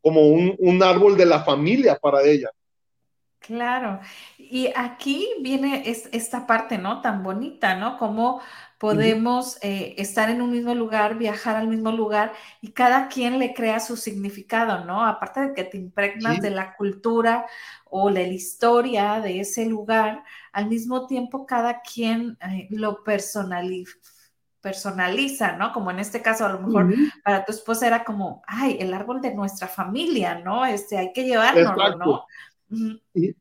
como 0.00 0.28
un, 0.28 0.56
un, 0.58 0.82
árbol 0.82 1.16
de 1.16 1.26
la 1.26 1.44
familia 1.44 1.98
para 2.00 2.22
ella. 2.22 2.50
Claro, 3.40 4.00
y 4.38 4.70
aquí 4.76 5.28
viene 5.40 5.82
es, 5.86 6.08
esta 6.12 6.46
parte, 6.46 6.78
¿no? 6.78 7.00
Tan 7.00 7.24
bonita, 7.24 7.74
¿no? 7.74 7.98
Como 7.98 8.40
podemos 8.78 9.58
eh, 9.62 9.94
estar 9.98 10.30
en 10.30 10.42
un 10.42 10.50
mismo 10.52 10.74
lugar, 10.74 11.18
viajar 11.18 11.56
al 11.56 11.68
mismo 11.68 11.90
lugar 11.90 12.32
y 12.60 12.72
cada 12.72 13.08
quien 13.08 13.38
le 13.40 13.52
crea 13.52 13.80
su 13.80 13.96
significado, 13.96 14.84
¿no? 14.84 15.04
Aparte 15.04 15.40
de 15.40 15.54
que 15.54 15.64
te 15.64 15.76
impregnas 15.76 16.36
sí. 16.36 16.40
de 16.40 16.50
la 16.50 16.74
cultura 16.76 17.46
o 17.90 18.10
de 18.10 18.26
la 18.28 18.32
historia 18.32 19.20
de 19.20 19.40
ese 19.40 19.66
lugar, 19.66 20.22
al 20.52 20.68
mismo 20.68 21.06
tiempo 21.06 21.44
cada 21.44 21.80
quien 21.80 22.38
eh, 22.40 22.68
lo 22.70 23.02
personaliza 23.02 24.11
personaliza, 24.62 25.56
¿no? 25.56 25.72
Como 25.72 25.90
en 25.90 25.98
este 25.98 26.22
caso, 26.22 26.46
a 26.46 26.52
lo 26.52 26.60
mejor 26.60 26.86
uh 26.86 26.90
-huh. 26.90 27.12
para 27.24 27.44
tu 27.44 27.52
esposa 27.52 27.86
era 27.86 28.04
como, 28.04 28.42
ay, 28.46 28.78
el 28.80 28.94
árbol 28.94 29.20
de 29.20 29.34
nuestra 29.34 29.66
familia, 29.66 30.36
¿no? 30.36 30.64
Este, 30.64 30.96
hay 30.96 31.12
que 31.12 31.24
llevarlo, 31.24 31.74
¿no? 31.96 32.26
Uh 32.70 32.74
-huh. 32.74 33.00
y, 33.12 33.34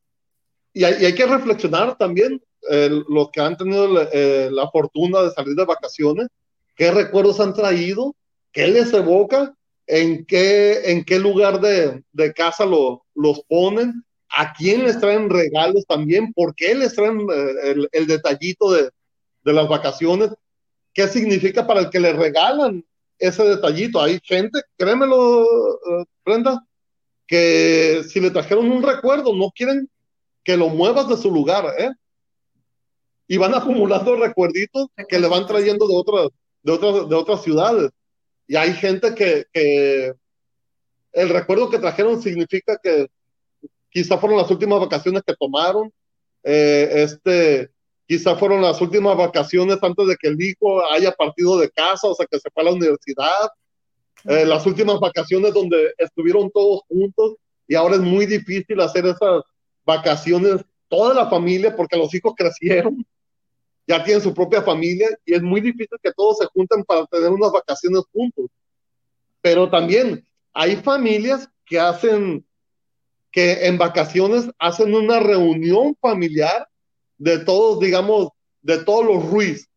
y, 0.73 0.83
hay, 0.83 0.95
y, 1.01 1.05
hay, 1.05 1.15
que 1.15 1.25
reflexionar 1.25 1.95
también, 1.97 2.41
eh, 2.69 2.89
los 3.07 3.29
que 3.31 3.41
han 3.41 3.55
tenido 3.55 4.01
eh, 4.11 4.49
la 4.51 4.69
fortuna 4.69 5.21
de 5.21 5.31
salir 5.31 5.55
de 5.55 5.65
vacaciones, 5.65 6.27
qué 6.75 6.91
recuerdos 6.91 7.39
han 7.39 7.53
traído, 7.53 8.15
qué 8.51 8.67
les 8.67 8.91
evoca, 8.93 9.53
en 9.87 10.25
qué, 10.25 10.91
en 10.91 11.03
qué 11.03 11.19
lugar 11.19 11.59
de, 11.59 12.03
de 12.11 12.33
casa 12.33 12.65
lo, 12.65 13.03
los 13.13 13.41
ponen, 13.43 14.03
a 14.29 14.53
quién 14.53 14.85
les 14.85 14.99
traen 14.99 15.29
regalos 15.29 15.85
también, 15.85 16.33
por 16.33 16.55
qué 16.55 16.73
les 16.73 16.95
traen 16.95 17.19
eh, 17.21 17.53
el, 17.63 17.89
el, 17.91 18.07
detallito 18.07 18.71
de, 18.71 18.89
de 19.43 19.53
las 19.53 19.67
vacaciones, 19.67 20.29
qué 20.93 21.07
significa 21.07 21.65
para 21.65 21.81
el 21.81 21.89
que 21.89 21.99
le 21.99 22.13
regalan 22.13 22.85
ese 23.19 23.43
detallito. 23.43 24.01
Hay 24.01 24.19
gente, 24.23 24.61
créemelo, 24.77 25.43
uh, 25.43 26.05
Brenda, 26.25 26.65
que 27.27 28.03
si 28.09 28.19
le 28.19 28.31
trajeron 28.31 28.71
un 28.71 28.83
recuerdo, 28.83 29.33
no 29.35 29.51
quieren 29.51 29.89
que 30.43 30.57
lo 30.57 30.69
muevas 30.69 31.07
de 31.07 31.17
su 31.17 31.31
lugar, 31.31 31.65
¿eh? 31.77 31.91
Y 33.27 33.37
van 33.37 33.53
acumulando 33.55 34.15
recuerditos 34.15 34.87
que 35.07 35.19
le 35.19 35.27
van 35.27 35.45
trayendo 35.47 35.87
de 35.87 35.95
otras, 35.95 36.29
de 36.63 36.71
otras, 36.71 37.09
de 37.09 37.15
otras 37.15 37.43
ciudades. 37.43 37.91
Y 38.47 38.55
hay 38.55 38.73
gente 38.73 39.15
que, 39.15 39.45
que 39.53 40.13
el 41.13 41.29
recuerdo 41.29 41.69
que 41.69 41.79
trajeron 41.79 42.21
significa 42.21 42.77
que 42.81 43.07
quizá 43.89 44.17
fueron 44.17 44.37
las 44.37 44.49
últimas 44.49 44.79
vacaciones 44.79 45.21
que 45.25 45.35
tomaron, 45.35 45.91
eh, 46.43 46.89
este, 46.93 47.70
quizá 48.11 48.35
fueron 48.35 48.61
las 48.61 48.81
últimas 48.81 49.15
vacaciones 49.15 49.77
antes 49.81 50.05
de 50.05 50.17
que 50.17 50.27
el 50.27 50.41
hijo 50.41 50.85
haya 50.91 51.13
partido 51.13 51.57
de 51.57 51.71
casa, 51.71 52.09
o 52.09 52.13
sea, 52.13 52.25
que 52.29 52.41
se 52.41 52.49
fue 52.49 52.63
a 52.63 52.65
la 52.65 52.73
universidad, 52.73 53.49
eh, 54.25 54.45
las 54.45 54.65
últimas 54.65 54.99
vacaciones 54.99 55.53
donde 55.53 55.93
estuvieron 55.97 56.51
todos 56.51 56.81
juntos 56.89 57.35
y 57.69 57.75
ahora 57.75 57.95
es 57.95 58.01
muy 58.01 58.25
difícil 58.25 58.81
hacer 58.81 59.05
esas 59.05 59.43
vacaciones, 59.85 60.57
toda 60.89 61.13
la 61.13 61.29
familia, 61.29 61.73
porque 61.73 61.95
los 61.95 62.13
hijos 62.13 62.33
crecieron, 62.37 63.05
ya 63.87 64.03
tienen 64.03 64.21
su 64.21 64.33
propia 64.33 64.61
familia 64.61 65.07
y 65.23 65.33
es 65.33 65.41
muy 65.41 65.61
difícil 65.61 65.97
que 66.03 66.11
todos 66.11 66.39
se 66.39 66.47
junten 66.47 66.83
para 66.83 67.05
tener 67.05 67.29
unas 67.29 67.53
vacaciones 67.53 68.03
juntos. 68.11 68.47
Pero 69.39 69.69
también 69.69 70.27
hay 70.51 70.75
familias 70.75 71.47
que 71.65 71.79
hacen 71.79 72.45
que 73.31 73.67
en 73.67 73.77
vacaciones 73.77 74.51
hacen 74.59 74.93
una 74.93 75.21
reunión 75.21 75.95
familiar 76.01 76.67
de 77.21 77.37
todos, 77.37 77.79
digamos, 77.79 78.29
de 78.63 78.83
todos 78.83 79.05
los 79.05 79.29
Ruiz. 79.29 79.69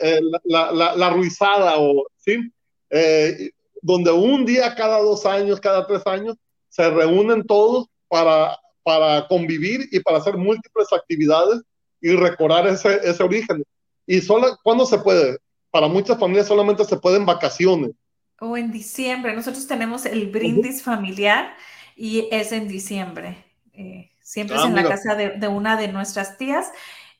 Eh, 0.00 0.20
la, 0.44 0.72
la, 0.72 0.96
la, 0.96 1.10
ruizada, 1.10 1.78
o, 1.78 2.06
¿sí? 2.16 2.52
Eh, 2.90 3.50
donde 3.80 4.10
un 4.10 4.44
día 4.44 4.74
cada 4.74 4.98
dos 4.98 5.24
años, 5.24 5.60
cada 5.60 5.86
tres 5.86 6.04
años, 6.06 6.36
se 6.68 6.90
reúnen 6.90 7.44
todos 7.44 7.86
para, 8.08 8.58
para 8.82 9.28
convivir 9.28 9.88
y 9.92 10.00
para 10.00 10.18
hacer 10.18 10.36
múltiples 10.36 10.92
actividades 10.92 11.62
y 12.00 12.10
recordar 12.16 12.66
ese, 12.66 12.98
ese 13.04 13.22
origen. 13.22 13.62
Y 14.04 14.20
solo, 14.20 14.58
¿cuándo 14.64 14.84
se 14.84 14.98
puede? 14.98 15.38
Para 15.70 15.86
muchas 15.86 16.18
familias 16.18 16.48
solamente 16.48 16.84
se 16.84 16.96
puede 16.96 17.18
en 17.18 17.26
vacaciones. 17.26 17.92
O 18.40 18.56
en 18.56 18.72
diciembre. 18.72 19.34
Nosotros 19.34 19.66
tenemos 19.68 20.06
el 20.06 20.28
brindis 20.28 20.82
familiar 20.82 21.54
y 21.94 22.28
es 22.32 22.50
en 22.50 22.66
diciembre. 22.66 23.44
Eh, 23.72 24.10
siempre 24.28 24.56
es 24.56 24.62
ah, 24.62 24.66
en 24.66 24.74
la 24.74 24.86
casa 24.86 25.14
de, 25.14 25.48
una 25.48 25.78
de 25.78 25.88
nuestras 25.88 26.36
tías 26.36 26.70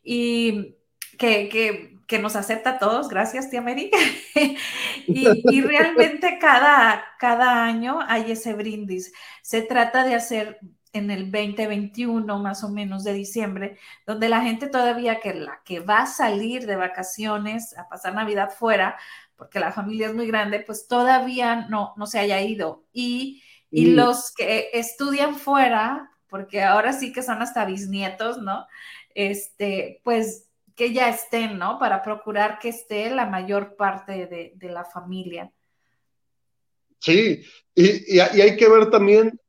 y 0.02 0.76
que, 1.16 1.96
nos 2.20 2.36
acepta 2.36 2.70
a 2.72 2.78
todos. 2.78 3.08
Gracias, 3.08 3.48
tía 3.48 3.62
Mary. 3.62 3.90
y, 5.06 5.60
realmente 5.62 6.38
cada, 6.40 7.02
cada 7.18 7.64
año 7.64 7.98
hay 8.06 8.32
ese 8.32 8.52
brindis. 8.52 9.14
Se 9.40 9.62
trata 9.62 10.04
de 10.04 10.16
hacer 10.16 10.58
en 10.92 11.10
el 11.10 11.32
2021, 11.32 12.38
más 12.40 12.62
o 12.62 12.68
menos 12.68 13.04
de 13.04 13.14
diciembre, 13.14 13.78
donde 14.06 14.28
la 14.28 14.42
gente 14.42 14.66
todavía 14.66 15.20
que 15.20 15.32
la 15.32 15.62
que 15.64 15.80
va 15.80 16.00
a 16.00 16.06
salir 16.06 16.66
de 16.66 16.76
vacaciones 16.76 17.74
a 17.78 17.88
pasar 17.88 18.14
Navidad 18.14 18.50
fuera, 18.50 18.98
porque 19.34 19.60
la 19.60 19.72
familia 19.72 20.08
es 20.08 20.14
muy 20.14 20.26
grande, 20.26 20.60
pues 20.60 20.86
todavía 20.88 21.68
no, 21.70 21.94
no 21.96 22.06
se 22.06 22.18
haya 22.18 22.40
ido. 22.42 22.84
Y 22.92 23.42
y 23.70 23.90
los 23.90 24.32
que 24.34 24.70
estudian 24.72 25.34
fuera, 25.34 26.10
porque 26.28 26.62
ahora 26.62 26.92
sí 26.92 27.12
que 27.12 27.22
son 27.22 27.42
hasta 27.42 27.64
bisnietos, 27.64 28.38
¿no? 28.38 28.66
Este, 29.14 30.00
pues 30.04 30.48
que 30.74 30.92
ya 30.92 31.08
estén, 31.08 31.58
¿no? 31.58 31.78
Para 31.78 32.02
procurar 32.02 32.58
que 32.58 32.68
esté 32.68 33.10
la 33.10 33.26
mayor 33.26 33.76
parte 33.76 34.26
de, 34.26 34.68
la 34.68 34.84
familia. 34.84 35.50
Sí, 37.00 37.44
y, 37.74 38.18
hay 38.20 38.56
que 38.56 38.68
ver 38.68 38.90
también 38.90 39.40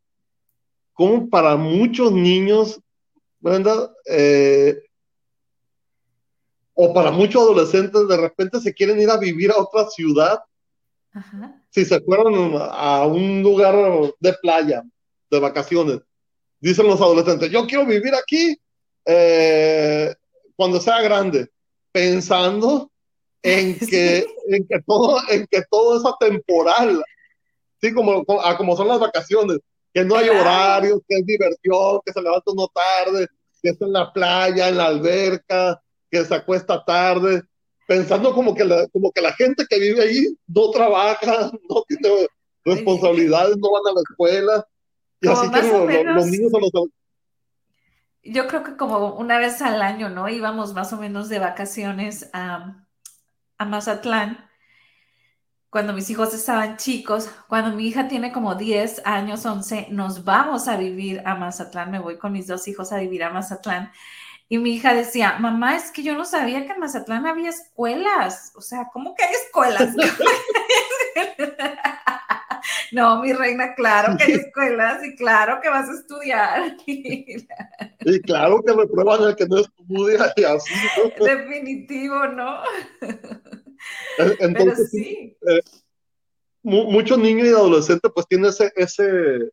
cómo 0.94 1.30
para 1.30 1.56
muchos 1.56 2.12
niños, 2.12 2.80
¿verdad? 3.40 3.92
Eh, 4.06 4.82
o 6.74 6.94
para 6.94 7.12
muchos 7.12 7.42
adolescentes 7.42 8.08
de 8.08 8.18
repente 8.18 8.60
se 8.60 8.74
quieren 8.74 9.00
ir 9.00 9.10
a 9.10 9.18
vivir 9.18 9.52
a 9.52 9.58
otra 9.58 9.86
ciudad 9.90 10.40
si 11.70 11.86
se 11.86 12.02
fueron 12.02 12.56
a 12.60 13.06
un 13.06 13.42
lugar 13.42 13.76
de 14.20 14.34
playa, 14.34 14.84
de 15.30 15.40
vacaciones, 15.40 16.02
dicen 16.60 16.88
los 16.88 17.02
adolescentes, 17.02 17.50
yo 17.52 17.66
quiero 17.66 17.86
vivir 17.86 18.14
aquí 18.16 18.58
eh, 19.06 20.14
cuando 20.56 20.80
sea 20.80 21.02
grande, 21.02 21.50
pensando 21.92 22.92
en 23.42 23.78
que, 23.90 24.26
en 24.48 24.68
que 24.68 24.82
todo, 24.86 25.20
en 25.30 25.48
que 25.50 25.62
todo 25.70 25.98
es 25.98 26.06
atemporal, 26.06 27.02
sí, 27.82 27.94
como, 27.94 28.26
como 28.26 28.76
son 28.76 28.88
las 28.88 29.00
vacaciones, 29.00 29.60
que 29.94 30.04
no 30.04 30.16
hay 30.16 30.30
horarios, 30.30 31.00
que 31.08 31.18
es 31.18 31.26
diversión, 31.26 32.00
que 32.06 32.14
se 32.14 32.22
levanta 32.22 32.52
uno 32.52 32.68
tarde, 32.68 33.28
que 33.62 33.70
es 33.70 33.82
en 33.82 33.92
la 33.92 34.12
playa, 34.14 34.70
en 34.70 34.78
la 34.78 34.86
alberca, 34.86 35.82
que 36.12 36.24
se 36.24 36.36
acuesta 36.36 36.84
tarde 36.86 37.42
pensando 37.90 38.36
como 38.36 38.54
que, 38.54 38.64
la, 38.64 38.88
como 38.90 39.12
que 39.12 39.20
la 39.20 39.34
gente 39.34 39.66
que 39.68 39.80
vive 39.80 40.04
ahí 40.04 40.28
no 40.46 40.70
trabaja, 40.70 41.52
no 41.70 41.84
tiene 41.88 42.28
responsabilidades, 42.64 43.58
no 43.58 43.72
van 43.72 43.82
a 43.88 43.96
la 43.96 44.02
escuela. 44.08 44.68
Y 45.22 45.28
así 45.28 45.50
que 45.52 46.04
los 46.04 46.26
niños 46.28 46.54
a 46.54 46.60
los... 46.60 46.72
Yo 48.24 48.48
creo 48.48 48.64
que 48.64 48.76
como 48.76 49.16
una 49.16 49.38
vez 49.38 49.62
al 49.62 49.82
año, 49.82 50.10
¿no? 50.10 50.30
Íbamos 50.30 50.74
más 50.74 50.94
o 50.94 50.98
menos 50.98 51.30
de 51.30 51.40
vacaciones 51.40 52.30
a, 52.34 52.86
a 53.58 53.66
Mazatlán 53.66 54.50
cuando 55.70 55.94
mis 55.94 56.10
hijos 56.10 56.34
estaban 56.34 56.78
chicos, 56.78 57.30
cuando 57.48 57.76
mi 57.76 57.88
hija 57.88 58.08
tiene 58.08 58.32
como 58.32 58.56
10 58.56 59.04
años, 59.06 59.46
11, 59.46 59.88
nos 59.92 60.24
vamos 60.24 60.68
a 60.68 60.78
vivir 60.78 61.22
a 61.26 61.36
Mazatlán, 61.36 61.92
me 61.92 62.00
voy 62.00 62.18
con 62.18 62.32
mis 62.32 62.48
dos 62.48 62.68
hijos 62.68 62.92
a 62.92 62.98
vivir 62.98 63.24
a 63.24 63.30
Mazatlán. 63.30 63.92
Y 64.52 64.58
mi 64.58 64.72
hija 64.72 64.96
decía, 64.96 65.38
mamá, 65.38 65.76
es 65.76 65.92
que 65.92 66.02
yo 66.02 66.16
no 66.16 66.26
sabía 66.26 66.66
que 66.66 66.72
en 66.72 66.80
Mazatlán 66.80 67.28
había 67.28 67.50
escuelas. 67.50 68.52
O 68.56 68.62
sea, 68.62 68.90
¿cómo 68.92 69.14
que 69.14 69.24
hay 69.24 69.34
escuelas? 69.34 69.94
no, 72.92 73.22
mi 73.22 73.34
reina, 73.34 73.76
claro 73.76 74.18
que 74.18 74.24
hay 74.26 74.32
escuelas 74.34 75.04
y 75.04 75.16
claro 75.16 75.60
que 75.62 75.70
vas 75.70 75.90
a 75.90 75.94
estudiar. 75.94 76.78
y 76.86 78.22
claro 78.22 78.62
que 78.64 78.74
reprueban 78.74 79.24
el 79.24 79.36
que 79.36 79.46
no 79.46 79.58
estudia 79.58 80.34
y 80.36 80.44
así. 80.44 80.74
Definitivo, 81.20 82.28
¿no? 82.28 82.62
Entonces, 84.40 84.90
sí. 84.92 85.38
Eh, 85.48 85.62
muchos 86.64 87.18
niños 87.18 87.48
y 87.48 87.52
adolescentes 87.52 88.12
pues 88.14 88.28
tienen 88.28 88.50
ese, 88.50 88.72
ese, 88.76 89.50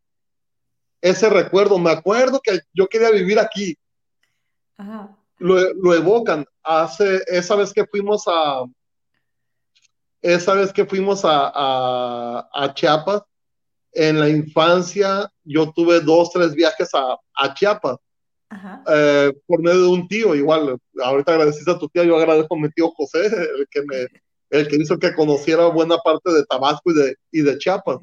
ese 1.00 1.30
recuerdo. 1.30 1.78
Me 1.78 1.90
acuerdo 1.90 2.40
que 2.42 2.60
yo 2.72 2.88
quería 2.88 3.10
vivir 3.10 3.38
aquí 3.38 3.76
lo, 5.38 5.94
evocan. 5.94 6.44
Hace, 6.62 7.22
esa 7.26 7.56
vez 7.56 7.72
que 7.72 7.86
fuimos 7.86 8.24
a, 8.26 8.64
esa 10.22 10.54
vez 10.54 10.72
que 10.72 10.86
fuimos 10.86 11.24
a, 11.24 12.48
a, 12.52 12.74
Chiapas, 12.74 13.22
en 13.92 14.20
la 14.20 14.28
infancia 14.28 15.30
yo 15.44 15.72
tuve 15.72 16.00
dos, 16.00 16.30
tres 16.32 16.54
viajes 16.54 16.90
a, 16.94 17.18
a 17.34 17.54
Chiapas. 17.54 17.96
Eh, 18.88 19.32
por 19.46 19.60
medio 19.60 19.82
de 19.82 19.88
un 19.88 20.08
tío, 20.08 20.34
igual, 20.34 20.78
ahorita 21.02 21.32
agradeciste 21.32 21.70
a 21.70 21.78
tu 21.78 21.88
tía, 21.88 22.04
yo 22.04 22.16
agradezco 22.16 22.54
a 22.54 22.58
mi 22.58 22.70
tío 22.70 22.90
José, 22.90 23.26
el 23.26 23.66
que 23.70 23.82
me, 23.82 24.06
el 24.50 24.68
que 24.68 24.76
hizo 24.76 24.98
que 24.98 25.14
conociera 25.14 25.66
buena 25.66 25.98
parte 25.98 26.32
de 26.32 26.44
Tabasco 26.44 26.90
y 26.92 26.94
de, 26.94 27.16
y 27.32 27.42
de 27.42 27.58
Chiapas. 27.58 27.98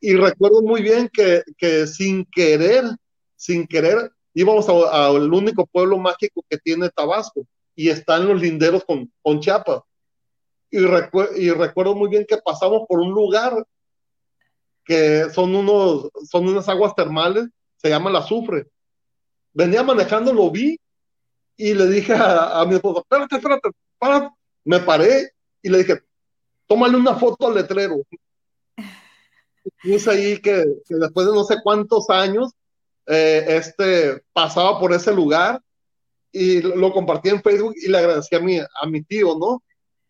Y 0.00 0.14
recuerdo 0.14 0.62
muy 0.62 0.82
bien 0.82 1.08
que, 1.12 1.42
que 1.56 1.86
sin 1.86 2.26
querer, 2.26 2.84
sin 3.36 3.66
querer, 3.66 4.12
íbamos 4.34 4.68
al 4.68 5.32
único 5.32 5.66
pueblo 5.66 5.98
mágico 5.98 6.44
que 6.48 6.58
tiene 6.58 6.90
Tabasco 6.90 7.46
y 7.74 7.88
está 7.88 8.16
en 8.16 8.28
los 8.28 8.40
linderos 8.40 8.84
con, 8.84 9.10
con 9.22 9.40
Chiapas. 9.40 9.80
Y, 10.72 10.78
y 10.78 11.50
recuerdo 11.50 11.94
muy 11.94 12.08
bien 12.08 12.24
que 12.26 12.38
pasamos 12.38 12.82
por 12.88 12.98
un 12.98 13.10
lugar 13.10 13.64
que 14.84 15.30
son, 15.30 15.54
unos, 15.54 16.08
son 16.28 16.48
unas 16.48 16.68
aguas 16.68 16.94
termales, 16.94 17.48
se 17.76 17.88
llama 17.88 18.10
el 18.10 18.16
azufre. 18.16 18.66
Venía 19.52 19.82
manejando, 19.82 20.32
lo 20.32 20.50
vi 20.50 20.78
y 21.56 21.74
le 21.74 21.86
dije 21.86 22.14
a, 22.16 22.64
mi 22.66 22.76
esposa, 22.76 23.00
espérate, 23.00 23.36
espérate, 23.36 23.70
para. 23.98 24.34
Me 24.64 24.78
paré 24.78 25.32
y 25.60 25.68
le 25.68 25.78
dije, 25.78 26.02
tómale 26.68 26.96
una 26.96 27.16
foto 27.16 27.48
al 27.48 27.54
letrero. 27.54 27.96
Puse 29.82 30.10
ahí 30.10 30.40
que, 30.40 30.64
que 30.86 30.94
después 30.94 31.26
de 31.26 31.32
no 31.32 31.42
sé 31.44 31.56
cuántos 31.62 32.08
años 32.10 32.52
eh, 33.06 33.44
este, 33.48 34.22
pasaba 34.32 34.78
por 34.78 34.92
ese 34.92 35.12
lugar 35.12 35.60
y 36.30 36.62
lo 36.62 36.92
compartí 36.92 37.28
en 37.28 37.42
Facebook 37.42 37.74
y 37.76 37.88
le 37.88 37.98
agradecí 37.98 38.34
a 38.36 38.40
mi, 38.40 38.58
a 38.58 38.86
mi 38.86 39.02
tío, 39.02 39.36
¿no? 39.36 39.62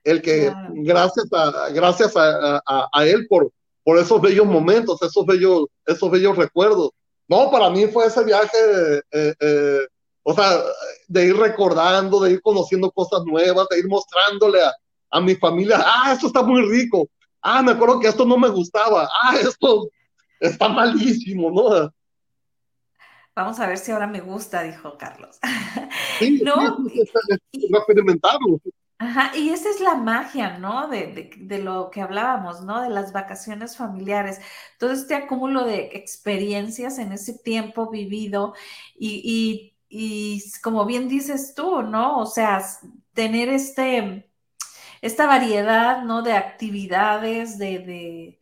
El 0.04 0.20
que 0.20 0.52
gracias, 0.70 1.26
a, 1.32 1.68
gracias 1.70 2.16
a, 2.16 2.62
a, 2.66 3.06
él 3.06 3.26
por, 3.28 3.52
por 3.84 3.98
esos 3.98 4.20
bellos 4.20 4.46
momentos, 4.46 5.00
esos 5.02 5.24
bellos, 5.24 5.66
esos 5.86 6.10
bellos 6.10 6.36
recuerdos. 6.36 6.90
No, 7.28 7.50
para 7.50 7.70
mí 7.70 7.86
fue 7.86 8.06
ese 8.06 8.24
viaje, 8.24 8.56
eh, 9.12 9.34
eh, 9.40 9.80
o 10.24 10.34
sea, 10.34 10.60
de 11.08 11.26
ir 11.26 11.36
recordando, 11.36 12.20
de 12.20 12.32
ir 12.32 12.42
conociendo 12.42 12.90
cosas 12.90 13.22
nuevas, 13.24 13.66
de 13.70 13.78
ir 13.78 13.88
mostrándole 13.88 14.62
a, 14.62 14.72
a 15.12 15.20
mi 15.20 15.36
familia, 15.36 15.82
ah, 15.84 16.12
esto 16.12 16.26
está 16.26 16.42
muy 16.42 16.62
rico, 16.68 17.08
ah, 17.42 17.62
me 17.62 17.72
acuerdo 17.72 18.00
que 18.00 18.08
esto 18.08 18.24
no 18.24 18.36
me 18.36 18.48
gustaba, 18.48 19.08
ah, 19.22 19.36
esto 19.40 19.88
está 20.40 20.68
malísimo, 20.68 21.50
¿no? 21.50 21.92
Vamos 23.34 23.58
a 23.60 23.66
ver 23.66 23.78
si 23.78 23.92
ahora 23.92 24.06
me 24.06 24.20
gusta, 24.20 24.62
dijo 24.62 24.98
Carlos. 24.98 25.38
Sí, 26.18 26.40
¿No? 26.44 26.76
sí, 26.88 27.02
sí, 27.52 27.70
experimentarlo. 27.72 28.60
Y 29.34 29.50
esa 29.50 29.70
es 29.70 29.80
la 29.80 29.94
magia, 29.94 30.58
¿no? 30.58 30.88
De, 30.88 31.30
de, 31.38 31.58
lo 31.58 31.90
que 31.90 32.00
hablábamos, 32.00 32.62
¿no? 32.62 32.82
De 32.82 32.90
las 32.90 33.12
vacaciones 33.12 33.76
familiares. 33.76 34.40
Todo 34.78 34.92
este 34.92 35.14
acúmulo 35.14 35.64
de 35.64 35.90
experiencias 35.94 36.98
en 36.98 37.12
ese 37.12 37.38
tiempo 37.38 37.90
vivido 37.90 38.54
y, 38.94 39.76
y, 39.88 40.38
y 40.38 40.42
como 40.62 40.86
bien 40.86 41.08
dices 41.08 41.54
tú, 41.54 41.82
¿no? 41.82 42.18
O 42.18 42.26
sea, 42.26 42.62
tener 43.14 43.48
este, 43.48 44.30
esta 45.00 45.26
variedad, 45.26 46.02
¿no? 46.04 46.22
De 46.22 46.32
actividades, 46.34 47.58
de, 47.58 48.40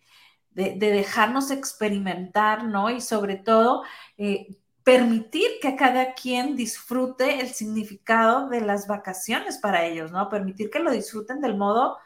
de, 0.52 0.76
de 0.76 0.90
dejarnos 0.90 1.50
experimentar, 1.50 2.64
¿no? 2.64 2.90
Y 2.90 3.00
sobre 3.00 3.36
todo, 3.36 3.84
eh, 4.18 4.59
permitir 4.84 5.48
que 5.60 5.76
cada 5.76 6.14
quien 6.14 6.56
disfrute 6.56 7.40
el 7.40 7.48
significado 7.48 8.48
de 8.48 8.60
las 8.60 8.86
vacaciones 8.86 9.58
para 9.58 9.84
ellos, 9.84 10.10
¿no? 10.12 10.28
Permitir 10.28 10.70
que 10.70 10.78
lo 10.78 10.90
disfruten 10.90 11.40
del 11.40 11.56
modo 11.56 11.98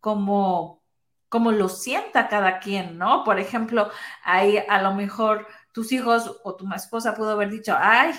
como, 0.00 0.82
como 1.28 1.52
lo 1.52 1.68
sienta 1.68 2.28
cada 2.28 2.60
quien, 2.60 2.98
¿no? 2.98 3.24
Por 3.24 3.38
ejemplo, 3.38 3.90
ahí 4.24 4.58
a 4.68 4.82
lo 4.82 4.94
mejor 4.94 5.46
tus 5.72 5.92
hijos 5.92 6.40
o 6.44 6.56
tu 6.56 6.70
esposa 6.74 7.14
pudo 7.14 7.30
haber 7.32 7.50
dicho, 7.50 7.74
ay, 7.78 8.12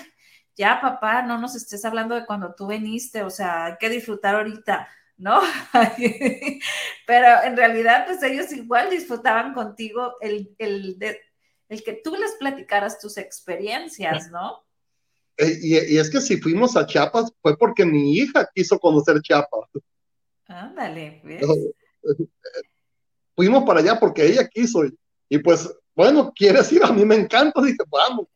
ya 0.56 0.80
papá, 0.80 1.22
no 1.22 1.38
nos 1.38 1.54
estés 1.54 1.84
hablando 1.84 2.14
de 2.14 2.26
cuando 2.26 2.54
tú 2.54 2.66
viniste, 2.66 3.22
o 3.22 3.30
sea, 3.30 3.66
hay 3.66 3.76
que 3.78 3.88
disfrutar 3.88 4.34
ahorita, 4.36 4.88
¿no? 5.16 5.40
Pero 7.06 7.42
en 7.44 7.56
realidad, 7.56 8.06
pues 8.06 8.22
ellos 8.22 8.52
igual 8.52 8.90
disfrutaban 8.90 9.54
contigo 9.54 10.16
el, 10.20 10.54
el 10.58 10.98
el 11.70 11.84
que 11.84 11.94
tú 11.94 12.16
les 12.16 12.32
platicaras 12.32 12.98
tus 12.98 13.16
experiencias, 13.16 14.30
¿no? 14.30 14.64
Eh, 15.36 15.58
y, 15.62 15.94
y, 15.94 15.98
es 15.98 16.10
que 16.10 16.20
si 16.20 16.36
fuimos 16.36 16.76
a 16.76 16.84
Chiapas 16.84 17.32
fue 17.40 17.56
porque 17.56 17.86
mi 17.86 18.14
hija 18.14 18.46
quiso 18.52 18.78
conocer 18.78 19.22
Chiapas. 19.22 19.70
Ándale, 20.48 21.22
¿ves? 21.24 21.46
Fuimos 23.36 23.62
para 23.64 23.80
allá 23.80 23.98
porque 23.98 24.26
ella 24.26 24.48
quiso. 24.48 24.84
Y, 24.84 24.98
y, 25.28 25.38
pues, 25.38 25.72
bueno, 25.94 26.32
quieres 26.34 26.70
ir, 26.72 26.82
a 26.82 26.92
mí 26.92 27.04
me 27.04 27.14
encanta, 27.14 27.62
dije, 27.62 27.78
vamos. 27.88 28.26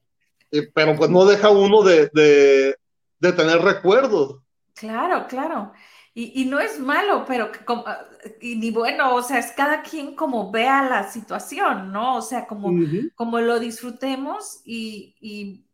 Y, 0.52 0.62
pero 0.68 0.94
pues 0.94 1.10
no 1.10 1.26
deja 1.26 1.50
uno 1.50 1.82
de, 1.82 2.08
de, 2.14 2.76
de 3.18 3.32
tener 3.32 3.58
recuerdos. 3.58 4.38
Claro, 4.74 5.26
claro. 5.26 5.72
Y, 6.16 6.42
y, 6.42 6.44
no 6.44 6.60
es 6.60 6.78
malo, 6.78 7.24
pero 7.26 7.50
como, 7.66 7.84
y 8.40 8.54
ni 8.54 8.70
bueno, 8.70 9.16
o 9.16 9.22
sea, 9.22 9.38
es 9.38 9.50
cada 9.50 9.82
quien 9.82 10.14
como 10.14 10.52
vea 10.52 10.88
la 10.88 11.10
situación, 11.10 11.90
¿no? 11.92 12.16
O 12.16 12.22
sea, 12.22 12.46
como, 12.46 12.68
uh 12.68 12.72
-huh. 12.72 13.12
como 13.16 13.40
lo 13.40 13.58
disfrutemos 13.58 14.60
y, 14.64 15.16
y, 15.20 15.66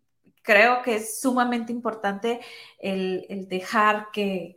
creo 0.43 0.81
que 0.83 0.97
es 0.97 1.21
sumamente 1.21 1.73
importante 1.73 2.41
el, 2.79 3.27
el 3.29 3.47
dejar 3.49 4.09
que, 4.13 4.57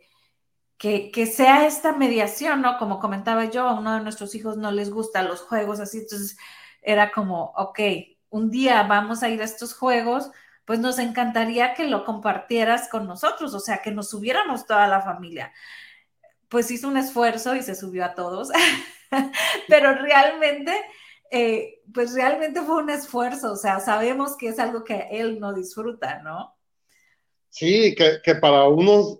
que, 0.78 1.10
que, 1.10 1.26
sea 1.26 1.66
esta 1.66 1.92
mediación, 1.92 2.62
¿no? 2.62 2.78
Como 2.78 2.98
comentaba 3.00 3.44
yo, 3.44 3.68
a 3.68 3.78
uno 3.78 3.94
de 3.94 4.00
nuestros 4.00 4.34
hijos 4.34 4.56
no 4.56 4.72
les 4.72 4.90
gustan 4.90 5.28
los 5.28 5.42
juegos 5.42 5.80
así, 5.80 5.98
entonces 5.98 6.38
era 6.80 7.12
como, 7.12 7.52
ok, 7.56 7.80
un 8.30 8.50
día 8.50 8.82
vamos 8.84 9.22
a 9.22 9.28
ir 9.28 9.40
a 9.40 9.44
estos 9.44 9.74
juegos, 9.74 10.30
pues 10.64 10.78
nos 10.78 10.98
encantaría 10.98 11.74
que 11.74 11.86
lo 11.86 12.04
compartieras 12.04 12.88
con 12.88 13.06
nosotros, 13.06 13.54
o 13.54 13.60
sea, 13.60 13.82
que 13.82 13.90
nos 13.90 14.10
subiéramos 14.10 14.66
toda 14.66 14.86
la 14.86 15.02
familia. 15.02 15.52
Pues 16.48 16.70
hizo 16.70 16.88
un 16.88 16.96
esfuerzo 16.96 17.54
y 17.54 17.62
se 17.62 17.74
subió 17.74 18.04
a 18.04 18.14
todos, 18.14 18.50
pero 19.68 19.94
realmente, 19.94 20.72
eh, 21.30 21.82
pues 21.92 22.14
realmente 22.14 22.62
fue 22.62 22.82
un 22.82 22.90
esfuerzo, 22.90 23.52
o 23.52 23.56
sea, 23.56 23.80
sabemos 23.80 24.36
que 24.36 24.48
es 24.48 24.58
algo 24.58 24.84
que 24.84 25.08
él 25.10 25.38
no 25.40 25.52
disfruta, 25.52 26.22
¿no? 26.22 26.54
Sí, 27.50 27.94
que, 27.94 28.34
para 28.36 28.66
unos, 28.66 29.18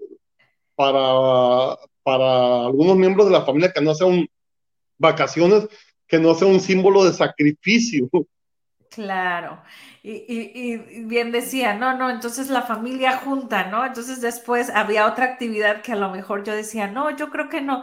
para, 0.75 1.79
para 2.03 2.67
algunos 2.67 2.97
miembros 2.97 3.27
de 3.27 3.33
la 3.33 3.45
familia 3.45 3.73
que 3.73 3.81
no 3.81 3.95
sean 3.95 4.27
vacaciones, 4.99 5.69
que 6.07 6.19
no 6.19 6.35
sea 6.35 6.49
un 6.49 6.61
símbolo 6.61 7.05
de 7.05 7.13
sacrificio. 7.13 8.09
Claro, 8.95 9.61
y, 10.05 10.13
y, 10.13 10.53
y, 10.55 10.77
bien 11.05 11.33
decía, 11.33 11.75
no, 11.75 11.97
no, 11.99 12.11
entonces 12.11 12.49
la 12.49 12.63
familia 12.63 13.17
junta, 13.19 13.67
¿no? 13.67 13.85
Entonces 13.85 14.21
después 14.21 14.71
había 14.71 15.09
otra 15.09 15.25
actividad 15.25 15.83
que 15.83 15.93
a 15.93 15.97
lo 15.97 16.11
mejor 16.11 16.45
yo 16.45 16.55
decía, 16.55 16.87
no, 16.87 17.17
yo 17.17 17.31
creo 17.31 17.49
que 17.49 17.61
no. 17.61 17.83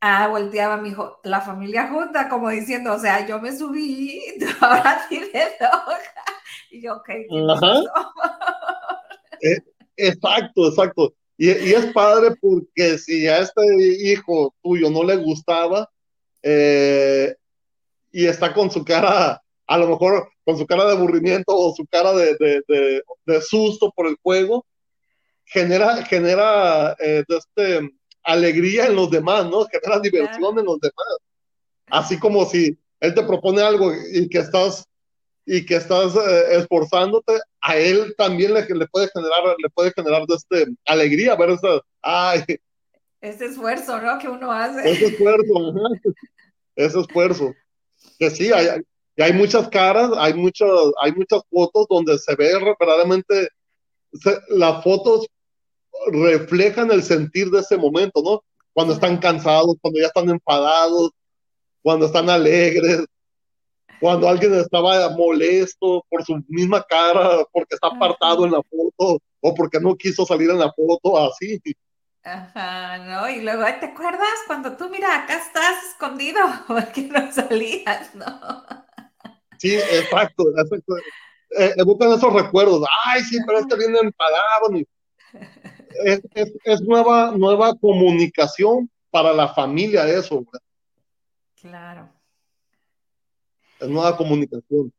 Ah, 0.00 0.28
volteaba 0.28 0.76
mi 0.76 0.90
hijo, 0.90 1.20
la 1.24 1.40
familia 1.40 1.88
junta, 1.88 2.28
como 2.28 2.50
diciendo, 2.50 2.92
o 2.92 2.98
sea, 2.98 3.26
yo 3.26 3.38
me 3.40 3.56
subí, 3.56 4.20
ahora 4.60 5.06
tienes 5.08 5.52
hoja. 5.60 6.24
Y 6.70 6.82
yo, 6.82 6.96
ok. 6.96 7.08
eh, 9.40 9.60
exacto, 9.96 10.68
exacto. 10.68 11.14
Y, 11.38 11.50
y, 11.50 11.72
es 11.72 11.86
padre 11.86 12.36
porque 12.40 12.98
si 12.98 13.26
a 13.28 13.38
este 13.38 13.62
hijo 14.02 14.54
tuyo 14.62 14.90
no 14.90 15.04
le 15.04 15.16
gustaba 15.16 15.88
eh, 16.42 17.34
y 18.12 18.26
está 18.26 18.52
con 18.52 18.70
su 18.70 18.84
cara 18.84 19.42
a 19.70 19.78
lo 19.78 19.86
mejor 19.86 20.28
con 20.44 20.58
su 20.58 20.66
cara 20.66 20.84
de 20.84 20.92
aburrimiento 20.94 21.56
o 21.56 21.72
su 21.72 21.86
cara 21.86 22.12
de, 22.12 22.34
de, 22.40 22.60
de, 22.66 23.02
de 23.24 23.40
susto 23.40 23.92
por 23.94 24.08
el 24.08 24.16
juego, 24.20 24.66
genera, 25.44 26.04
genera 26.04 26.96
eh, 26.98 27.22
este, 27.28 27.88
alegría 28.24 28.86
en 28.86 28.96
los 28.96 29.12
demás, 29.12 29.48
¿no? 29.48 29.64
Genera 29.66 30.00
diversión 30.00 30.58
en 30.58 30.64
los 30.64 30.80
demás. 30.80 31.06
Así 31.86 32.18
como 32.18 32.46
si 32.46 32.76
él 32.98 33.14
te 33.14 33.22
propone 33.22 33.62
algo 33.62 33.92
y 34.12 34.28
que 34.28 34.38
estás 34.38 34.84
y 35.46 35.64
que 35.64 35.76
estás 35.76 36.16
eh, 36.16 36.56
esforzándote, 36.56 37.38
a 37.60 37.76
él 37.76 38.12
también 38.18 38.54
le, 38.54 38.62
le, 38.62 38.88
puede 38.88 39.08
generar, 39.14 39.54
le 39.56 39.70
puede 39.70 39.92
generar 39.92 40.22
este, 40.28 40.66
alegría 40.84 41.36
ver 41.36 41.50
esa, 41.50 41.80
ay, 42.02 42.44
ese 43.20 43.46
esfuerzo, 43.46 44.00
¿no? 44.00 44.18
Que 44.18 44.28
uno 44.28 44.50
hace. 44.50 44.90
Ese 44.90 45.06
esfuerzo, 45.06 45.74
ese 46.74 47.00
esfuerzo. 47.00 47.54
Que 48.18 48.30
sí, 48.30 48.50
hay, 48.52 48.82
y 49.16 49.22
hay 49.22 49.32
muchas 49.32 49.68
caras, 49.68 50.10
hay, 50.16 50.34
muchas 50.34 50.68
hay 51.02 51.12
muchas 51.12 51.42
fotos 51.50 51.86
donde 51.88 52.18
se 52.18 52.34
ve 52.36 52.52
verdaderamente, 52.58 53.48
se, 54.12 54.38
las 54.48 54.82
fotos 54.82 55.26
reflejan 56.12 56.90
el 56.90 57.02
sentir 57.02 57.50
de 57.50 57.60
ese 57.60 57.76
momento, 57.76 58.22
¿no? 58.22 58.42
Cuando 58.72 58.94
están 58.94 59.18
cansados, 59.18 59.76
cuando 59.80 60.00
ya 60.00 60.06
están 60.06 60.30
enfadados, 60.30 61.10
cuando 61.82 62.06
están 62.06 62.30
alegres, 62.30 63.04
cuando 64.00 64.28
alguien 64.28 64.54
estaba 64.54 65.10
molesto 65.10 66.04
por 66.08 66.24
su 66.24 66.42
misma 66.48 66.82
cara, 66.82 67.44
porque 67.52 67.74
está 67.74 67.88
apartado 67.88 68.46
en 68.46 68.52
la 68.52 68.62
foto 68.62 69.20
o 69.40 69.54
porque 69.54 69.78
no 69.80 69.94
quiso 69.96 70.24
salir 70.24 70.50
en 70.50 70.58
la 70.58 70.72
foto, 70.72 71.18
así. 71.18 71.60
Ajá, 72.22 72.98
¿no? 72.98 73.28
Y 73.30 73.42
luego, 73.42 73.64
¿te 73.80 73.86
acuerdas 73.86 74.28
cuando 74.46 74.76
tú, 74.76 74.88
mira, 74.90 75.24
acá 75.24 75.38
estás 75.38 75.84
escondido, 75.90 76.40
porque 76.66 77.02
no 77.02 77.30
salías, 77.32 78.14
¿no? 78.14 78.26
Sí, 79.60 79.74
exacto, 79.74 80.44
exacto. 80.56 80.96
Eh, 81.58 81.74
evocan 81.76 82.12
esos 82.12 82.32
recuerdos. 82.32 82.86
Ay, 83.04 83.22
sí, 83.22 83.38
pero 83.46 83.58
es 83.58 83.66
que 83.66 83.76
viene 83.76 83.98
enfadado. 83.98 84.70
Es, 86.04 86.22
es, 86.34 86.52
es, 86.64 86.80
nueva, 86.80 87.32
nueva 87.36 87.74
comunicación 87.74 88.90
para 89.10 89.34
la 89.34 89.48
familia 89.48 90.08
eso. 90.08 90.36
¿verdad? 90.36 90.60
Claro. 91.60 92.08
Es 93.78 93.88
nueva 93.88 94.16
comunicación. 94.16 94.92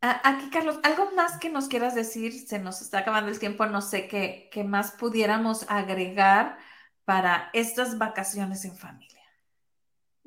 Aquí, 0.00 0.50
Carlos, 0.50 0.80
¿algo 0.82 1.12
más 1.14 1.38
que 1.38 1.50
nos 1.50 1.68
quieras 1.68 1.94
decir? 1.94 2.32
Se 2.32 2.58
nos 2.58 2.80
está 2.80 2.98
acabando 3.00 3.30
el 3.30 3.38
tiempo, 3.38 3.64
no 3.66 3.80
sé 3.80 4.08
qué, 4.08 4.48
qué 4.50 4.64
más 4.64 4.92
pudiéramos 4.92 5.66
agregar 5.68 6.58
para 7.04 7.50
estas 7.52 7.96
vacaciones 7.96 8.64
en 8.64 8.76
familia. 8.76 9.19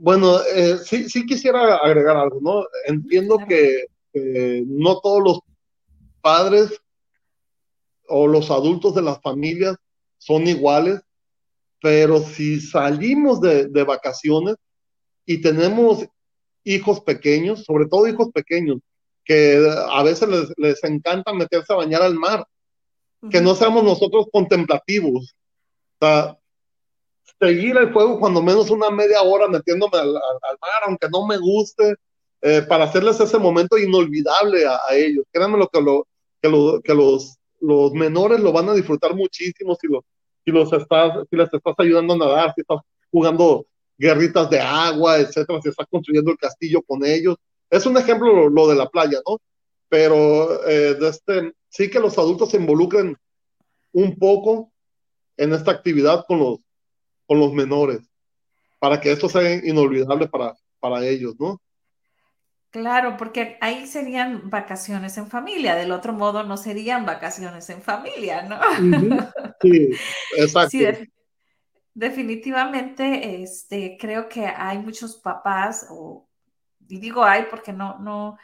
Bueno, 0.03 0.41
eh, 0.53 0.79
sí, 0.79 1.09
sí 1.09 1.25
quisiera 1.25 1.77
agregar 1.77 2.17
algo, 2.17 2.41
¿no? 2.41 2.65
Entiendo 2.87 3.37
que 3.47 3.85
eh, 4.11 4.61
no 4.67 4.99
todos 4.99 5.23
los 5.23 5.39
padres 6.19 6.77
o 8.09 8.27
los 8.27 8.51
adultos 8.51 8.95
de 8.95 9.01
las 9.01 9.21
familias 9.21 9.77
son 10.17 10.45
iguales, 10.45 10.99
pero 11.81 12.19
si 12.19 12.59
salimos 12.59 13.39
de, 13.39 13.69
de 13.69 13.83
vacaciones 13.83 14.57
y 15.25 15.39
tenemos 15.41 16.05
hijos 16.65 16.99
pequeños, 16.99 17.63
sobre 17.63 17.85
todo 17.85 18.05
hijos 18.05 18.27
pequeños, 18.33 18.79
que 19.23 19.65
a 19.89 20.03
veces 20.03 20.27
les, 20.27 20.53
les 20.57 20.83
encanta 20.83 21.31
meterse 21.31 21.71
a 21.71 21.77
bañar 21.77 22.01
al 22.01 22.15
mar, 22.15 22.41
uh 23.21 23.27
-huh. 23.27 23.31
que 23.31 23.39
no 23.39 23.55
seamos 23.55 23.85
nosotros 23.85 24.25
contemplativos. 24.33 25.33
O 25.97 26.05
sea, 26.05 26.37
seguir 27.39 27.77
el 27.77 27.91
juego 27.91 28.19
cuando 28.19 28.41
menos 28.41 28.69
una 28.69 28.89
media 28.89 29.21
hora 29.21 29.47
metiéndome 29.47 29.97
al, 29.97 30.09
al, 30.15 30.57
mar, 30.61 30.81
aunque 30.87 31.07
no 31.09 31.25
me 31.25 31.37
guste, 31.37 31.95
eh, 32.41 32.61
para 32.61 32.85
hacerles 32.85 33.19
ese 33.19 33.37
momento 33.37 33.77
inolvidable 33.77 34.65
a, 34.65 34.79
a 34.89 34.95
ellos. 34.95 35.25
Créanme 35.31 35.57
lo 35.57 35.67
que, 35.67 35.81
lo, 35.81 36.07
que, 36.41 36.49
lo, 36.49 36.81
los, 36.85 37.37
los 37.61 37.93
menores 37.93 38.39
lo 38.39 38.51
van 38.51 38.69
a 38.69 38.73
disfrutar 38.73 39.15
muchísimo 39.15 39.75
si, 39.79 39.87
lo, 39.87 40.03
si, 40.43 40.51
los 40.51 40.71
estás, 40.73 41.25
si 41.29 41.35
les 41.35 41.53
estás 41.53 41.75
ayudando 41.77 42.13
a 42.13 42.17
nadar, 42.17 42.53
si 42.53 42.61
estás 42.61 42.79
jugando 43.11 43.65
guerritas 43.97 44.49
de 44.49 44.59
agua, 44.59 45.19
etcétera, 45.19 45.61
si 45.61 45.69
estás 45.69 45.87
construyendo 45.89 46.31
el 46.31 46.37
castillo 46.37 46.81
con 46.81 47.05
ellos. 47.05 47.37
es 47.69 47.85
un 47.85 47.97
ejemplo 47.97 48.49
lo, 48.49 48.67
de 48.67 48.75
la 48.75 48.89
playa, 48.89 49.19
¿no? 49.27 49.39
Pero 49.87 50.67
eh, 50.67 50.95
de 50.95 51.07
este, 51.07 51.53
sí 51.69 51.89
que 51.89 51.99
los 51.99 52.17
adultos 52.17 52.49
se 52.49 52.57
involucren 52.57 53.15
un 53.93 54.17
poco 54.17 54.71
en 55.37 55.53
esta 55.53 55.71
actividad 55.71 56.25
con 56.27 56.39
los, 56.39 56.59
con 57.25 57.39
los 57.39 57.53
menores, 57.53 58.01
para 58.79 58.99
que 58.99 59.11
esto 59.11 59.29
sea 59.29 59.53
inolvidable 59.65 60.27
para, 60.27 60.55
para 60.79 61.05
ellos, 61.05 61.35
¿no? 61.39 61.61
Claro, 62.69 63.17
porque 63.17 63.57
ahí 63.61 63.85
serían 63.85 64.49
vacaciones 64.49 65.15
en 65.17 65.27
familia, 65.27 65.75
del 65.75 65.91
otro 65.91 66.11
modo 66.11 66.41
no 66.43 66.57
serían 66.57 67.05
vacaciones 67.05 67.69
en 67.69 67.81
familia, 67.83 68.41
¿no? 68.41 68.59
Sí, 69.61 69.89
exacto. 70.35 70.71
Sí, 70.71 70.83
definitivamente, 71.93 73.43
este, 73.43 73.95
creo 73.99 74.27
que 74.27 74.47
hay 74.47 74.79
muchos 74.79 75.17
papás, 75.17 75.87
o, 75.89 76.27
y 76.89 76.97
digo 76.97 77.23
hay 77.23 77.43
porque 77.43 77.71
no, 77.71 77.99
no, 77.99 78.37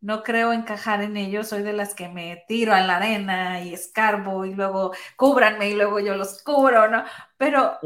no 0.00 0.22
creo 0.22 0.52
encajar 0.52 1.02
en 1.02 1.16
ellos, 1.16 1.48
soy 1.48 1.62
de 1.62 1.72
las 1.72 1.94
que 1.94 2.08
me 2.08 2.44
tiro 2.46 2.72
a 2.74 2.80
la 2.80 2.96
arena 2.96 3.60
y 3.62 3.74
escarbo 3.74 4.44
y 4.44 4.54
luego 4.54 4.92
cúbranme 5.16 5.70
y 5.70 5.74
luego 5.74 6.00
yo 6.00 6.16
los 6.16 6.42
cubro, 6.42 6.88
¿no? 6.88 7.04
Pero 7.36 7.78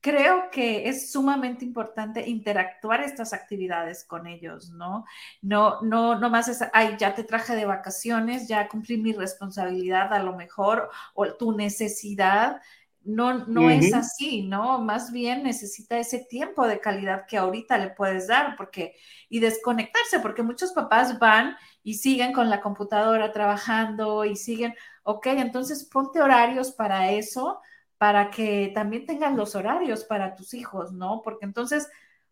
creo 0.00 0.50
que 0.50 0.88
es 0.88 1.10
sumamente 1.10 1.64
importante 1.64 2.28
interactuar 2.28 3.02
estas 3.02 3.32
actividades 3.32 4.04
con 4.04 4.26
ellos, 4.26 4.70
¿no? 4.70 5.04
No, 5.42 5.82
no, 5.82 6.18
no 6.18 6.30
más 6.30 6.48
es, 6.48 6.64
ay, 6.72 6.96
ya 6.98 7.14
te 7.14 7.24
traje 7.24 7.56
de 7.56 7.64
vacaciones, 7.64 8.48
ya 8.48 8.68
cumplí 8.68 8.96
mi 8.98 9.12
responsabilidad 9.12 10.12
a 10.12 10.22
lo 10.22 10.36
mejor, 10.36 10.88
o 11.14 11.26
tu 11.34 11.52
necesidad. 11.52 12.60
No, 13.02 13.46
no 13.46 13.70
es 13.70 13.94
así, 13.94 14.42
¿no? 14.42 14.78
Más 14.80 15.12
bien 15.12 15.42
necesita 15.42 15.98
ese 15.98 16.26
tiempo 16.28 16.66
de 16.66 16.78
calidad 16.78 17.26
que 17.26 17.38
ahorita 17.38 17.78
le 17.78 17.90
puedes 17.90 18.28
dar, 18.28 18.54
porque, 18.56 18.94
y 19.28 19.40
desconectarse, 19.40 20.20
porque 20.20 20.42
muchos 20.42 20.72
papás 20.72 21.18
van 21.18 21.56
y 21.82 21.94
siguen 21.94 22.32
con 22.32 22.48
la 22.50 22.60
computadora 22.60 23.32
trabajando 23.32 24.24
y 24.24 24.36
siguen, 24.36 24.74
ok, 25.02 25.26
entonces 25.28 25.84
ponte 25.84 26.20
horarios 26.22 26.72
para 26.72 27.10
eso, 27.12 27.60
para 27.98 28.30
que 28.30 28.70
también 28.74 29.06
tengan 29.06 29.36
los 29.36 29.54
horarios 29.54 30.04
para 30.04 30.34
tus 30.34 30.54
hijos, 30.54 30.92
¿no? 30.92 31.20
Porque 31.22 31.44
entonces, 31.44 31.88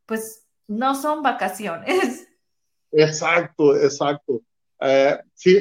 pues, 0.06 0.46
no 0.66 0.94
son 0.94 1.22
vacaciones. 1.22 2.28
Exacto, 2.92 3.76
exacto. 3.76 4.40
Eh, 4.80 5.18
sí, 5.34 5.58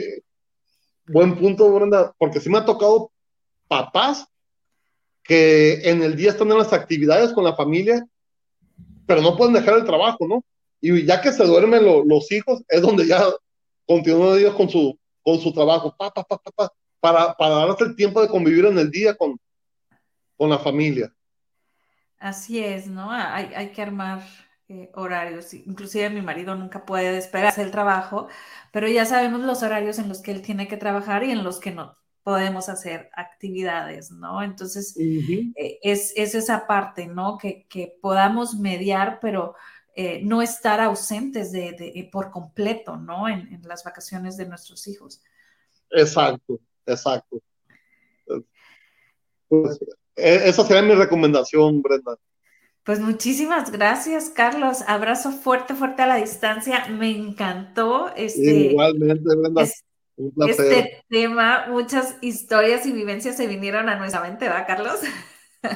buen 1.07 1.37
punto, 1.37 1.69
Brenda, 1.73 2.13
porque 2.17 2.39
sí 2.39 2.49
me 2.49 2.59
ha 2.59 2.65
tocado 2.65 3.11
papás 3.67 4.25
que 5.23 5.89
en 5.89 6.03
el 6.03 6.15
día 6.15 6.29
están 6.29 6.51
en 6.51 6.59
las 6.59 6.71
actividades 6.71 7.33
con 7.33 7.43
la 7.43 7.55
familia, 7.55 8.05
pero 9.05 9.21
no 9.21 9.35
pueden 9.35 9.55
dejar 9.55 9.79
el 9.79 9.85
trabajo, 9.85 10.27
¿no? 10.27 10.45
Y 10.85 11.03
ya 11.03 11.19
que 11.19 11.31
se 11.31 11.43
duermen 11.43 11.83
los 11.83 12.31
hijos, 12.31 12.61
es 12.69 12.79
donde 12.79 13.07
ya 13.07 13.23
continúan 13.87 14.37
ellos 14.37 14.53
con 14.53 14.69
su, 14.69 14.95
con 15.23 15.39
su 15.39 15.51
trabajo, 15.51 15.95
pa, 15.97 16.11
pa, 16.11 16.23
pa, 16.23 16.71
para, 16.99 17.33
para 17.33 17.55
darles 17.55 17.81
el 17.81 17.95
tiempo 17.95 18.21
de 18.21 18.27
convivir 18.27 18.65
en 18.65 18.77
el 18.77 18.91
día 18.91 19.15
con, 19.15 19.39
con 20.37 20.47
la 20.47 20.59
familia. 20.59 21.11
Así 22.19 22.63
es, 22.63 22.85
¿no? 22.85 23.11
Hay, 23.11 23.51
hay 23.55 23.71
que 23.71 23.81
armar 23.81 24.21
eh, 24.67 24.91
horarios. 24.93 25.55
Inclusive 25.55 26.11
mi 26.11 26.21
marido 26.21 26.53
nunca 26.53 26.85
puede 26.85 27.11
despegarse 27.11 27.61
del 27.61 27.71
trabajo, 27.71 28.27
pero 28.71 28.87
ya 28.87 29.05
sabemos 29.05 29.41
los 29.41 29.63
horarios 29.63 29.97
en 29.97 30.07
los 30.07 30.21
que 30.21 30.31
él 30.31 30.43
tiene 30.43 30.67
que 30.67 30.77
trabajar 30.77 31.23
y 31.23 31.31
en 31.31 31.43
los 31.43 31.59
que 31.59 31.71
no 31.71 31.97
podemos 32.25 32.69
hacer 32.69 33.11
actividades, 33.13 34.09
¿no? 34.09 34.41
Entonces, 34.41 34.97
eh, 34.97 35.79
es, 35.83 36.11
esa 36.15 36.65
parte, 36.65 37.05
¿no? 37.05 37.37
Que, 37.37 37.67
podamos 38.01 38.55
mediar, 38.55 39.19
pero 39.21 39.53
eh, 39.97 40.21
no 40.23 40.41
estar 40.41 40.81
ausentes 40.81 41.53
de, 41.53 42.09
por 42.11 42.29
completo, 42.29 42.97
¿no? 42.97 43.29
En, 43.29 43.53
en, 43.53 43.61
las 43.63 43.83
vacaciones 43.85 44.35
de 44.35 44.45
nuestros 44.45 44.87
hijos. 44.87 45.21
Exacto, 45.89 46.59
exacto. 46.85 47.41
Pues, 49.47 49.79
e, 50.15 50.49
esa 50.49 50.65
sería 50.65 50.81
mi 50.81 50.95
recomendación, 50.95 51.81
Brenda. 51.81 52.17
Pues 52.83 52.99
muchísimas 52.99 53.71
gracias, 53.71 54.29
Carlos. 54.29 54.83
Abrazo 54.85 55.31
fuerte, 55.31 55.73
fuerte 55.73 56.01
a 56.01 56.07
la 56.07 56.17
distancia. 56.17 56.87
Me 56.89 57.09
encantó 57.09 58.13
este. 58.15 58.71
Igualmente, 58.71 59.23
Brenda. 59.23 59.63
este 60.47 61.03
tema, 61.09 61.67
muchas 61.69 62.17
historias 62.21 62.85
y 62.85 62.91
vivencias 62.91 63.37
se 63.37 63.47
vinieron 63.47 63.87
a 63.87 63.95
nuestra 63.95 64.21
mente, 64.21 64.45
¿verdad, 64.45 64.67
Carlos? 64.67 64.99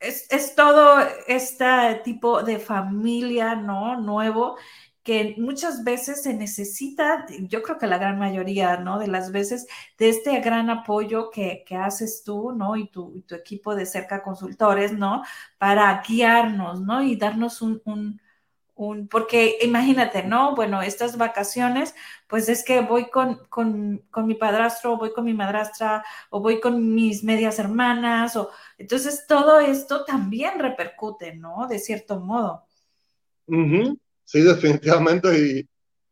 es, 0.00 0.54
todo 0.54 1.00
este 1.26 2.00
tipo 2.04 2.42
de 2.42 2.58
familia, 2.58 3.54
¿no? 3.54 4.00
Nuevo 4.00 4.56
que 5.02 5.34
muchas 5.38 5.82
veces 5.82 6.22
se 6.22 6.34
necesita, 6.34 7.26
yo 7.48 7.62
creo 7.62 7.78
que 7.78 7.86
la 7.86 7.98
gran 7.98 8.18
mayoría, 8.18 8.76
¿no? 8.76 8.98
De 8.98 9.06
las 9.08 9.32
veces, 9.32 9.66
de 9.98 10.10
este 10.10 10.40
gran 10.40 10.68
apoyo 10.70 11.30
que, 11.30 11.64
haces 11.70 12.22
tú, 12.24 12.52
¿no? 12.52 12.76
Y 12.76 12.88
tu, 12.88 13.12
y 13.16 13.22
tu, 13.22 13.34
equipo 13.34 13.74
de 13.74 13.86
cerca 13.86 14.22
consultores, 14.22 14.92
¿no? 14.92 15.22
Para 15.58 16.02
guiarnos, 16.06 16.82
¿no? 16.82 17.02
Y 17.02 17.16
darnos 17.16 17.62
un, 17.62 17.80
porque 19.10 19.58
imagínate, 19.62 20.22
¿no? 20.22 20.54
Bueno, 20.54 20.82
estas 20.82 21.18
vacaciones, 21.18 21.94
pues 22.30 22.48
es 22.48 22.64
que 22.64 22.80
voy 22.80 23.10
con, 23.10 23.40
mi 24.24 24.34
padrastro, 24.34 24.94
o 24.94 24.98
voy 24.98 25.12
con 25.12 25.24
mi 25.24 25.34
madrastra, 25.34 26.04
o 26.30 26.40
voy 26.40 26.60
con 26.60 26.94
mis 26.94 27.24
medias 27.24 27.58
hermanas, 27.58 28.36
o 28.36 28.50
entonces 28.78 29.24
todo 29.26 29.58
esto 29.58 30.04
también 30.04 30.60
repercute, 30.60 31.34
¿no? 31.34 31.66
De 31.68 31.80
cierto 31.80 32.20
modo. 32.20 32.64
Sí, 34.24 34.40
definitivamente. 34.42 35.38
Y 35.38 35.68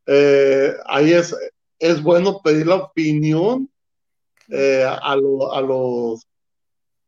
eh, 0.07 0.75
ahí 0.87 1.13
es, 1.13 1.35
es 1.79 2.03
bueno 2.03 2.41
pedir 2.43 2.67
la 2.67 2.75
opinión 2.75 3.71
eh, 4.49 4.85
a, 4.85 5.15
los, 5.15 6.27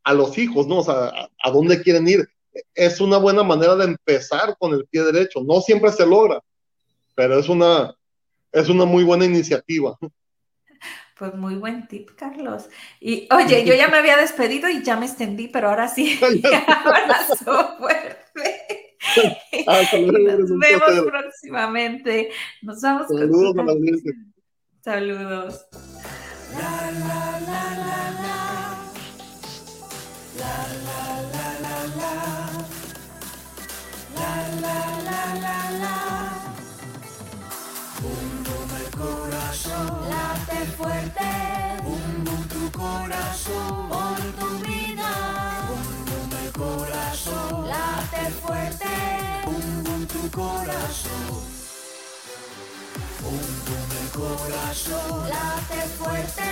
a 0.04 0.14
los 0.14 0.38
hijos, 0.38 0.68
¿no? 0.68 0.78
O 0.78 0.84
sea, 0.84 1.28
a 1.42 1.50
dónde 1.50 1.82
quieren 1.82 2.06
ir 2.06 2.28
es 2.74 3.00
una 3.00 3.18
buena 3.18 3.42
manera 3.42 3.76
de 3.76 3.84
empezar 3.84 4.56
con 4.58 4.72
el 4.72 4.86
pie 4.86 5.02
derecho. 5.02 5.42
No 5.42 5.60
siempre 5.60 5.92
se 5.92 6.06
logra, 6.06 6.40
pero 7.14 7.38
es 7.38 7.48
una, 7.48 7.94
es 8.52 8.68
una 8.68 8.84
muy 8.84 9.04
buena 9.04 9.24
iniciativa. 9.24 9.98
Pues 11.18 11.34
muy 11.34 11.56
buen 11.56 11.86
tip, 11.86 12.10
Carlos. 12.16 12.70
Y 12.98 13.28
oye, 13.30 13.64
yo 13.66 13.74
ya 13.74 13.88
me 13.88 13.98
había 13.98 14.16
despedido 14.16 14.68
y 14.70 14.82
ya 14.82 14.96
me 14.96 15.06
extendí, 15.06 15.48
pero 15.48 15.68
ahora 15.68 15.86
sí, 15.88 16.18
abrazo 16.66 17.76
fuerte. 17.78 18.96
nos 19.98 20.58
vemos 20.58 21.04
próximamente. 21.06 22.30
Nos 22.62 22.80
vamos. 22.80 23.08
Saludos 23.08 23.58
a 23.58 23.62
la 23.64 23.74
Saludos. 24.82 25.66
Late 35.82 36.09
fuerte, 40.80 41.30
bum 41.84 42.48
tu 42.48 42.70
corazón, 42.78 43.88
por 43.88 44.20
tu 44.38 44.48
vida. 44.66 45.10
bum 45.68 46.30
el 46.44 46.52
corazón, 46.52 47.68
Late 47.68 48.24
fuerte, 48.42 48.94
bum 49.44 49.84
bum 49.84 50.06
tu 50.06 50.22
corazón, 50.30 51.42
bum 53.22 53.90
el 54.00 54.08
corazón. 54.20 55.28
late 55.28 55.80
fuerte. 55.98 56.50